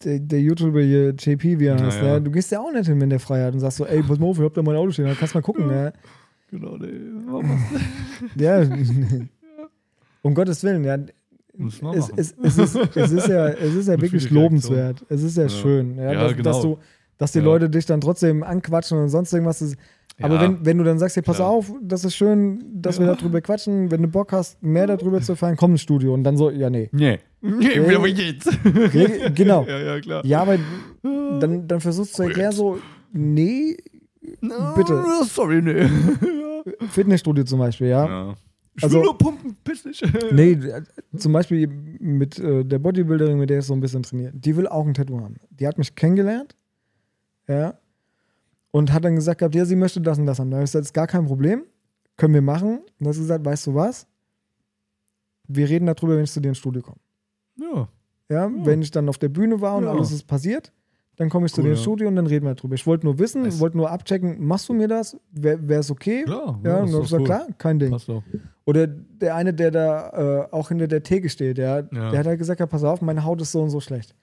der, 0.01 0.19
der 0.19 0.39
YouTuber 0.41 0.79
hier, 0.79 1.09
JP, 1.09 1.59
wie 1.59 1.65
er 1.65 1.77
Ja, 1.77 1.85
heißt, 1.85 1.97
ja. 2.01 2.13
ne? 2.13 2.21
du 2.21 2.31
gehst 2.31 2.49
ja 2.53 2.61
auch 2.61 2.71
nicht 2.71 2.87
hin 2.87 3.01
in 3.01 3.09
der 3.09 3.19
Freiheit 3.19 3.53
und 3.53 3.59
sagst 3.59 3.77
so, 3.79 3.85
ey, 3.85 4.01
pass 4.01 4.17
mal 4.17 4.27
auf, 4.27 4.37
ich 4.39 4.45
hab 4.45 4.53
da 4.53 4.61
mein 4.63 4.77
Auto 4.77 4.91
stehen, 4.91 5.05
dann 5.05 5.17
kannst 5.17 5.33
du 5.35 5.39
mal 5.39 5.41
gucken. 5.41 5.67
Ne? 5.67 5.91
Genau, 6.51 6.77
nee, 6.77 6.87
Ja. 7.27 7.41
um 10.21 10.33
Gottes 10.33 10.63
Willen, 10.63 10.83
ja. 10.83 10.95
Es, 10.95 12.09
es, 12.15 12.33
es, 12.41 12.57
ist, 12.57 12.75
es 12.95 13.11
ist 13.11 13.27
ja, 13.27 13.49
es 13.49 13.75
ist 13.75 13.87
ja 13.87 13.99
wirklich 14.01 14.29
lobenswert. 14.29 15.05
Es 15.09 15.23
ist 15.23 15.35
ja, 15.37 15.43
Ja. 15.43 15.49
schön, 15.49 15.97
ja, 15.97 16.13
Ja, 16.13 16.23
dass, 16.23 16.31
genau. 16.31 16.43
dass, 16.43 16.61
du, 16.61 16.77
dass 17.17 17.31
die 17.33 17.39
Ja. 17.39 17.45
Leute 17.45 17.69
dich 17.69 17.85
dann 17.85 17.99
trotzdem 18.01 18.43
anquatschen 18.43 18.97
und 18.97 19.09
sonst 19.09 19.33
irgendwas. 19.33 19.61
Ist, 19.61 19.75
aber 20.21 20.35
Ja. 20.35 20.41
wenn, 20.41 20.65
wenn 20.65 20.77
du 20.77 20.83
dann 20.85 20.99
sagst, 20.99 21.17
hey, 21.17 21.23
pass 21.23 21.41
auf, 21.41 21.71
das 21.81 22.05
ist 22.05 22.15
schön, 22.15 22.63
dass 22.81 22.97
wir 22.99 23.07
Ja. 23.07 23.15
darüber 23.15 23.41
quatschen, 23.41 23.91
wenn 23.91 24.01
du 24.01 24.07
Bock 24.07 24.31
hast, 24.31 24.61
mehr 24.63 24.87
darüber 24.87 25.21
zu 25.21 25.33
erfahren, 25.33 25.55
komm 25.57 25.71
ins 25.71 25.81
Studio. 25.81 26.13
Und 26.13 26.23
dann 26.23 26.37
so, 26.37 26.49
ja, 26.49 26.69
nee. 26.69 26.89
Nee. 26.93 27.19
Nee, 27.41 27.75
Ja, 27.91 27.97
aber 27.97 28.07
jetzt. 28.07 28.49
Ja, 28.93 29.29
genau. 29.29 29.65
Ja, 29.67 29.79
ja, 29.79 29.99
klar. 30.01 30.25
Ja, 30.25 30.41
aber 30.41 30.57
dann, 31.03 31.67
dann 31.67 31.79
versuchst 31.81 32.13
du 32.13 32.15
zu 32.17 32.23
Oh, 32.23 32.27
erklären, 32.27 32.51
jetzt. 32.51 32.57
so, 32.57 32.79
nee, 33.11 33.75
bitte. 34.41 35.03
Sorry, 35.25 35.61
nee. 35.61 35.87
Fitnessstudio 36.89 37.43
zum 37.43 37.59
Beispiel, 37.59 37.87
ja. 37.87 38.05
Ja. 38.07 38.35
Ich 38.75 38.83
Also- 38.83 38.97
will 38.97 39.03
nur 39.05 39.17
pumpen, 39.17 39.55
piss 39.63 39.83
dich. 39.83 40.01
Nee, 40.31 40.57
zum 41.17 41.33
Beispiel 41.33 41.67
mit 41.67 42.39
äh, 42.39 42.63
der 42.63 42.79
Bodybuilderin, 42.79 43.37
mit 43.37 43.49
der 43.49 43.59
ich 43.59 43.65
so 43.65 43.73
ein 43.73 43.79
bisschen 43.81 44.03
trainiert. 44.03 44.33
Die 44.35 44.55
will 44.55 44.67
auch 44.67 44.85
ein 44.85 44.93
Tattoo 44.93 45.19
haben. 45.19 45.35
Die 45.49 45.67
hat 45.67 45.77
mich 45.77 45.95
kennengelernt. 45.95 46.55
Ja. 47.47 47.77
Und 48.71 48.93
hat 48.93 49.03
dann 49.03 49.15
gesagt 49.15 49.39
gehabt, 49.39 49.55
ja, 49.55 49.65
sie 49.65 49.75
möchte 49.75 49.99
das 49.99 50.19
und 50.19 50.25
das 50.27 50.39
haben. 50.39 50.51
Da 50.51 50.57
habe 50.57 50.63
ich 50.65 50.69
gesagt, 50.71 50.85
ist 50.85 50.93
gar 50.93 51.07
kein 51.07 51.25
Problem. 51.25 51.63
Können 52.17 52.33
wir 52.35 52.41
machen. 52.41 52.77
Und 52.77 52.91
dann 52.99 53.07
hat 53.09 53.15
sie 53.15 53.21
gesagt, 53.21 53.43
weißt 53.43 53.67
du 53.67 53.75
was? 53.75 54.05
Wir 55.47 55.67
reden 55.67 55.87
darüber, 55.87 56.15
wenn 56.15 56.23
ich 56.25 56.31
zu 56.31 56.39
dir 56.39 56.49
ins 56.49 56.59
Studio 56.59 56.81
komme. 56.83 56.99
Ja. 57.57 57.89
Ja, 58.29 58.47
Ja. 58.47 58.51
wenn 58.65 58.81
ich 58.83 58.91
dann 58.91 59.09
auf 59.09 59.17
der 59.17 59.29
Bühne 59.29 59.59
war 59.59 59.75
und 59.77 59.85
Ja. 59.85 59.91
alles 59.91 60.11
ist 60.11 60.27
passiert, 60.27 60.71
dann 61.19 61.29
komme 61.29 61.45
ich 61.45 61.53
zu 61.53 61.59
Cool, 61.61 61.65
dir 61.65 61.69
ins 61.71 61.79
ja. 61.79 61.83
Studio 61.83 62.07
und 62.07 62.15
dann 62.15 62.25
reden 62.27 62.45
wir 62.47 62.55
darüber. 62.55 62.73
Ich 62.75 62.87
wollte 62.87 63.05
nur 63.05 63.19
wissen, 63.19 63.43
Nice. 63.43 63.59
wollte 63.59 63.75
nur 63.77 63.91
abchecken, 63.91 64.37
machst 64.43 64.67
du 64.69 64.73
mir 64.73 64.87
das? 64.87 65.15
Wäre 65.31 65.79
es 65.81 65.91
okay? 65.91 66.23
Klar. 66.23 66.59
Ja, 66.63 66.77
und 66.79 66.85
ist 66.87 66.93
dann 66.93 67.01
gesagt, 67.01 67.19
cool. 67.21 67.25
klar, 67.25 67.47
kein 67.57 67.77
Ding. 67.77 67.91
Passt 67.91 68.09
auch. 68.09 68.23
Oder 68.65 68.87
der 68.87 69.35
eine, 69.35 69.53
der 69.53 69.69
da 69.71 70.45
äh, 70.47 70.51
auch 70.51 70.69
hinter 70.69 70.87
der 70.87 71.03
Theke 71.03 71.27
steht, 71.29 71.57
ja, 71.57 71.79
Ja. 71.79 71.83
der 72.11 72.19
hat 72.19 72.25
halt 72.25 72.39
gesagt, 72.39 72.59
ja, 72.59 72.65
pass 72.65 72.83
auf, 72.83 73.01
meine 73.01 73.23
Haut 73.25 73.41
ist 73.41 73.51
so 73.51 73.61
und 73.61 73.69
so 73.69 73.79
schlecht. 73.79 74.15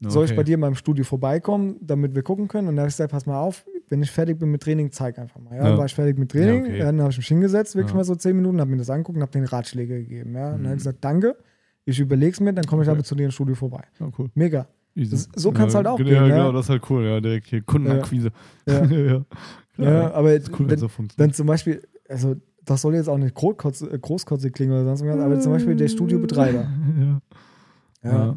Ja, 0.00 0.10
Soll 0.10 0.24
ich 0.24 0.32
okay. 0.32 0.36
bei 0.38 0.42
dir 0.42 0.54
in 0.54 0.60
meinem 0.60 0.74
Studio 0.74 1.04
vorbeikommen, 1.04 1.76
damit 1.80 2.14
wir 2.16 2.22
gucken 2.24 2.48
können? 2.48 2.66
Und 2.66 2.74
dann 2.74 2.82
habe 2.82 2.88
ich 2.88 2.94
gesagt, 2.94 3.12
pass 3.12 3.24
mal 3.24 3.38
auf, 3.40 3.64
wenn 3.88 4.02
ich 4.02 4.10
fertig 4.10 4.36
bin 4.40 4.50
mit 4.50 4.60
Training, 4.62 4.90
zeig 4.90 5.16
einfach 5.18 5.40
mal. 5.40 5.50
Ja, 5.54 5.62
Ja. 5.62 5.68
Dann 5.68 5.78
war 5.78 5.84
ich 5.86 5.94
fertig 5.94 6.18
mit 6.18 6.32
Training, 6.32 6.64
Ja, 6.64 6.68
okay. 6.70 6.78
ja, 6.78 6.84
dann 6.86 7.00
habe 7.02 7.10
ich 7.12 7.18
mich 7.18 7.28
hingesetzt, 7.28 7.76
wirklich 7.76 7.92
Ja. 7.92 7.98
mal 7.98 8.04
so 8.04 8.16
zehn 8.16 8.34
Minuten, 8.34 8.58
habe 8.60 8.70
mir 8.72 8.78
das 8.78 8.90
angeguckt 8.90 9.14
und 9.16 9.22
habe 9.22 9.30
den 9.30 9.44
Ratschläge 9.44 9.98
gegeben. 10.00 10.34
Ja. 10.34 10.46
Und 10.54 10.58
dann 10.58 10.64
habe 10.64 10.74
ich 10.74 10.80
gesagt, 10.80 10.98
danke, 11.04 11.36
ich 11.84 12.00
überlege 12.00 12.32
es 12.32 12.40
mir, 12.40 12.52
dann 12.52 12.64
komme 12.64 12.82
ich 12.82 12.88
Okay. 12.88 12.96
aber 12.96 13.04
zu 13.04 13.14
dir 13.14 13.26
ins 13.26 13.34
Studio 13.34 13.54
vorbei. 13.54 13.84
Ja, 14.00 14.08
cool. 14.18 14.28
Mega. 14.34 14.66
So 14.94 15.52
kann's 15.52 15.72
ja, 15.72 15.78
halt 15.78 15.86
auch 15.86 15.96
genau, 15.96 16.08
gehen, 16.10 16.16
Ja, 16.18 16.26
ja. 16.26 16.36
genau, 16.36 16.52
das 16.52 16.66
ist 16.66 16.70
halt 16.70 16.82
cool. 16.90 17.04
Ja, 17.04 17.20
direkt 17.20 17.46
hier 17.46 17.62
Kundenakquise. 17.62 18.30
Ja. 18.66 18.84
ja. 18.84 19.22
Ja, 19.78 20.12
aber 20.12 20.34
ist 20.34 20.50
cool, 20.60 20.68
wenn 20.68 20.78
so 20.78 20.88
dann 21.16 21.32
zum 21.32 21.46
Beispiel, 21.46 21.82
also 22.06 22.36
das 22.62 22.82
soll 22.82 22.94
jetzt 22.94 23.08
auch 23.08 23.16
nicht 23.16 23.34
großkotzig 23.34 23.90
äh, 23.90 23.98
großkotzig 23.98 24.52
klingen 24.52 24.72
oder 24.72 24.84
sonst 24.84 25.02
was, 25.04 25.18
aber 25.18 25.40
zum 25.40 25.52
Beispiel 25.52 25.74
der 25.74 25.88
Studiobetreiber. 25.88 26.66
Ja. 27.00 28.10
Ja. 28.10 28.26
Ja. 28.26 28.36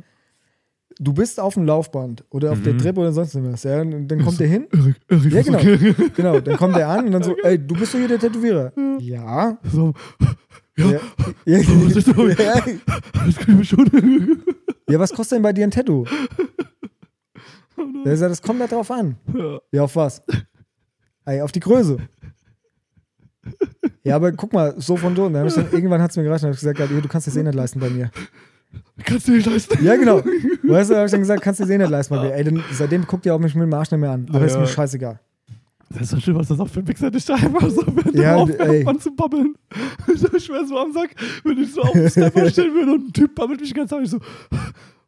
Du 0.98 1.12
bist 1.12 1.42
auf 1.42 1.56
dem 1.56 1.66
Laufband 1.66 2.24
oder 2.30 2.54
auf 2.54 2.62
der 2.62 2.74
Mhm. 2.74 2.78
Treppe 2.78 3.02
oder 3.02 3.12
sonst 3.12 3.36
was, 3.44 3.64
ja, 3.64 3.82
und 3.82 4.08
dann 4.08 4.24
kommt 4.24 4.40
der 4.40 4.48
hin, 4.48 4.66
Erik, 4.72 4.96
Erik, 5.10 5.34
Ja, 5.34 5.42
genau. 5.42 5.58
okay. 5.58 5.94
genau, 6.16 6.40
dann 6.40 6.56
kommt 6.56 6.78
der 6.78 6.88
an 6.88 7.06
und 7.08 7.12
dann 7.12 7.22
so, 7.24 7.36
ey, 7.44 7.60
du 7.60 7.76
bist 7.76 7.94
doch 7.94 8.00
hier 8.00 8.08
der 8.08 8.20
Tätowierer. 8.20 8.72
Ja. 9.00 9.58
So, 9.74 9.94
ja, 10.78 10.92
Ja, 10.92 11.00
ja, 11.58 11.64
So, 11.64 12.28
das? 12.28 12.38
ja, 12.38 12.64
das 13.26 13.36
können 13.36 13.58
wir 13.58 13.66
schon. 13.66 13.90
Ja, 14.90 15.00
was 15.00 15.14
kostet 15.14 15.38
denn 15.38 15.44
bei 15.44 15.54
dir 15.54 15.66
ein 15.66 15.72
Tattoo? 15.72 16.06
Der 18.06 18.16
sagt, 18.16 18.32
das 18.32 18.42
kommt 18.42 18.62
da 18.62 18.68
drauf 18.68 18.90
an. 18.92 19.18
Ja. 19.34 19.60
Ja, 19.72 19.84
auf 19.84 19.96
was? 19.96 20.22
Ey, 21.26 21.42
auf 21.42 21.52
die 21.52 21.60
Größe. 21.60 21.98
Ja, 24.04 24.16
aber 24.16 24.32
guck 24.32 24.54
mal, 24.54 24.76
so 24.78 24.96
von 24.96 25.16
so. 25.16 25.26
Und 25.26 25.34
dann 25.34 25.48
dann, 25.48 25.72
irgendwann 25.72 26.02
hat 26.02 26.12
es 26.12 26.18
mir 26.18 26.24
gereicht 26.24 26.44
und 26.44 26.50
hab 26.50 26.54
ich 26.56 26.60
gesagt, 26.60 26.80
ey, 26.80 27.02
du 27.02 27.08
kannst 27.08 27.28
das 27.28 27.36
eh 27.36 27.44
nicht 27.44 27.56
leisten 27.56 27.80
bei 27.80 27.90
mir. 27.90 28.12
Kannst 29.04 29.28
du 29.28 29.32
nicht 29.32 29.46
leisten. 29.46 29.84
Ja, 29.84 29.96
genau. 29.96 30.22
Weißt 30.64 30.92
du, 30.92 30.96
hab 30.98 31.06
ich 31.06 31.12
dann 31.12 31.22
gesagt, 31.22 31.42
kannst 31.42 31.60
du 31.60 31.64
das 31.64 31.72
eh 31.72 31.78
nicht 31.78 31.90
leisten 31.90 32.16
bei 32.16 32.22
mir. 32.24 32.34
Ey, 32.34 32.44
dann, 32.44 32.64
seitdem 32.72 33.06
guckt 33.08 33.26
ihr 33.26 33.34
auch 33.34 33.40
mich 33.40 33.56
mit 33.56 33.64
dem 33.64 33.74
Arsch 33.74 33.92
nicht 33.92 34.00
mehr 34.00 34.12
an. 34.12 34.28
Aber 34.30 34.40
Ja, 34.40 34.46
ist 34.46 34.56
mir 34.56 34.62
ja. 34.62 34.68
scheißegal. 34.68 35.20
Das 35.90 36.02
ist 36.02 36.10
so 36.10 36.20
schön, 36.20 36.36
was 36.36 36.48
das 36.48 36.60
auch 36.60 36.68
für 36.68 36.80
ein 36.80 36.88
Wichser 36.88 37.12
dich 37.12 37.26
da 37.26 37.36
einfach 37.36 37.70
so 37.70 37.84
während 37.88 38.16
Ja, 38.16 38.36
ey. 38.36 38.42
Aufwärmen 38.42 38.88
anzubabbeln. 38.88 39.56
So 40.16 40.40
schwer 40.40 40.66
so 40.66 40.78
am 40.78 40.92
Sack, 40.94 41.10
wenn 41.44 41.58
ich 41.62 41.74
so 41.74 41.82
auf 41.82 41.92
den 41.92 42.10
Stepper 42.10 42.50
stellen 42.50 42.74
würde 42.74 42.94
und 42.94 43.08
ein 43.10 43.14
Typ 43.14 43.36
babbelt 43.36 43.60
mich 43.62 43.74
ganz 43.74 43.92
ich 43.92 44.10
so, 44.10 44.20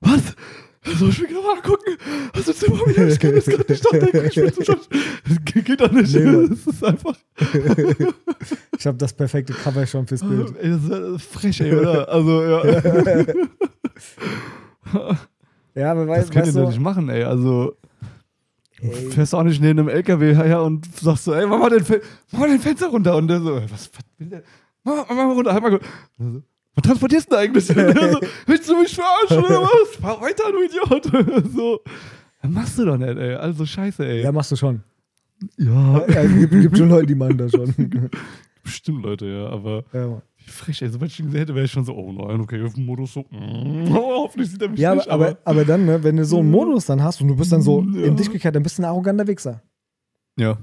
was? 0.02 0.22
Soll 0.98 1.10
ich 1.10 1.22
mir 1.22 1.28
gerade 1.28 1.42
mal 1.46 1.56
angucken? 1.56 1.98
Hast 2.34 2.48
du 2.48 2.54
Zimmer 2.54 2.78
wieder? 2.86 3.08
Ich 3.08 3.20
kann 3.20 3.36
das 3.36 3.46
gerade 3.46 3.72
nicht 3.72 3.84
nachdenken. 3.84 4.26
Ich 4.28 4.36
bin 4.36 4.54
zu 4.54 4.64
schon. 4.64 4.78
Das 5.28 5.64
geht 5.64 5.82
doch 5.82 5.92
nicht. 5.92 6.16
Nee, 6.16 6.48
das 6.48 6.68
ist 6.68 6.84
einfach. 6.84 7.16
Ich 8.80 8.86
habe 8.86 8.98
das 8.98 9.12
perfekte 9.12 9.54
Cover 9.54 9.86
schon 9.88 10.06
fürs 10.06 10.22
Bild. 10.22 10.54
Ey, 10.62 10.70
das 10.70 10.84
ist 10.84 10.92
äh, 10.92 11.20
frech, 11.20 11.60
ey, 11.62 11.74
oder? 11.76 12.08
Also, 12.08 12.44
ja. 12.44 12.64
Ja, 15.76 15.92
aber 15.92 16.06
Das 16.06 16.18
weißt, 16.18 16.32
könnt 16.32 16.46
weißt 16.48 16.56
ihr 16.56 16.62
doch 16.62 16.70
nicht 16.70 16.80
machen, 16.80 17.10
ey. 17.10 17.24
Also, 17.24 17.76
Ey. 18.82 19.12
fährst 19.12 19.34
auch 19.34 19.44
nicht 19.44 19.60
neben 19.62 19.80
einem 19.80 19.90
LKW 19.90 20.36
her 20.36 20.62
und 20.62 20.86
sagst 20.96 21.24
so, 21.24 21.34
ey, 21.34 21.46
mach 21.48 21.58
mal 21.60 21.70
den, 21.70 21.84
Fe 21.84 22.02
mach 22.32 22.40
mal 22.42 22.50
den 22.50 22.60
Fenster 22.60 22.88
runter. 22.88 23.16
Und 23.16 23.28
der 23.28 23.40
so, 23.42 23.56
was, 23.56 23.72
was 23.72 23.90
will 24.18 24.28
der? 24.28 24.44
Mach, 24.84 25.06
mach 25.10 25.16
mal 25.16 25.32
runter, 25.32 25.54
halt 25.54 25.64
mal 25.64 25.72
gut. 25.72 25.82
So, 26.18 26.42
Was 26.76 26.84
transportierst 26.84 27.32
du 27.32 27.36
denn 27.36 27.44
eigentlich? 27.46 27.66
So, 27.66 27.74
willst 28.46 28.70
du 28.70 28.80
mich 28.80 28.94
verarschen 28.96 29.40
oder 29.44 29.62
was? 29.64 29.96
Fahr 30.00 30.22
weiter, 30.22 30.44
du 30.52 30.64
Idiot. 30.64 31.52
So. 31.56 31.82
Was 32.42 32.52
machst 32.52 32.78
du 32.78 32.86
doch 32.86 32.98
nicht, 32.98 33.18
ey. 33.18 33.34
Also 33.36 33.66
scheiße, 33.66 34.06
ey. 34.06 34.22
ja, 34.22 34.32
machst 34.32 34.52
du 34.52 34.56
schon. 34.56 34.84
Ja. 35.58 36.06
Ja, 36.08 36.26
gibt, 36.26 36.52
gibt 36.52 36.78
schon 36.78 36.90
Leute, 36.90 37.08
die 37.08 37.16
machen 37.16 37.38
das 37.38 37.52
schon. 37.52 37.74
bestimmt 38.64 39.04
Leute, 39.04 39.26
ja, 39.26 39.48
aber 39.50 39.84
Ja, 39.94 40.08
Mann. 40.08 40.22
Frech, 40.50 40.82
ey, 40.82 40.90
sobald 40.90 41.12
ich 41.12 41.20
ihn 41.20 41.26
gesehen 41.28 41.40
hätte, 41.40 41.56
wäre 41.56 41.66
ich 41.66 41.72
schon 41.72 41.84
so, 41.86 41.94
oh 41.94 42.12
nein, 42.12 42.40
okay, 42.42 42.64
auf 42.64 42.74
dem 42.74 42.86
Modus 42.86 43.14
so, 43.14 43.22
mm, 43.30 43.90
hoffentlich 43.94 44.50
sieht 44.52 44.62
er 44.62 44.70
mich 44.70 44.80
ja 44.80 44.96
nicht, 44.96 45.08
aber, 45.10 45.30
aber, 45.30 45.38
aber 45.46 45.66
dann, 45.66 45.86
ne, 45.86 46.04
wenn 46.04 46.18
du 46.18 46.26
so 46.26 46.40
einen 46.40 46.52
Modus 46.52 46.86
dann 46.86 47.04
hast 47.04 47.22
und 47.22 47.28
du 47.28 47.36
bist 47.36 47.52
dann 47.52 47.62
so 47.62 47.82
Ja. 47.82 48.06
in 48.06 48.16
dich 48.16 48.32
gekehrt, 48.32 48.56
dann 48.56 48.64
bist 48.64 48.78
du 48.78 48.82
ein 48.82 48.86
arroganter 48.86 49.28
Wichser. 49.28 49.62
ja. 50.38 50.58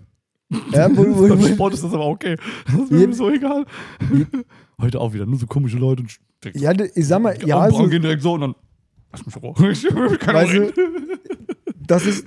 Ja, 0.72 0.88
wo, 0.94 1.04
wo, 1.04 1.28
Beim 1.34 1.42
Sport 1.42 1.74
ist 1.74 1.82
das 1.82 1.92
aber 1.94 2.06
okay. 2.06 2.36
Das 2.66 2.74
ist 2.74 2.90
mir 2.90 3.12
so 3.12 3.30
egal. 3.30 3.64
Heute 4.80 5.00
auch 5.00 5.12
wieder, 5.12 5.26
nur 5.26 5.38
so 5.38 5.46
komische 5.46 5.78
Leute. 5.78 6.02
Und 6.02 6.18
ja, 6.54 6.72
ich 6.94 7.06
sag 7.06 7.22
mal, 7.22 7.36
die 7.36 7.46
ja, 7.46 7.56
Augenbrauen 7.56 7.80
also, 7.80 7.90
gehen 7.90 8.02
direkt 8.02 8.22
so 8.22 8.34
und 8.34 8.40
dann, 8.42 8.54
lass 9.10 9.24
mich 9.24 9.34
will 9.34 10.18
keine 10.18 10.38
Weißt 10.38 10.54
du, 10.54 10.72
das 11.86 12.06
ist 12.06 12.26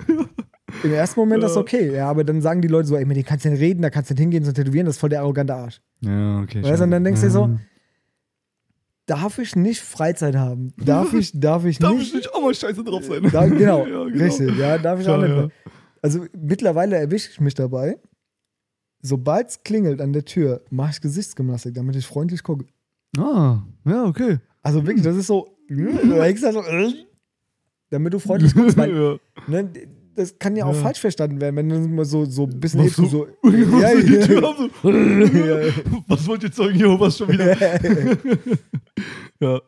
im 0.82 0.92
ersten 0.92 1.18
Moment 1.20 1.42
das 1.42 1.52
ist 1.52 1.56
Ja. 1.56 1.62
okay. 1.62 1.92
Ja, 1.94 2.10
aber 2.10 2.24
dann 2.24 2.40
sagen 2.42 2.60
die 2.62 2.68
Leute 2.68 2.88
so, 2.88 2.96
ey, 2.96 3.04
mit 3.04 3.16
dem 3.16 3.24
kannst 3.24 3.44
du 3.44 3.50
nicht 3.50 3.60
reden, 3.60 3.82
da 3.82 3.90
kannst 3.90 4.10
du 4.10 4.14
nicht 4.14 4.20
hingehen, 4.20 4.44
so 4.44 4.52
tätowieren, 4.52 4.86
das 4.86 4.96
ist 4.96 5.00
voll 5.00 5.08
der 5.10 5.20
arrogante 5.20 5.54
Arsch. 5.54 5.80
Ja, 6.00 6.40
okay. 6.40 6.62
Weißt 6.62 6.80
du, 6.80 6.84
und 6.84 6.90
dann 6.90 7.04
denkst 7.04 7.20
du 7.20 7.26
dir 7.26 7.32
so, 7.32 7.58
darf 9.06 9.38
ich 9.38 9.56
nicht 9.56 9.80
Freizeit 9.80 10.36
haben? 10.36 10.72
Darf 10.76 11.12
ich, 11.14 11.32
darf 11.40 11.64
ich 11.64 11.78
Darf 11.78 11.92
nicht? 11.94 12.08
ich 12.08 12.14
nicht 12.14 12.34
auch 12.34 12.42
mal 12.42 12.54
scheiße 12.54 12.84
drauf 12.84 13.04
sein? 13.04 13.28
Da, 13.32 13.46
genau, 13.46 13.78
Ja, 13.86 14.04
genau. 14.04 14.24
richtig, 14.24 14.56
ja, 14.58 14.78
darf 14.78 15.00
ich 15.00 15.06
Ja, 15.06 15.16
auch 15.16 15.20
nicht 15.20 15.30
ja. 15.30 15.36
mehr. 15.36 15.50
Also 16.02 16.26
mittlerweile 16.38 16.96
erwische 16.96 17.30
ich 17.30 17.40
mich 17.40 17.54
dabei, 17.54 17.98
sobald 19.00 19.48
es 19.48 19.62
klingelt 19.62 20.00
an 20.00 20.12
der 20.12 20.24
Tür, 20.24 20.62
mache 20.70 20.90
ich 20.92 21.00
Gesichtsgymnastik, 21.00 21.74
damit 21.74 21.96
ich 21.96 22.06
freundlich 22.06 22.42
gucke. 22.42 22.66
Ah, 23.16 23.62
ja, 23.84 24.04
okay. 24.04 24.38
Also 24.62 24.86
wirklich, 24.86 25.04
das 25.04 25.16
ist 25.16 25.26
so, 25.28 25.56
du 25.68 26.22
hängst 26.22 26.44
da 26.44 26.52
so, 26.52 26.62
damit 27.90 28.12
du 28.12 28.18
freundlich 28.18 28.54
guckst, 28.54 28.76
weil 28.76 28.94
ja. 28.94 29.16
ne, 29.46 29.70
das 30.18 30.38
kann 30.38 30.56
ja 30.56 30.64
auch 30.66 30.74
Ja. 30.74 30.80
falsch 30.82 31.00
verstanden 31.00 31.40
werden, 31.40 31.56
wenn 31.56 31.68
du 31.68 31.78
mal 31.88 32.04
so, 32.04 32.24
so 32.24 32.44
ein 32.44 32.60
bisschen 32.60 32.80
hebst, 32.82 32.98
du- 32.98 33.06
so, 33.06 33.26
ja, 33.44 33.94
Die 33.94 34.12
ja, 34.34 34.52
so. 34.52 34.68
Was 36.08 36.26
wollt 36.26 36.42
ihr 36.42 36.52
Zeugen 36.52 36.78
Jehovas 36.78 37.16
schon 37.18 37.28
wieder? 37.28 37.56
Ja. 39.40 39.60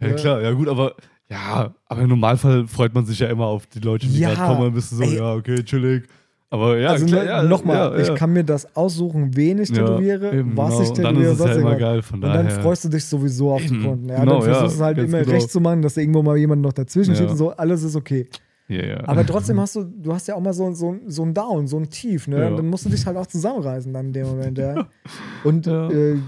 ja. 0.00 0.12
Klar, 0.14 0.42
ja 0.42 0.50
gut, 0.52 0.68
aber 0.68 0.94
ja, 1.30 1.74
aber 1.86 2.02
im 2.02 2.08
Normalfall 2.10 2.66
freut 2.66 2.94
man 2.94 3.06
sich 3.06 3.18
ja 3.18 3.28
immer 3.28 3.46
auf 3.46 3.66
die 3.66 3.78
Leute, 3.80 4.06
die 4.06 4.18
Ja, 4.18 4.34
kommen, 4.34 4.66
ein 4.66 4.74
bisschen 4.74 4.98
so, 4.98 5.04
ey. 5.04 5.16
ja, 5.16 5.34
okay, 5.34 5.62
chillig. 5.64 6.04
Aber 6.50 6.78
ja, 6.78 6.90
also 6.90 7.06
klar, 7.06 7.24
ne, 7.24 7.28
ja, 7.30 7.42
nochmal, 7.42 7.98
ja, 7.98 7.98
ich 7.98 8.14
kann 8.14 8.32
mir 8.32 8.44
das 8.44 8.76
aussuchen, 8.76 9.34
wen 9.34 9.58
ich 9.58 9.72
tätowiere, 9.72 10.32
eben, 10.36 10.56
was 10.56 10.70
genau. 10.70 10.82
ich 10.82 10.88
Und 10.90 10.98
dann 10.98 11.04
tätowiere, 11.14 11.32
ist 11.32 11.40
es 11.40 11.46
ja 11.46 11.54
immer 11.54 11.74
geil, 11.76 12.02
von 12.02 12.14
Und 12.16 12.20
daher. 12.22 12.42
dann 12.44 12.62
freust 12.62 12.84
du 12.84 12.88
dich 12.90 13.04
sowieso 13.04 13.52
auf 13.52 13.62
die 13.62 13.74
Eben, 13.74 13.82
Kunden. 13.82 14.08
Ja, 14.08 14.20
genau, 14.20 14.40
dann 14.40 14.42
versuchst 14.54 14.78
du 14.78 14.84
halt 14.84 14.96
ganz 14.98 15.08
immer 15.08 15.20
genau. 15.22 15.32
recht 15.32 15.50
zu 15.50 15.60
machen, 15.60 15.82
dass 15.82 15.94
da 15.94 16.00
irgendwo 16.02 16.22
mal 16.22 16.36
jemand 16.36 16.62
noch 16.62 16.72
dazwischen 16.72 17.16
steht 17.16 17.30
und 17.30 17.36
so, 17.36 17.50
alles 17.50 17.82
ist 17.82 17.96
okay. 17.96 18.28
Ja. 18.68 19.06
Aber 19.06 19.24
trotzdem 19.26 19.60
hast 19.60 19.76
du, 19.76 19.84
du 19.84 20.12
hast 20.12 20.26
ja 20.28 20.34
auch 20.34 20.40
mal 20.40 20.52
so, 20.54 20.72
so, 20.72 20.96
so 21.06 21.22
ein 21.24 21.34
Down, 21.34 21.66
so 21.66 21.78
ein 21.78 21.88
Tief, 21.90 22.26
ne? 22.28 22.40
Ja. 22.40 22.50
Dann 22.56 22.66
musst 22.68 22.84
du 22.86 22.88
dich 22.90 23.04
halt 23.06 23.16
auch 23.16 23.26
zusammenreißen 23.26 23.92
dann 23.92 24.06
in 24.06 24.12
dem 24.12 24.26
Moment, 24.26 24.58
ja. 24.58 24.88
Und 25.44 25.66
Ja. 25.66 25.90
äh, 25.90 26.18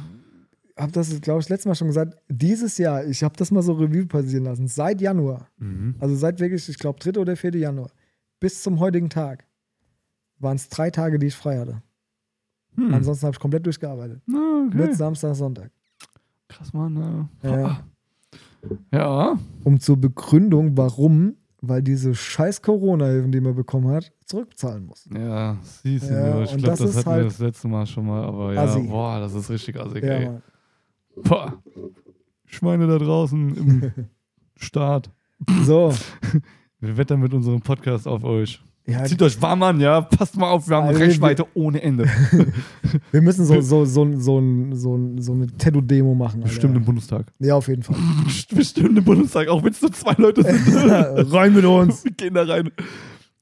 hab 0.76 0.92
das, 0.92 1.18
glaube 1.22 1.40
ich, 1.40 1.48
letztes 1.48 1.66
Mal 1.66 1.74
schon 1.74 1.86
gesagt, 1.88 2.18
dieses 2.28 2.76
Jahr, 2.76 3.06
ich 3.06 3.22
habe 3.22 3.34
das 3.38 3.50
mal 3.50 3.62
so 3.62 3.72
Revue 3.72 4.04
passieren 4.06 4.44
lassen, 4.44 4.68
seit 4.68 5.00
Januar, 5.00 5.48
mhm. 5.56 5.94
also 5.98 6.14
seit 6.14 6.38
wirklich, 6.38 6.68
ich 6.68 6.78
glaube, 6.78 6.98
3. 7.00 7.18
oder 7.18 7.34
4. 7.36 7.56
Januar, 7.56 7.90
bis 8.40 8.62
zum 8.62 8.78
heutigen 8.80 9.08
Tag, 9.08 9.46
waren 10.38 10.56
es 10.56 10.68
drei 10.68 10.90
Tage, 10.90 11.18
die 11.18 11.28
ich 11.28 11.34
frei 11.34 11.58
hatte. 11.58 11.80
hm. 12.74 12.92
Ansonsten 12.92 13.24
habe 13.24 13.34
ich 13.34 13.40
komplett 13.40 13.64
durchgearbeitet. 13.64 14.20
Okay. 14.28 14.76
Mit 14.76 14.94
Samstag, 14.94 15.34
Sonntag. 15.34 15.70
Krass, 16.48 16.74
Mann. 16.74 17.28
Ja. 17.42 17.50
Ja. 17.50 17.80
ja. 18.92 19.38
Um 19.64 19.80
zur 19.80 19.96
Begründung, 19.96 20.76
warum, 20.76 21.36
weil 21.68 21.82
diese 21.82 22.14
scheiß 22.14 22.62
Corona-Hilfen, 22.62 23.32
die 23.32 23.40
man 23.40 23.54
bekommen 23.54 23.88
hat, 23.88 24.12
zurückzahlen 24.24 24.86
muss. 24.86 25.08
Ja, 25.14 25.56
siehst 25.62 26.08
du, 26.10 26.14
Ja, 26.14 26.42
ich 26.42 26.50
glaube, 26.56 26.62
das 26.66 26.78
das, 26.78 26.96
hatten 26.98 27.10
halt 27.10 27.20
wir 27.22 27.24
das 27.28 27.38
letzte 27.38 27.68
Mal 27.68 27.86
schon 27.86 28.06
mal, 28.06 28.24
aber 28.24 28.52
ja, 28.54 28.64
assi. 28.64 28.80
boah, 28.82 29.20
das 29.20 29.34
ist 29.34 29.50
richtig 29.50 29.76
assig, 29.76 30.02
Ja, 30.04 30.10
ey. 30.14 30.26
Mann. 30.26 30.42
Boah. 31.24 31.62
Schweine 32.44 32.86
da 32.86 32.98
draußen 32.98 33.56
im 33.56 33.92
Staat. 34.56 35.10
So, 35.64 35.92
Wir 36.80 36.96
wettern 36.98 37.20
mit 37.20 37.32
unserem 37.32 37.60
Podcast 37.62 38.06
auf 38.06 38.22
euch. 38.22 38.62
Ja, 38.86 39.04
Zieht 39.04 39.20
euch 39.20 39.40
warm 39.42 39.62
an, 39.64 39.80
ja? 39.80 40.00
Passt 40.00 40.36
mal 40.36 40.48
auf, 40.48 40.68
wir 40.68 40.76
haben 40.76 40.86
Also, 40.88 41.00
Reichweite 41.00 41.44
ohne 41.54 41.82
Ende. 41.82 42.04
wir 43.10 43.20
müssen 43.20 43.44
so, 43.44 43.60
so, 43.60 43.84
so, 43.84 44.06
so, 44.16 44.40
so, 44.72 45.10
so 45.18 45.32
eine 45.32 45.46
Tattoo-Demo 45.58 46.14
machen. 46.14 46.36
Alter. 46.36 46.48
Bestimmt 46.48 46.76
im 46.76 46.84
Bundestag. 46.84 47.26
Ja, 47.40 47.56
auf 47.56 47.66
jeden 47.66 47.82
Fall. 47.82 47.96
Bestimmt 48.54 48.96
im 48.96 49.04
Bundestag, 49.04 49.48
auch 49.48 49.64
wenn 49.64 49.72
es 49.72 49.82
nur 49.82 49.92
zwei 49.92 50.14
Leute 50.18 50.42
sind. 50.44 50.90
Rein 51.32 51.52
mit 51.54 51.64
uns. 51.64 52.04
wir 52.04 52.12
gehen 52.12 52.34
da 52.34 52.44
rein. 52.44 52.70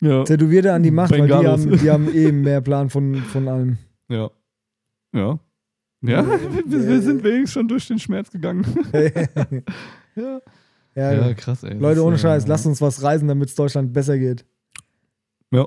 Ja. 0.01 0.25
Tätowierte 0.25 0.73
an 0.73 0.83
die 0.83 0.91
Macht, 0.91 1.11
weil 1.11 1.23
die 1.23 1.29
Bengalos. 1.29 1.61
haben, 1.61 1.79
die 1.79 1.91
haben 1.91 2.15
eh 2.15 2.33
mehr 2.33 2.63
Plan 2.63 2.89
von, 2.89 3.17
von 3.17 3.47
allem. 3.47 3.79
Ja. 4.09 4.31
Ja. 5.15 5.39
Ja, 6.07 6.27
wir, 6.27 6.89
wir 6.89 7.01
sind 7.01 7.23
wenigstens 7.25 7.53
schon 7.53 7.69
durch 7.69 7.87
den 7.89 7.99
Schmerz 7.99 8.31
gegangen. 8.31 8.67
ja. 10.17 10.41
ja, 10.95 11.13
Ja, 11.13 11.35
krass, 11.35 11.63
ey. 11.65 11.79
Leute, 11.79 12.05
ohne 12.05 12.17
äh, 12.17 12.19
Scheiß, 12.19 12.47
lasst 12.47 12.67
uns 12.67 12.81
was 12.83 13.03
reisen, 13.03 13.27
damit 13.29 13.49
es 13.49 13.55
Deutschland 13.55 13.93
besser 13.95 14.19
geht. 14.19 14.45
Ja. 15.53 15.67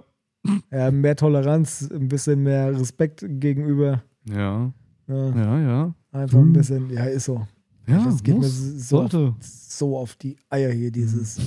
Ja, 0.71 0.91
mehr 0.91 1.15
Toleranz, 1.15 1.89
ein 1.91 2.07
bisschen 2.07 2.43
mehr 2.43 2.77
Respekt 2.79 3.25
gegenüber. 3.27 4.03
Ja, 4.25 4.71
Ja, 5.07 5.29
ja, 5.35 5.59
ja. 5.61 5.95
einfach 6.11 6.39
ein 6.39 6.47
Mhm. 6.49 6.53
bisschen, 6.53 6.89
ja, 6.89 7.05
ist 7.05 7.25
so. 7.25 7.45
Ja, 7.87 8.03
das 8.03 8.21
geht 8.23 8.35
mir 8.35 8.41
muss, 8.41 8.89
so 8.89 9.01
auf, 9.03 9.11
so 9.41 9.97
auf 9.97 10.15
die 10.15 10.37
Eier 10.49 10.71
hier, 10.71 10.91
dieses. 10.91 11.37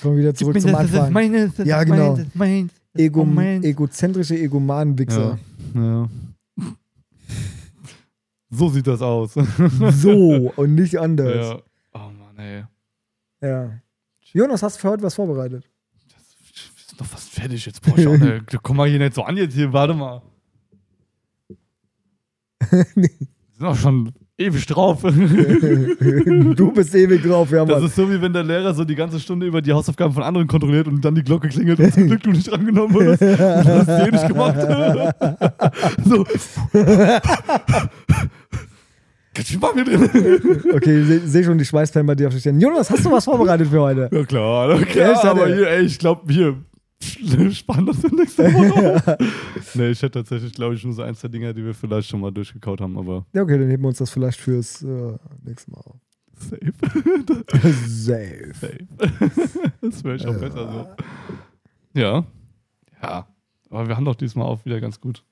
Kommen 0.00 0.16
wir 0.16 0.22
wieder 0.22 0.34
zurück 0.34 0.54
mir 0.54 0.60
zum 0.60 0.72
das, 0.72 0.80
das 0.90 0.94
Anfang. 0.94 1.12
meines, 1.12 1.54
das 1.54 1.66
Ja, 1.66 1.82
genau. 1.84 2.14
meins, 2.16 2.24
das 2.26 2.34
meins, 2.34 2.72
das 2.92 3.02
Ego, 3.02 3.24
meins. 3.24 3.64
egozentrische 3.64 4.36
Egoman-Wichser. 4.38 5.38
Ja. 5.74 5.80
ja. 5.82 6.08
So 8.50 8.68
sieht 8.68 8.86
das 8.86 9.00
aus. 9.00 9.32
So 9.34 10.52
und 10.56 10.74
nicht 10.74 10.98
anders. 10.98 11.34
ja. 11.34 11.62
Oh 11.94 12.10
Mann, 12.10 12.36
ey. 12.38 12.64
Ja. 13.40 13.70
Jonas, 14.34 14.62
hast 14.62 14.76
du 14.76 14.80
für 14.82 14.88
heute 14.90 15.02
was 15.02 15.14
vorbereitet? 15.14 15.68
Das, 17.02 17.10
doch 17.10 17.18
fast 17.18 17.30
fertig 17.30 17.66
jetzt. 17.66 17.82
Boah, 17.82 17.94
schau, 17.96 18.16
ne, 18.16 18.42
komm 18.62 18.76
mal 18.76 18.88
hier 18.88 18.98
nicht 18.98 19.14
so 19.14 19.22
an 19.22 19.36
jetzt 19.36 19.54
hier, 19.54 19.72
warte 19.72 19.94
mal. 19.94 20.22
Wir 22.70 22.86
sind 23.58 23.66
auch 23.66 23.76
schon 23.76 24.12
ewig 24.38 24.66
drauf. 24.66 25.02
du 25.02 26.72
bist 26.72 26.94
ewig 26.94 27.22
drauf, 27.22 27.50
ja, 27.50 27.64
Das 27.64 27.78
Mann. 27.78 27.86
ist 27.86 27.96
so, 27.96 28.10
wie 28.10 28.20
wenn 28.20 28.32
der 28.32 28.44
Lehrer 28.44 28.74
so 28.74 28.84
die 28.84 28.94
ganze 28.94 29.20
Stunde 29.20 29.46
über 29.46 29.60
die 29.62 29.72
Hausaufgaben 29.72 30.12
von 30.14 30.22
anderen 30.22 30.46
kontrolliert 30.46 30.88
und 30.88 31.04
dann 31.04 31.14
die 31.14 31.22
Glocke 31.22 31.48
klingelt 31.48 31.80
und 31.80 31.92
zum 31.92 32.06
Glück 32.06 32.22
du 32.22 32.30
nicht 32.30 32.50
drangenommen 32.50 32.94
wurdest. 32.94 33.22
Du 33.22 33.38
hast 33.38 33.88
die 33.88 33.92
eh 33.92 34.10
nicht 34.10 34.28
gemacht. 34.28 34.56
so. 36.04 36.24
Ganz 39.34 39.48
schön 39.48 39.60
hier 39.74 39.84
drin. 39.84 40.62
Okay, 40.74 41.00
ich 41.00 41.06
sehe 41.06 41.20
seh 41.20 41.44
schon 41.44 41.56
die 41.58 41.64
Schweißperlen 41.64 42.06
bei 42.06 42.14
dir 42.14 42.26
auf 42.28 42.34
der 42.34 42.40
Stirn. 42.40 42.60
Jonas, 42.60 42.90
hast 42.90 43.04
du 43.04 43.10
was 43.10 43.24
vorbereitet 43.24 43.68
für 43.68 43.80
heute? 43.80 44.08
Ja 44.12 44.24
klar, 44.24 44.74
okay. 44.74 45.12
Echt, 45.12 45.24
aber 45.24 45.46
hier, 45.46 45.68
ey, 45.68 45.84
ich 45.84 45.98
glaube, 45.98 46.30
hier, 46.32 46.56
spannend 47.04 47.88
das 47.90 48.00
für 48.00 48.14
nächste 48.14 48.44
Woche. 48.52 49.18
nee, 49.74 49.90
ich 49.90 50.02
hätte 50.02 50.18
tatsächlich, 50.20 50.52
glaube 50.52 50.74
ich, 50.74 50.84
nur 50.84 50.92
so 50.94 51.02
ein, 51.02 51.14
zwei 51.14 51.28
Dinger, 51.28 51.52
die 51.52 51.64
wir 51.64 51.74
vielleicht 51.74 52.08
schon 52.08 52.20
mal 52.20 52.30
durchgekaut 52.30 52.80
haben, 52.80 52.96
aber 52.98 53.26
Ja, 53.32 53.42
okay, 53.42 53.58
dann 53.58 53.68
heben 53.68 53.82
wir 53.82 53.88
uns 53.88 53.98
das 53.98 54.10
vielleicht 54.10 54.40
fürs 54.40 54.82
äh, 54.82 55.16
nächste 55.44 55.70
Mal 55.70 55.78
auf. 55.80 55.96
safe. 56.38 56.72
Safe. 57.86 58.52
safe. 58.54 58.86
das 59.80 60.04
wäre 60.04 60.18
schon 60.18 60.40
besser 60.40 60.72
so. 61.92 62.00
Ja. 62.00 62.24
Ja. 63.02 63.26
Aber 63.70 63.88
wir 63.88 63.96
haben 63.96 64.04
doch 64.04 64.14
diesmal 64.16 64.46
auch 64.46 64.64
wieder 64.64 64.80
ganz 64.80 65.00
gut, 65.00 65.24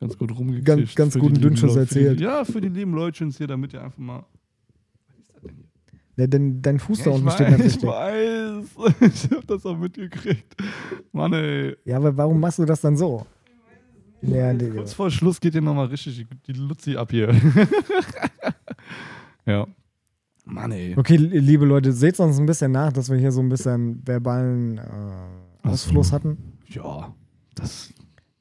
ganz 0.00 0.16
gut 0.16 0.30
rumgekriegt. 0.36 0.66
Ganz- 0.66 0.94
ganz 0.94 1.18
guten 1.18 1.40
Dünnschuss 1.40 1.72
die- 1.74 1.78
erzählt. 1.80 2.20
Ja, 2.20 2.44
für 2.44 2.60
die 2.60 2.68
lieben 2.68 2.92
Leutchens 2.94 3.36
hier, 3.38 3.46
damit 3.46 3.72
ihr 3.72 3.82
einfach 3.82 3.98
mal. 3.98 4.24
Was 5.06 5.18
ist 5.18 5.28
das 5.34 5.40
denn 5.42 5.54
hier? 5.56 5.64
Ja, 6.18 6.26
denn 6.26 6.60
dein 6.60 6.80
Fuß 6.80 7.04
da 7.04 7.10
Ja, 7.10 7.16
ich 7.16 7.22
unten 7.22 7.30
steht 7.30 7.58
weiß, 7.60 7.76
ich 7.76 7.82
weiß. 7.84 9.00
Ich 9.00 9.30
hab 9.30 9.46
das 9.46 9.64
auch 9.64 9.78
mitgekriegt. 9.78 10.56
Mann, 11.12 11.32
ey. 11.32 11.76
Ja, 11.84 11.98
aber 11.98 12.16
warum 12.16 12.40
machst 12.40 12.58
du 12.58 12.64
das 12.64 12.80
dann 12.80 12.96
so? 12.96 13.24
Ja, 14.22 14.52
nee, 14.52 14.70
Kurz 14.70 14.94
vor 14.94 15.12
Schluss 15.12 15.38
geht 15.40 15.54
dir 15.54 15.62
nochmal 15.62 15.86
richtig 15.86 16.26
die, 16.48 16.52
Luzi 16.54 16.96
ab 16.96 17.12
hier. 17.12 17.32
ja. 19.46 19.64
Mann, 20.44 20.72
ey. 20.72 20.96
Okay, 20.98 21.16
li- 21.16 21.38
liebe 21.38 21.64
Leute, 21.66 21.92
seht 21.92 22.18
uns 22.18 22.36
ein 22.38 22.46
bisschen 22.46 22.72
nach, 22.72 22.92
dass 22.92 23.10
wir 23.10 23.16
hier 23.18 23.30
so 23.30 23.40
ein 23.40 23.48
bisschen 23.48 24.02
verbalen 24.04 24.78
äh, 24.78 25.68
Ausfluss 25.68 26.10
hatten. 26.10 26.36
Ja. 26.66 27.14
Das 27.54 27.92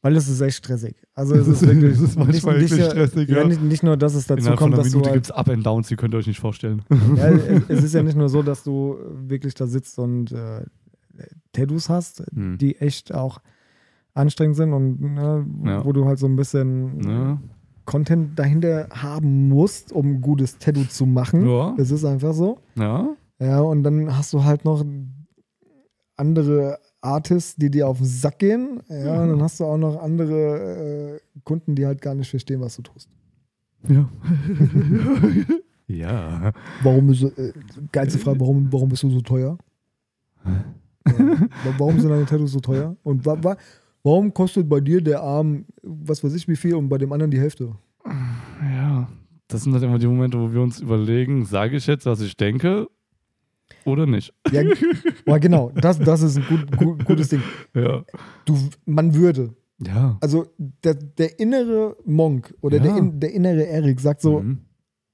Weil 0.07 0.15
es 0.15 0.29
ist 0.29 0.39
echt 0.39 0.55
stressig. 0.59 0.95
Also 1.15 1.35
es 1.35 1.47
ist 1.49 1.67
wirklich 1.67 1.91
Es 1.95 1.99
ist 2.01 2.17
manchmal 2.17 2.59
nicht, 2.61 2.71
nicht, 2.71 2.85
stressig, 2.85 3.27
ja. 3.27 3.39
ja. 3.39 3.43
nicht, 3.47 3.61
nicht 3.61 3.83
nur, 3.83 3.97
dass 3.97 4.15
es 4.15 4.25
dazu 4.25 4.39
innerhalb 4.39 4.57
von 4.59 4.71
kommt, 4.71 4.73
einer 4.75 4.83
dass 4.83 4.91
du 4.93 4.99
Minute 4.99 5.09
halt, 5.09 5.15
gibt's 5.25 5.31
Up 5.31 5.49
and 5.49 5.65
Downs, 5.65 5.89
die 5.89 5.97
könnt 5.97 6.13
ihr 6.13 6.17
euch 6.19 6.27
nicht 6.27 6.39
vorstellen. 6.39 6.81
ja, 7.17 7.27
es 7.67 7.83
ist 7.83 7.93
ja 7.93 8.01
nicht 8.03 8.15
nur 8.15 8.29
so, 8.29 8.41
dass 8.41 8.63
du 8.63 8.95
wirklich 9.27 9.53
da 9.53 9.67
sitzt 9.67 9.99
und 9.99 10.31
äh, 10.31 10.63
Tattoos 11.51 11.89
hast, 11.89 12.23
Hm. 12.33 12.57
die 12.57 12.77
echt 12.77 13.13
auch 13.13 13.39
anstrengend 14.13 14.55
sind 14.55 14.71
und 14.71 15.01
ne, 15.01 15.45
Ja. 15.65 15.83
wo 15.83 15.91
du 15.91 16.05
halt 16.05 16.19
so 16.19 16.25
ein 16.27 16.37
bisschen 16.37 16.97
Ne? 16.99 17.39
Content 17.83 18.39
dahinter 18.39 18.87
haben 18.91 19.49
musst, 19.49 19.91
um 19.91 20.05
ein 20.13 20.21
gutes 20.21 20.57
Tattoo 20.57 20.85
zu 20.85 21.05
machen. 21.05 21.45
Ja. 21.45 21.75
Es 21.77 21.91
ist 21.91 22.05
einfach 22.05 22.33
so. 22.33 22.59
Ja. 22.75 23.09
Ja, 23.39 23.59
und 23.59 23.83
dann 23.83 24.17
hast 24.17 24.31
du 24.33 24.43
halt 24.45 24.63
noch 24.65 24.85
andere 26.15 26.79
Artists, 27.01 27.55
die 27.55 27.69
dir 27.69 27.87
auf 27.87 27.97
den 27.97 28.07
Sack 28.07 28.39
gehen. 28.39 28.81
Ja, 28.89 29.21
und 29.21 29.29
dann 29.29 29.41
hast 29.41 29.59
du 29.59 29.65
auch 29.65 29.77
noch 29.77 30.01
andere 30.01 31.15
äh, 31.15 31.39
Kunden, 31.43 31.75
die 31.75 31.85
halt 31.85 32.01
gar 32.01 32.15
nicht 32.15 32.29
verstehen, 32.29 32.61
was 32.61 32.75
du 32.75 32.81
tust. 32.81 33.09
Ja. 33.87 34.09
ja. 35.87 36.51
Warum 36.83 37.09
ist, 37.11 37.23
äh, 37.23 37.53
geilste 37.91 38.19
Frage, 38.19 38.39
warum, 38.39 38.71
warum 38.71 38.89
bist 38.89 39.03
du 39.03 39.09
so 39.09 39.21
teuer? 39.21 39.57
Ja. 40.45 40.65
Warum 41.77 41.99
sind 41.99 42.09
deine 42.09 42.25
Tattoos 42.25 42.51
so 42.51 42.59
teuer? 42.59 42.97
Und 43.03 43.25
wa 43.25 43.41
wa 43.41 43.55
warum 44.03 44.33
kostet 44.33 44.67
bei 44.67 44.81
dir 44.81 45.01
der 45.01 45.21
Arm, 45.21 45.65
was 45.81 46.21
weiß 46.23 46.33
ich 46.33 46.47
wie 46.47 46.55
viel, 46.55 46.75
und 46.75 46.89
bei 46.89 46.97
dem 46.97 47.13
anderen 47.13 47.31
die 47.31 47.39
Hälfte? 47.39 47.75
Ja. 48.61 49.07
Das 49.47 49.63
sind 49.63 49.73
halt 49.73 49.83
immer 49.83 49.97
die 49.97 50.07
Momente, 50.07 50.37
wo 50.37 50.51
wir 50.51 50.61
uns 50.61 50.81
überlegen, 50.81 51.45
sage 51.45 51.77
ich 51.77 51.87
jetzt, 51.87 52.05
was 52.05 52.19
ich 52.19 52.35
denke 52.35 52.87
oder 53.85 54.05
nicht? 54.05 54.33
Ja, 54.51 54.61
aber 55.25 55.39
genau, 55.39 55.71
das, 55.75 55.99
das 55.99 56.21
ist 56.21 56.37
ein 56.37 56.45
gut, 56.47 56.77
gut, 56.77 57.05
gutes 57.05 57.29
Ding. 57.29 57.41
Ja. 57.73 58.03
Du, 58.45 58.57
man 58.85 59.13
würde. 59.15 59.53
Ja. 59.79 60.17
Also 60.21 60.47
der, 60.57 60.95
der 60.95 61.39
innere 61.39 61.95
Monk 62.05 62.53
oder 62.61 62.77
Ja. 62.77 62.83
der, 62.83 62.97
in, 62.97 63.19
der 63.19 63.31
innere 63.33 63.63
Erik 63.63 63.99
sagt 63.99 64.21
so, 64.21 64.39
Mhm. 64.39 64.59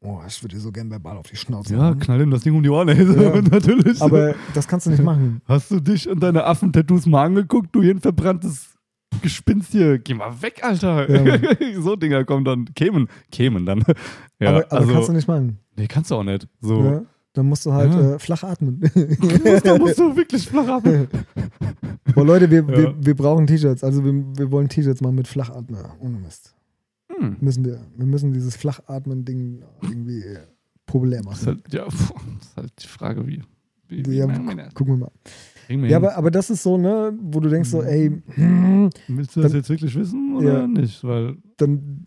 oh, 0.05 0.19
ich 0.25 0.41
würde 0.41 0.55
dir 0.55 0.61
so 0.61 0.71
gern 0.71 0.89
verbal 0.89 1.17
auf 1.17 1.27
die 1.27 1.35
Schnauze 1.35 1.73
Ja, 1.75 1.87
hauen. 1.87 1.99
knall 1.99 2.21
ihm 2.21 2.31
das 2.31 2.43
Ding 2.43 2.55
um 2.55 2.63
die 2.63 2.69
Ohren, 2.69 2.87
ey. 2.89 3.03
Ja. 3.03 3.41
Natürlich. 3.51 4.01
Aber 4.01 4.35
das 4.53 4.67
kannst 4.67 4.85
du 4.85 4.91
nicht 4.91 5.03
machen. 5.03 5.41
Hast 5.45 5.69
du 5.71 5.79
dich 5.81 6.07
und 6.07 6.21
deine 6.23 6.45
Affentattoos 6.45 7.05
mal 7.07 7.25
angeguckt, 7.25 7.75
du 7.75 7.81
hier 7.81 7.93
ein 7.93 7.99
verbranntes 7.99 8.69
Gespinst 9.21 9.71
hier? 9.73 9.99
Geh 9.99 10.13
mal 10.13 10.41
weg, 10.41 10.61
Alter. 10.63 11.09
Ja. 11.09 11.39
so 11.81 11.95
Dinger 11.97 12.23
kommen 12.23 12.45
dann, 12.45 12.65
kämen, 12.73 13.07
kämen 13.31 13.65
dann. 13.65 13.83
Ja, 14.39 14.49
aber 14.49 14.65
aber 14.71 14.71
also, 14.79 14.93
kannst 14.93 15.09
du 15.09 15.13
nicht 15.13 15.27
machen. 15.27 15.59
nee, 15.77 15.87
kannst 15.87 16.09
du 16.09 16.15
auch 16.15 16.23
nicht. 16.23 16.47
So. 16.61 17.05
Dann 17.33 17.47
musst 17.47 17.65
du 17.65 17.73
halt 17.73 17.91
Ja. 17.93 18.15
äh, 18.15 18.19
flach 18.19 18.43
atmen. 18.43 18.79
da 19.63 19.77
musst 19.77 19.97
du 19.99 20.15
wirklich 20.15 20.47
flach 20.47 20.67
atmen. 20.67 21.07
Boah, 22.15 22.25
Leute, 22.25 22.49
wir, 22.51 22.59
Ja. 22.61 22.67
wir, 22.67 22.95
wir 22.99 23.15
brauchen 23.15 23.47
T-Shirts. 23.47 23.83
Also 23.83 24.03
wir, 24.05 24.13
wir 24.37 24.51
wollen 24.51 24.69
T-Shirts 24.69 25.01
machen 25.01 25.15
mit 25.15 25.27
Flachatmer. 25.27 25.95
Ohne 25.99 26.17
Mist. 26.19 26.53
Hm. 27.11 27.37
Müssen 27.41 27.65
wir. 27.65 27.79
Wir 27.97 28.05
müssen 28.05 28.33
dieses 28.33 28.55
Flachatmen-Ding 28.55 29.63
irgendwie 29.81 30.19
äh, 30.21 30.39
populär 30.85 31.21
Das 31.23 31.39
ist 31.39 31.45
machen. 31.47 31.61
halt, 31.63 31.73
ja, 31.73 31.85
pf, 31.89 32.13
das 32.39 32.47
ist 32.47 32.57
halt 32.57 32.73
die 32.83 32.87
Frage, 32.87 33.27
wie. 33.27 33.41
wie, 33.87 34.05
wie 34.05 34.15
Ja, 34.17 34.27
machen 34.27 34.61
gucken 34.75 34.99
wir 34.99 35.09
mal. 35.77 35.89
Ja, 35.89 35.97
aber, 35.97 36.15
aber 36.17 36.29
das 36.29 36.49
ist 36.49 36.61
so, 36.61 36.77
ne, 36.77 37.13
wo 37.19 37.39
du 37.39 37.49
denkst 37.49 37.69
so, 37.69 37.81
Mhm. 37.81 37.87
ey, 37.87 38.21
hm, 38.35 38.89
Willst 39.07 39.35
du 39.35 39.41
das 39.41 39.51
dann- 39.53 39.61
jetzt 39.61 39.69
wirklich 39.69 39.95
wissen 39.95 40.35
oder 40.35 40.61
Ja. 40.61 40.67
nicht? 40.67 41.03
Weil 41.03 41.37
dann. 41.57 42.05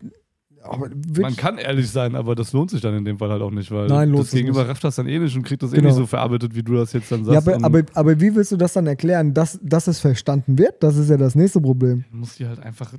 Man 1.21 1.35
kann 1.35 1.57
ehrlich 1.57 1.89
sein, 1.89 2.15
aber 2.15 2.35
das 2.35 2.53
lohnt 2.53 2.69
sich 2.71 2.81
dann 2.81 2.95
in 2.95 3.05
dem 3.05 3.17
Fall 3.17 3.29
halt 3.29 3.41
auch 3.41 3.51
nicht, 3.51 3.71
weil 3.71 3.87
Nein, 3.87 4.13
das 4.13 4.31
Gegenüber 4.31 4.61
nicht. 4.61 4.69
rafft 4.69 4.83
das 4.83 4.95
dann 4.95 5.07
eh 5.07 5.19
nicht 5.19 5.35
und 5.35 5.43
kriegt 5.43 5.63
das 5.63 5.71
eh 5.73 5.75
Genau. 5.77 5.87
nicht 5.89 5.95
so 5.97 6.05
verarbeitet, 6.05 6.55
wie 6.55 6.63
du 6.63 6.73
das 6.75 6.93
jetzt 6.93 7.11
dann 7.11 7.23
sagst. 7.25 7.47
ja, 7.47 7.53
aber, 7.55 7.65
aber, 7.65 7.83
aber 7.93 8.19
wie 8.19 8.35
willst 8.35 8.51
du 8.51 8.57
das 8.57 8.73
dann 8.73 8.87
erklären, 8.87 9.33
dass, 9.33 9.59
dass 9.63 9.87
es 9.87 9.99
verstanden 9.99 10.57
wird? 10.57 10.81
Das 10.83 10.97
ist 10.97 11.09
ja 11.09 11.17
das 11.17 11.35
nächste 11.35 11.61
Problem. 11.61 12.03
Du 12.11 12.17
musst 12.17 12.39
die 12.39 12.47
halt 12.47 12.59
einfach, 12.59 12.93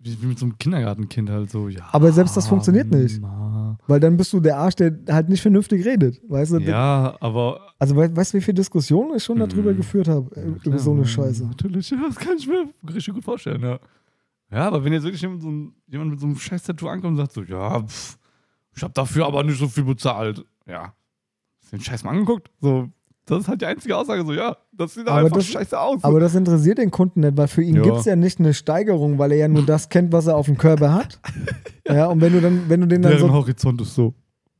wie, 0.00 0.22
wie 0.22 0.26
mit 0.26 0.38
so 0.38 0.46
einem 0.46 0.56
Kindergartenkind 0.58 1.28
halt 1.28 1.50
so, 1.50 1.68
ja. 1.68 1.88
Aber 1.92 2.12
selbst 2.12 2.36
das 2.36 2.46
funktioniert 2.46 2.90
nicht. 2.90 3.20
Ma. 3.20 3.76
Weil 3.88 3.98
dann 4.00 4.16
bist 4.16 4.32
du 4.32 4.38
der 4.40 4.56
Arsch, 4.56 4.76
der 4.76 4.96
halt 5.10 5.28
nicht 5.28 5.42
vernünftig 5.42 5.84
redet. 5.84 6.20
Weißt 6.28 6.52
du? 6.52 6.58
Ja, 6.58 7.16
aber. 7.20 7.60
Also 7.80 7.96
we 7.96 8.14
weißt 8.14 8.32
du, 8.34 8.38
wie 8.38 8.42
viele 8.42 8.54
Diskussionen 8.56 9.16
ich 9.16 9.24
schon 9.24 9.38
darüber 9.38 9.72
Mhm. 9.72 9.76
geführt 9.78 10.08
habe? 10.08 10.34
äh, 10.36 10.42
über 10.46 10.58
klar, 10.60 10.78
so 10.78 10.92
eine 10.92 11.04
Scheiße. 11.04 11.46
Natürlich, 11.46 11.90
ja, 11.90 11.96
das 12.06 12.16
kann 12.16 12.36
ich 12.38 12.46
mir 12.46 12.68
richtig 12.94 13.14
gut 13.14 13.24
vorstellen, 13.24 13.62
ja. 13.62 13.78
Ja, 14.50 14.66
aber 14.66 14.84
wenn 14.84 14.92
jetzt 14.92 15.02
wirklich 15.04 15.20
jemand, 15.22 15.42
so 15.42 15.50
ein, 15.50 15.74
jemand 15.86 16.10
mit 16.10 16.20
so 16.20 16.26
einem 16.26 16.36
scheiß 16.36 16.62
Tattoo 16.62 16.88
ankommt 16.88 17.12
und 17.12 17.16
sagt 17.18 17.32
so, 17.32 17.42
ja, 17.42 17.82
pff, 17.82 18.18
ich 18.74 18.82
habe 18.82 18.94
dafür 18.94 19.26
aber 19.26 19.42
nicht 19.44 19.58
so 19.58 19.68
viel 19.68 19.84
bezahlt. 19.84 20.44
Ja. 20.66 20.94
Hast 21.62 21.72
du 21.72 21.76
den 21.76 21.82
Scheiß 21.84 22.04
mal 22.04 22.10
angeguckt? 22.12 22.50
So, 22.60 22.88
das 23.26 23.40
ist 23.40 23.48
halt 23.48 23.60
die 23.60 23.66
einzige 23.66 23.94
Aussage, 23.96 24.24
so, 24.24 24.32
ja, 24.32 24.56
das 24.72 24.94
sieht 24.94 25.06
Aber 25.06 25.18
einfach 25.18 25.36
das- 25.36 25.46
scheiße 25.46 25.78
aus. 25.78 26.02
Aber 26.02 26.18
das 26.18 26.34
interessiert 26.34 26.78
den 26.78 26.90
Kunden 26.90 27.20
nicht, 27.20 27.36
weil 27.36 27.48
für 27.48 27.62
ihn 27.62 27.76
Ja. 27.76 27.82
gibt 27.82 27.96
es 27.96 28.04
ja 28.06 28.16
nicht 28.16 28.38
eine 28.40 28.54
Steigerung, 28.54 29.18
weil 29.18 29.32
er 29.32 29.38
ja 29.38 29.48
nur 29.48 29.66
das 29.66 29.90
kennt, 29.90 30.12
was 30.12 30.26
er 30.28 30.36
auf 30.36 30.46
dem 30.46 30.56
Körper 30.58 30.92
hat. 30.94 31.20
Ja, 31.90 32.04
und 32.08 32.20
wenn 32.20 32.34
du 32.34 32.42
dann, 32.42 32.68
wenn 32.68 32.82
du 32.82 32.86
den 32.86 33.00
dann 33.00 33.12
Deren 33.12 33.28
so 33.28 33.32
Horizont 33.32 33.80
ist 33.80 33.94
so, 33.94 34.12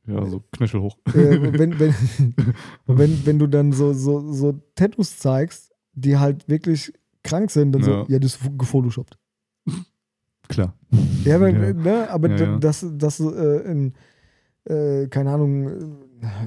ja, 0.07 0.25
so 0.25 0.41
Knöchel 0.51 0.81
hoch. 0.81 0.97
äh, 1.13 1.39
wenn, 1.59 1.77
wenn, 1.79 1.93
wenn, 2.87 3.25
wenn 3.25 3.37
du 3.37 3.45
dann 3.45 3.71
so, 3.71 3.93
so, 3.93 4.33
so 4.33 4.53
Tattoos 4.73 5.19
zeigst, 5.19 5.71
die 5.93 6.17
halt 6.17 6.49
wirklich 6.49 6.91
krank 7.23 7.51
sind, 7.51 7.71
dann 7.73 7.83
so, 7.83 7.91
Ja. 7.91 8.05
ja, 8.07 8.17
das 8.17 8.35
ist 8.37 8.57
gefotoshoppt. 8.57 9.15
Klar. 10.47 10.73
Ja, 11.25 11.35
aber, 11.35 11.49
Ja. 11.49 11.73
Ne, 11.73 12.09
aber 12.09 12.29
Ja, 12.29 12.57
das, 12.57 12.85
das 12.97 13.19
äh, 13.19 13.71
in, 13.71 13.93
äh, 14.65 15.07
keine 15.07 15.31
Ahnung, 15.31 15.69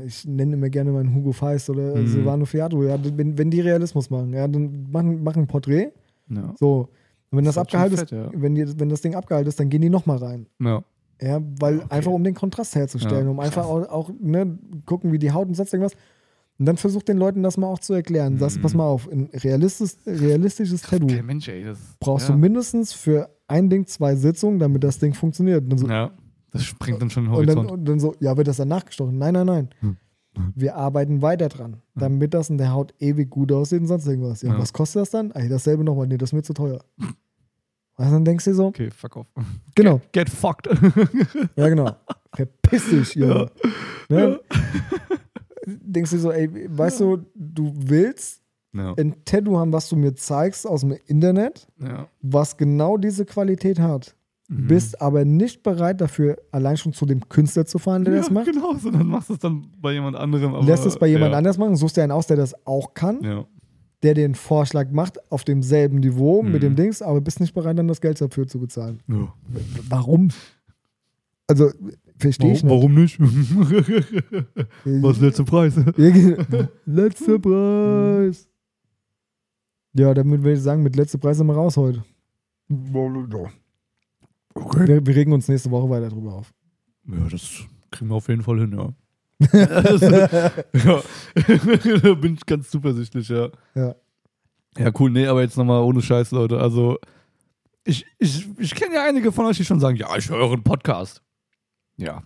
ich 0.04 0.26
nenne 0.26 0.54
immer 0.54 0.68
gerne 0.70 0.90
meinen 0.90 1.14
Hugo 1.14 1.32
Feist 1.32 1.70
oder 1.70 1.96
Mhm. 1.96 2.06
Silvano 2.06 2.44
Fiato, 2.44 2.82
ja, 2.82 2.96
wenn, 3.16 3.38
wenn 3.38 3.50
die 3.50 3.60
Realismus 3.60 4.10
machen, 4.10 4.32
ja, 4.32 4.46
dann 4.48 4.90
machen, 4.90 5.22
machen 5.22 5.42
ein 5.44 5.46
Porträt, 5.46 5.92
so, 6.58 6.88
und 7.30 7.38
wenn 7.38 7.44
das, 7.44 7.54
schon 7.54 7.62
abgehalten 7.62 7.94
ist, 7.94 8.10
fett, 8.10 8.30
wenn, 8.34 8.54
die, 8.54 8.78
wenn 8.80 8.88
das 8.88 9.00
Ding 9.00 9.14
abgehalten 9.14 9.48
ist, 9.48 9.58
dann 9.60 9.68
gehen 9.70 9.80
die 9.82 9.90
nochmal 9.90 10.18
rein. 10.18 10.46
ja. 10.60 10.82
Ja, 11.20 11.40
weil 11.60 11.76
Okay. 11.76 11.86
einfach 11.90 12.10
um 12.10 12.24
den 12.24 12.34
Kontrast 12.34 12.74
herzustellen, 12.74 13.26
Ja, 13.26 13.30
um 13.30 13.38
einfach 13.38 13.64
auch, 13.64 13.88
auch 13.88 14.10
ne, 14.18 14.58
gucken, 14.86 15.12
wie 15.12 15.20
die 15.20 15.30
Haut 15.30 15.46
und 15.46 15.54
sonst 15.54 15.72
irgendwas. 15.72 15.94
Und 16.62 16.66
dann 16.66 16.76
versucht 16.76 17.08
den 17.08 17.16
Leuten 17.18 17.42
das 17.42 17.56
mal 17.56 17.66
auch 17.66 17.80
zu 17.80 17.92
erklären. 17.92 18.38
Sagst, 18.38 18.58
Mhm. 18.58 18.62
pass 18.62 18.74
mal 18.74 18.84
auf, 18.86 19.08
ein 19.10 19.28
realistisches, 19.34 19.98
realistisches 20.06 20.82
Tattoo 20.82 21.06
Mensch, 21.24 21.48
ey. 21.48 21.64
Das, 21.64 21.78
brauchst 21.98 22.28
ja. 22.28 22.34
du 22.36 22.38
mindestens 22.40 22.92
für 22.92 23.28
ein 23.48 23.68
Ding 23.68 23.84
zwei 23.88 24.14
Sitzungen, 24.14 24.60
damit 24.60 24.84
das 24.84 25.00
Ding 25.00 25.12
funktioniert. 25.12 25.64
So, 25.76 25.88
Ja, 25.88 26.12
das 26.52 26.62
springt 26.62 27.02
dann 27.02 27.10
schon 27.10 27.24
den 27.24 27.34
und 27.34 27.46
dann, 27.48 27.56
Horizont. 27.56 27.78
und 27.80 27.84
dann 27.88 27.98
so, 27.98 28.14
ja, 28.20 28.36
wird 28.36 28.46
das 28.46 28.58
dann 28.58 28.68
nachgestochen? 28.68 29.18
Nein, 29.18 29.34
nein, 29.34 29.46
nein. 29.46 29.68
Hm. 29.80 29.96
Wir 30.54 30.76
arbeiten 30.76 31.20
weiter 31.20 31.48
dran, 31.48 31.82
damit 31.96 32.32
das 32.32 32.48
in 32.48 32.58
der 32.58 32.72
Haut 32.72 32.94
ewig 33.00 33.28
gut 33.28 33.50
aussieht 33.50 33.80
und 33.80 33.88
sonst 33.88 34.06
irgendwas. 34.06 34.42
Ja, 34.42 34.52
Ja. 34.52 34.58
was 34.60 34.72
kostet 34.72 35.02
das 35.02 35.10
dann? 35.10 35.32
Ey, 35.32 35.48
dasselbe 35.48 35.82
nochmal. 35.82 36.06
Nee, 36.06 36.16
das 36.16 36.28
ist 36.28 36.32
mir 36.34 36.42
zu 36.42 36.54
teuer. 36.54 36.78
Also 37.96 38.12
dann 38.12 38.24
denkst 38.24 38.44
du 38.44 38.50
dir 38.52 38.54
so, 38.54 38.66
okay, 38.66 38.90
fuck 38.92 39.16
off. 39.16 39.26
genau, 39.74 40.00
Get 40.12 40.30
fucked. 40.30 40.68
ja 41.56 41.68
genau, 41.68 41.90
verpiss 42.36 42.88
dich, 42.88 43.14
Junge. 43.16 43.50
Ne? 44.08 44.38
Denkst 45.66 46.10
du 46.10 46.18
so, 46.18 46.30
ey, 46.32 46.48
weißt 46.76 47.00
du, 47.00 47.18
du 47.34 47.72
willst 47.76 48.40
ja. 48.72 48.94
ein 48.94 49.14
Tattoo 49.24 49.56
haben, 49.58 49.72
was 49.72 49.88
du 49.88 49.96
mir 49.96 50.14
zeigst 50.14 50.66
aus 50.66 50.80
dem 50.80 50.96
Internet, 51.06 51.68
ja. 51.80 52.08
was 52.20 52.56
genau 52.56 52.96
diese 52.96 53.24
Qualität 53.24 53.78
hat, 53.78 54.14
Mhm. 54.48 54.66
bist 54.66 55.00
aber 55.00 55.24
nicht 55.24 55.62
bereit 55.62 56.00
dafür, 56.00 56.36
allein 56.50 56.76
schon 56.76 56.92
zu 56.92 57.06
dem 57.06 57.26
Künstler 57.28 57.64
zu 57.64 57.78
fahren, 57.78 58.04
der 58.04 58.12
ja, 58.14 58.20
das 58.20 58.30
macht. 58.30 58.46
Genau, 58.46 58.74
so 58.74 58.90
dann 58.90 59.06
machst 59.06 59.30
du 59.30 59.34
es 59.34 59.38
dann 59.38 59.66
bei 59.80 59.92
jemand 59.92 60.16
anderem. 60.16 60.54
Aber, 60.54 60.66
Lässt 60.66 60.84
es 60.84 60.98
bei 60.98 61.06
jemand 61.06 61.30
ja. 61.32 61.38
anders 61.38 61.56
machen, 61.58 61.76
suchst 61.76 61.96
dir 61.96 62.02
einen 62.02 62.12
aus, 62.12 62.26
der 62.26 62.36
das 62.36 62.54
auch 62.66 62.92
kann, 62.92 63.22
Ja. 63.22 63.46
der 64.02 64.14
den 64.14 64.34
Vorschlag 64.34 64.90
macht 64.90 65.30
auf 65.30 65.44
demselben 65.44 66.00
Niveau 66.00 66.42
mit 66.42 66.54
Mhm. 66.54 66.60
dem 66.60 66.76
Dings, 66.76 67.00
aber 67.02 67.20
bist 67.20 67.38
nicht 67.40 67.54
bereit, 67.54 67.78
dann 67.78 67.86
das 67.88 68.00
Geld 68.00 68.20
dafür 68.20 68.46
zu 68.48 68.58
bezahlen. 68.58 69.00
ja. 69.08 69.32
Warum? 69.88 70.28
Also, 71.46 71.70
verstehe 72.22 72.52
ich 72.52 72.64
Warum, 72.64 72.94
nicht. 72.94 73.20
warum 73.20 73.34
nicht? 73.34 73.52
Was 75.02 75.12
ist 75.12 75.20
der 75.20 75.28
letzte 75.28 75.44
Preis? 75.44 75.74
Letzter 76.86 77.38
Preis. 77.38 78.48
Ja, 79.94 80.14
damit 80.14 80.42
würde 80.42 80.54
ich 80.54 80.62
sagen, 80.62 80.82
mit 80.82 80.96
letzter 80.96 81.18
Preis 81.18 81.36
sind 81.36 81.46
wir 81.46 81.54
raus 81.54 81.76
heute. 81.76 82.02
Okay. 84.54 84.88
Wir, 84.88 85.06
wir 85.06 85.16
regen 85.16 85.32
uns 85.32 85.48
nächste 85.48 85.70
Woche 85.70 85.90
weiter 85.90 86.08
drüber 86.08 86.34
auf. 86.34 86.52
Ja, 87.06 87.28
das 87.30 87.64
kriegen 87.90 88.10
wir 88.10 88.16
auf 88.16 88.28
jeden 88.28 88.42
Fall 88.42 88.60
hin, 88.60 88.72
ja. 88.72 88.94
ja. 89.52 91.02
da 92.02 92.14
bin 92.14 92.34
ich 92.34 92.46
ganz 92.46 92.70
zuversichtlich, 92.70 93.28
ja. 93.28 93.50
Ja. 93.74 93.94
Ja, 94.78 94.90
cool. 94.98 95.10
Nee, 95.10 95.26
aber 95.26 95.42
jetzt 95.42 95.58
nochmal 95.58 95.82
ohne 95.82 96.00
Scheiß, 96.00 96.30
Leute. 96.30 96.58
Also, 96.58 96.98
ich, 97.84 98.06
ich, 98.18 98.48
ich 98.58 98.74
kenne 98.74 98.94
ja 98.94 99.04
einige 99.04 99.32
von 99.32 99.44
euch, 99.46 99.56
die 99.58 99.64
schon 99.64 99.80
sagen, 99.80 99.96
ja, 99.96 100.16
ich 100.16 100.30
höre 100.30 100.52
einen 100.52 100.62
Podcast. 100.62 101.22
Ja. 101.96 102.22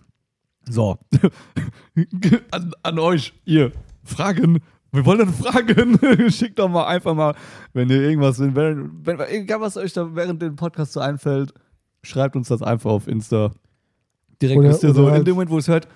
So. 0.69 0.97
an, 2.51 2.73
an 2.83 2.99
euch, 2.99 3.33
ihr. 3.45 3.71
Fragen. 4.03 4.61
Wir 4.91 5.05
wollen 5.05 5.19
dann 5.19 5.33
Fragen. 5.33 6.29
Schickt 6.31 6.59
doch 6.59 6.69
mal 6.69 6.85
einfach 6.87 7.13
mal, 7.13 7.35
wenn 7.73 7.89
ihr 7.89 8.01
irgendwas, 8.01 8.39
wenn, 8.39 8.55
wenn, 9.05 9.19
egal 9.29 9.61
was 9.61 9.77
euch 9.77 9.93
da 9.93 10.15
während 10.15 10.41
dem 10.41 10.55
Podcast 10.55 10.93
so 10.93 10.99
einfällt, 10.99 11.53
schreibt 12.03 12.35
uns 12.35 12.47
das 12.47 12.61
einfach 12.61 12.91
auf 12.91 13.07
Insta. 13.07 13.51
Direkt 14.41 14.59
Oder- 14.59 14.69
wisst 14.69 14.83
ihr 14.83 14.93
so, 14.93 15.01
oder 15.01 15.09
in 15.09 15.15
halt- 15.17 15.27
dem 15.27 15.33
Moment, 15.35 15.51
wo 15.51 15.57
es 15.57 15.67
hört, 15.67 15.87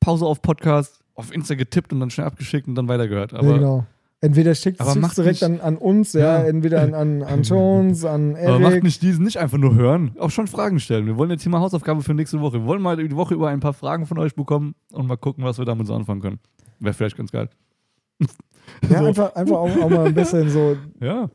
Pause 0.00 0.26
auf 0.26 0.42
Podcast, 0.42 1.02
auf 1.14 1.32
Insta 1.32 1.54
getippt 1.54 1.92
und 1.92 2.00
dann 2.00 2.10
schnell 2.10 2.26
abgeschickt 2.26 2.66
und 2.66 2.74
dann 2.74 2.88
weitergehört. 2.88 3.34
Aber 3.34 3.48
ja, 3.48 3.56
genau. 3.58 3.86
Entweder 4.24 4.54
schickt 4.54 4.80
es 4.80 4.94
direkt 5.14 5.26
nicht- 5.26 5.42
an, 5.42 5.60
an 5.60 5.76
uns, 5.76 6.12
ja, 6.14 6.20
Ja. 6.42 6.44
entweder 6.44 6.80
an, 6.82 6.94
an, 6.94 7.22
an 7.22 7.42
Jones, 7.42 8.04
an 8.04 8.34
Aber 8.42 8.58
macht 8.58 8.72
Eric. 8.72 8.84
nicht 8.84 9.02
diesen, 9.02 9.24
nicht 9.24 9.36
einfach 9.38 9.58
nur 9.58 9.74
hören, 9.74 10.12
auch 10.18 10.30
schon 10.30 10.46
Fragen 10.46 10.80
stellen. 10.80 11.06
Wir 11.06 11.16
wollen 11.18 11.30
jetzt 11.30 11.42
hier 11.42 11.52
mal 11.52 11.60
Hausaufgabe 11.60 12.02
für 12.02 12.14
nächste 12.14 12.40
Woche. 12.40 12.54
Wir 12.60 12.66
wollen 12.66 12.80
mal 12.82 12.96
die 12.96 13.16
Woche 13.16 13.34
über 13.34 13.48
ein 13.48 13.60
paar 13.60 13.74
Fragen 13.74 14.06
von 14.06 14.18
euch 14.18 14.34
bekommen 14.34 14.74
und 14.92 15.06
mal 15.06 15.16
gucken, 15.16 15.44
was 15.44 15.58
wir 15.58 15.64
damit 15.64 15.86
so 15.86 15.94
anfangen 15.94 16.20
können. 16.22 16.38
Wäre 16.80 16.94
vielleicht 16.94 17.16
ganz 17.16 17.30
geil. 17.32 17.48
Ja, 18.90 19.00
so. 19.00 19.04
einfach, 19.04 19.34
einfach 19.34 19.56
auch, 19.56 19.76
auch 19.82 19.90
mal 19.90 20.06
ein 20.06 20.14
bisschen 20.14 20.48
so. 20.48 20.76
Ja. 21.00 21.28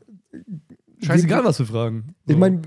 Scheißegal, 1.02 1.44
was 1.44 1.58
wir 1.58 1.66
fragen. 1.66 2.14
Ich 2.26 2.32
So. 2.34 2.38
meine, 2.38 2.60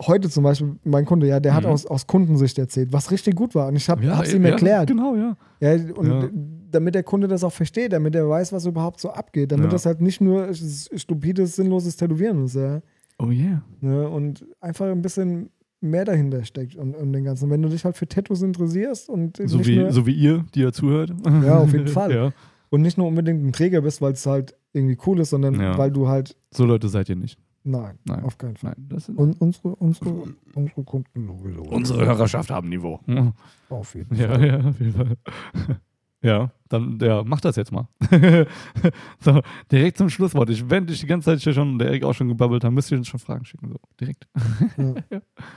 heute 0.00 0.28
zum 0.28 0.42
Beispiel, 0.42 0.74
mein 0.84 1.04
Kunde, 1.04 1.28
ja, 1.28 1.38
der 1.38 1.54
hat 1.54 1.62
Mhm. 1.64 1.70
aus, 1.70 1.86
aus 1.86 2.06
Kundensicht 2.06 2.58
erzählt, 2.58 2.92
was 2.92 3.10
richtig 3.12 3.36
gut 3.36 3.54
war. 3.54 3.68
Und 3.68 3.76
ich 3.76 3.88
habe 3.88 4.04
ja, 4.04 4.20
es 4.22 4.34
ihm 4.34 4.42
ja, 4.42 4.50
erklärt. 4.50 4.88
Genau, 4.88 5.14
ja. 5.14 5.36
Ja, 5.60 5.72
und 5.94 6.06
Ja. 6.08 6.28
Damit 6.70 6.94
der 6.94 7.02
Kunde 7.02 7.28
das 7.28 7.44
auch 7.44 7.52
versteht, 7.52 7.92
damit 7.92 8.14
er 8.14 8.28
weiß, 8.28 8.52
was 8.52 8.66
überhaupt 8.66 9.00
so 9.00 9.10
abgeht, 9.10 9.52
damit 9.52 9.66
Ja. 9.66 9.70
das 9.72 9.86
halt 9.86 10.00
nicht 10.00 10.20
nur 10.20 10.48
stupides, 10.52 11.56
sinnloses 11.56 11.96
Tätowieren 11.96 12.44
ist, 12.44 12.54
ja. 12.56 12.80
Oh 13.18 13.30
yeah. 13.30 13.62
Ne? 13.80 14.08
Und 14.08 14.44
einfach 14.60 14.86
ein 14.86 15.02
bisschen 15.02 15.50
mehr 15.80 16.04
dahinter 16.04 16.44
steckt 16.44 16.74
und, 16.76 16.94
und 16.94 17.12
den 17.12 17.24
ganzen. 17.24 17.48
Wenn 17.50 17.62
du 17.62 17.68
dich 17.68 17.84
halt 17.84 17.96
für 17.96 18.06
Tattoos 18.08 18.42
interessierst 18.42 19.08
und 19.08 19.36
So 19.36 19.58
nicht 19.58 19.68
wie, 19.68 19.78
nur, 19.78 19.92
so 19.92 20.06
wie 20.06 20.14
ihr, 20.14 20.44
die 20.54 20.60
ja 20.60 20.72
zuhört. 20.72 21.12
Ja, 21.44 21.58
auf 21.58 21.72
jeden 21.72 21.88
Fall. 21.88 22.12
Ja. 22.14 22.32
und 22.70 22.82
nicht 22.82 22.98
nur 22.98 23.06
unbedingt 23.06 23.44
ein 23.44 23.52
Träger 23.52 23.80
bist, 23.82 24.00
weil 24.02 24.12
es 24.12 24.26
halt 24.26 24.54
irgendwie 24.72 24.98
cool 25.06 25.20
ist, 25.20 25.30
sondern 25.30 25.54
Ja. 25.60 25.78
weil 25.78 25.90
du 25.90 26.08
halt, 26.08 26.36
So 26.50 26.64
Leute 26.66 26.88
seid 26.88 27.08
ihr 27.08 27.16
nicht. 27.16 27.38
nein, 27.64 27.98
Nein. 28.04 28.22
auf 28.24 28.36
keinen 28.38 28.56
Fall. 28.56 28.74
Nein, 28.76 28.86
das 28.88 29.06
sind 29.06 29.16
Und 29.18 29.40
unsere, 29.40 29.74
unsere, 29.76 30.24
unsere 30.54 30.84
Kunden 30.84 31.26
sowieso. 31.26 31.62
unsere 31.62 32.04
Hörerschaft 32.06 32.50
haben 32.50 32.68
Niveau. 32.68 33.00
Auf 33.70 33.94
jeden 33.94 34.14
Ja, 34.16 34.28
Fall. 34.28 34.46
ja, 34.46 34.60
auf 34.60 34.78
jeden 34.80 34.92
Fall. 34.92 35.16
Ja, 36.22 36.50
dann, 36.70 36.98
ja, 37.00 37.22
mach 37.24 37.40
das 37.40 37.54
jetzt 37.56 37.70
mal. 37.70 37.86
so, 39.20 39.40
direkt 39.70 39.98
zum 39.98 40.08
Schlusswort. 40.08 40.50
Ich, 40.50 40.68
wenn 40.68 40.88
ich 40.88 41.00
die 41.00 41.06
ganze 41.06 41.26
Zeit 41.26 41.40
hier 41.40 41.52
schon, 41.52 41.78
der 41.78 41.88
Erik 41.88 42.02
auch 42.04 42.14
schon 42.14 42.26
gebabbelt 42.28 42.64
haben, 42.64 42.74
müsst 42.74 42.90
ihr 42.90 42.98
uns 42.98 43.06
schon 43.06 43.20
Fragen 43.20 43.44
schicken. 43.44 43.68
So, 43.70 43.76
direkt. 44.00 44.26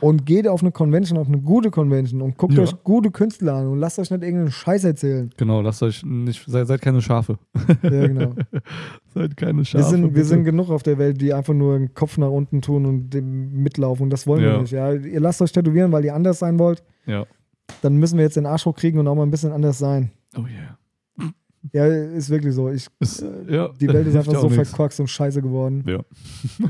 Und 0.02 0.26
geht 0.26 0.48
auf 0.48 0.62
eine 0.62 0.72
Convention, 0.72 1.18
auf 1.18 1.28
eine 1.28 1.40
gute 1.40 1.72
Convention 1.72 2.22
und 2.22 2.38
guckt 2.38 2.54
Ja. 2.54 2.64
euch 2.64 2.74
gute 2.84 3.10
Künstler 3.10 3.56
an 3.56 3.68
und 3.68 3.80
lasst 3.80 3.98
euch 4.00 4.12
nicht 4.12 4.22
irgendeinen 4.22 4.52
Scheiß 4.52 4.84
erzählen. 4.84 5.32
Genau, 5.38 5.62
lasst 5.62 5.82
euch 5.82 6.04
nicht, 6.04 6.44
seid, 6.46 6.68
seid 6.68 6.82
keine 6.82 7.02
Schafe. 7.02 7.40
Ja, 7.82 8.08
genau. 8.08 8.36
seid 9.14 9.36
keine 9.38 9.60
Wir 9.60 9.66
Schafe. 9.66 9.86
sind, 9.86 10.14
wir 10.14 10.26
sind 10.26 10.44
genug 10.44 10.70
auf 10.70 10.84
der 10.84 10.98
Welt, 11.00 11.20
die 11.22 11.34
einfach 11.34 11.54
nur 11.54 11.80
den 11.80 11.94
Kopf 11.94 12.18
nach 12.18 12.30
unten 12.30 12.62
tun 12.62 12.86
und 12.86 13.14
mitlaufen. 13.16 14.04
Und 14.04 14.10
das 14.12 14.28
wollen 14.28 14.44
Ja. 14.44 14.52
wir 14.54 14.62
nicht. 14.62 14.72
Ja? 14.72 14.94
Ihr 14.94 15.20
lasst 15.22 15.42
euch 15.42 15.52
tätowieren, 15.54 15.92
weil 15.92 16.06
ihr 16.06 16.14
anders 16.14 16.38
sein 16.40 16.60
wollt. 16.60 16.84
Ja. 17.08 17.26
Dann 17.82 17.98
müssen 17.98 18.18
wir 18.18 18.26
jetzt 18.26 18.36
den 18.38 18.46
Arsch 18.46 18.66
hochkriegen 18.66 19.00
und 19.00 19.08
auch 19.08 19.16
mal 19.16 19.24
ein 19.24 19.32
bisschen 19.32 19.52
anders 19.52 19.80
sein. 19.80 20.12
Oh 20.38 20.42
yeah. 20.42 20.78
Ja, 21.74 21.86
ist 21.86 22.30
wirklich 22.30 22.54
so. 22.56 22.70
Ich, 22.70 22.88
Ist, 23.00 23.22
äh, 23.22 23.28
ja, 23.54 23.70
die 23.80 23.88
Welt 23.88 24.08
ist 24.08 24.16
einfach 24.18 24.40
so 24.40 24.50
verkorkst 24.50 25.00
und 25.00 25.08
scheiße 25.08 25.42
geworden. 25.42 25.84
Ja. 25.88 26.00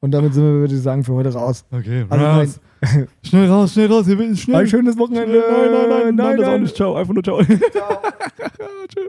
Und 0.00 0.12
damit 0.12 0.32
sind 0.32 0.44
wir, 0.44 0.52
würde 0.52 0.74
ich 0.76 0.80
sagen, 0.80 1.02
für 1.02 1.12
heute 1.14 1.32
raus. 1.32 1.64
Okay, 1.72 2.06
Also 2.08 2.24
raus. 2.24 2.60
Schnell 3.24 3.50
raus, 3.50 3.72
schnell 3.72 3.88
raus, 3.88 4.06
hier 4.06 4.16
will 4.16 4.36
schnell. 4.36 4.60
Ein 4.60 4.68
schönes 4.68 4.96
Wochenende. 4.96 5.42
Nein, 5.50 5.72
nein, 5.72 5.72
nein, 5.72 5.88
nein, 5.88 6.14
nein, 6.14 6.36
das 6.36 6.46
auch 6.46 6.50
nein. 6.52 6.62
nicht. 6.62 6.76
Ciao, 6.76 6.94
einfach 6.94 7.12
nur 7.12 7.24
ciao. 7.24 7.42
Ciao. 7.42 8.00
Tschüss. 8.88 9.04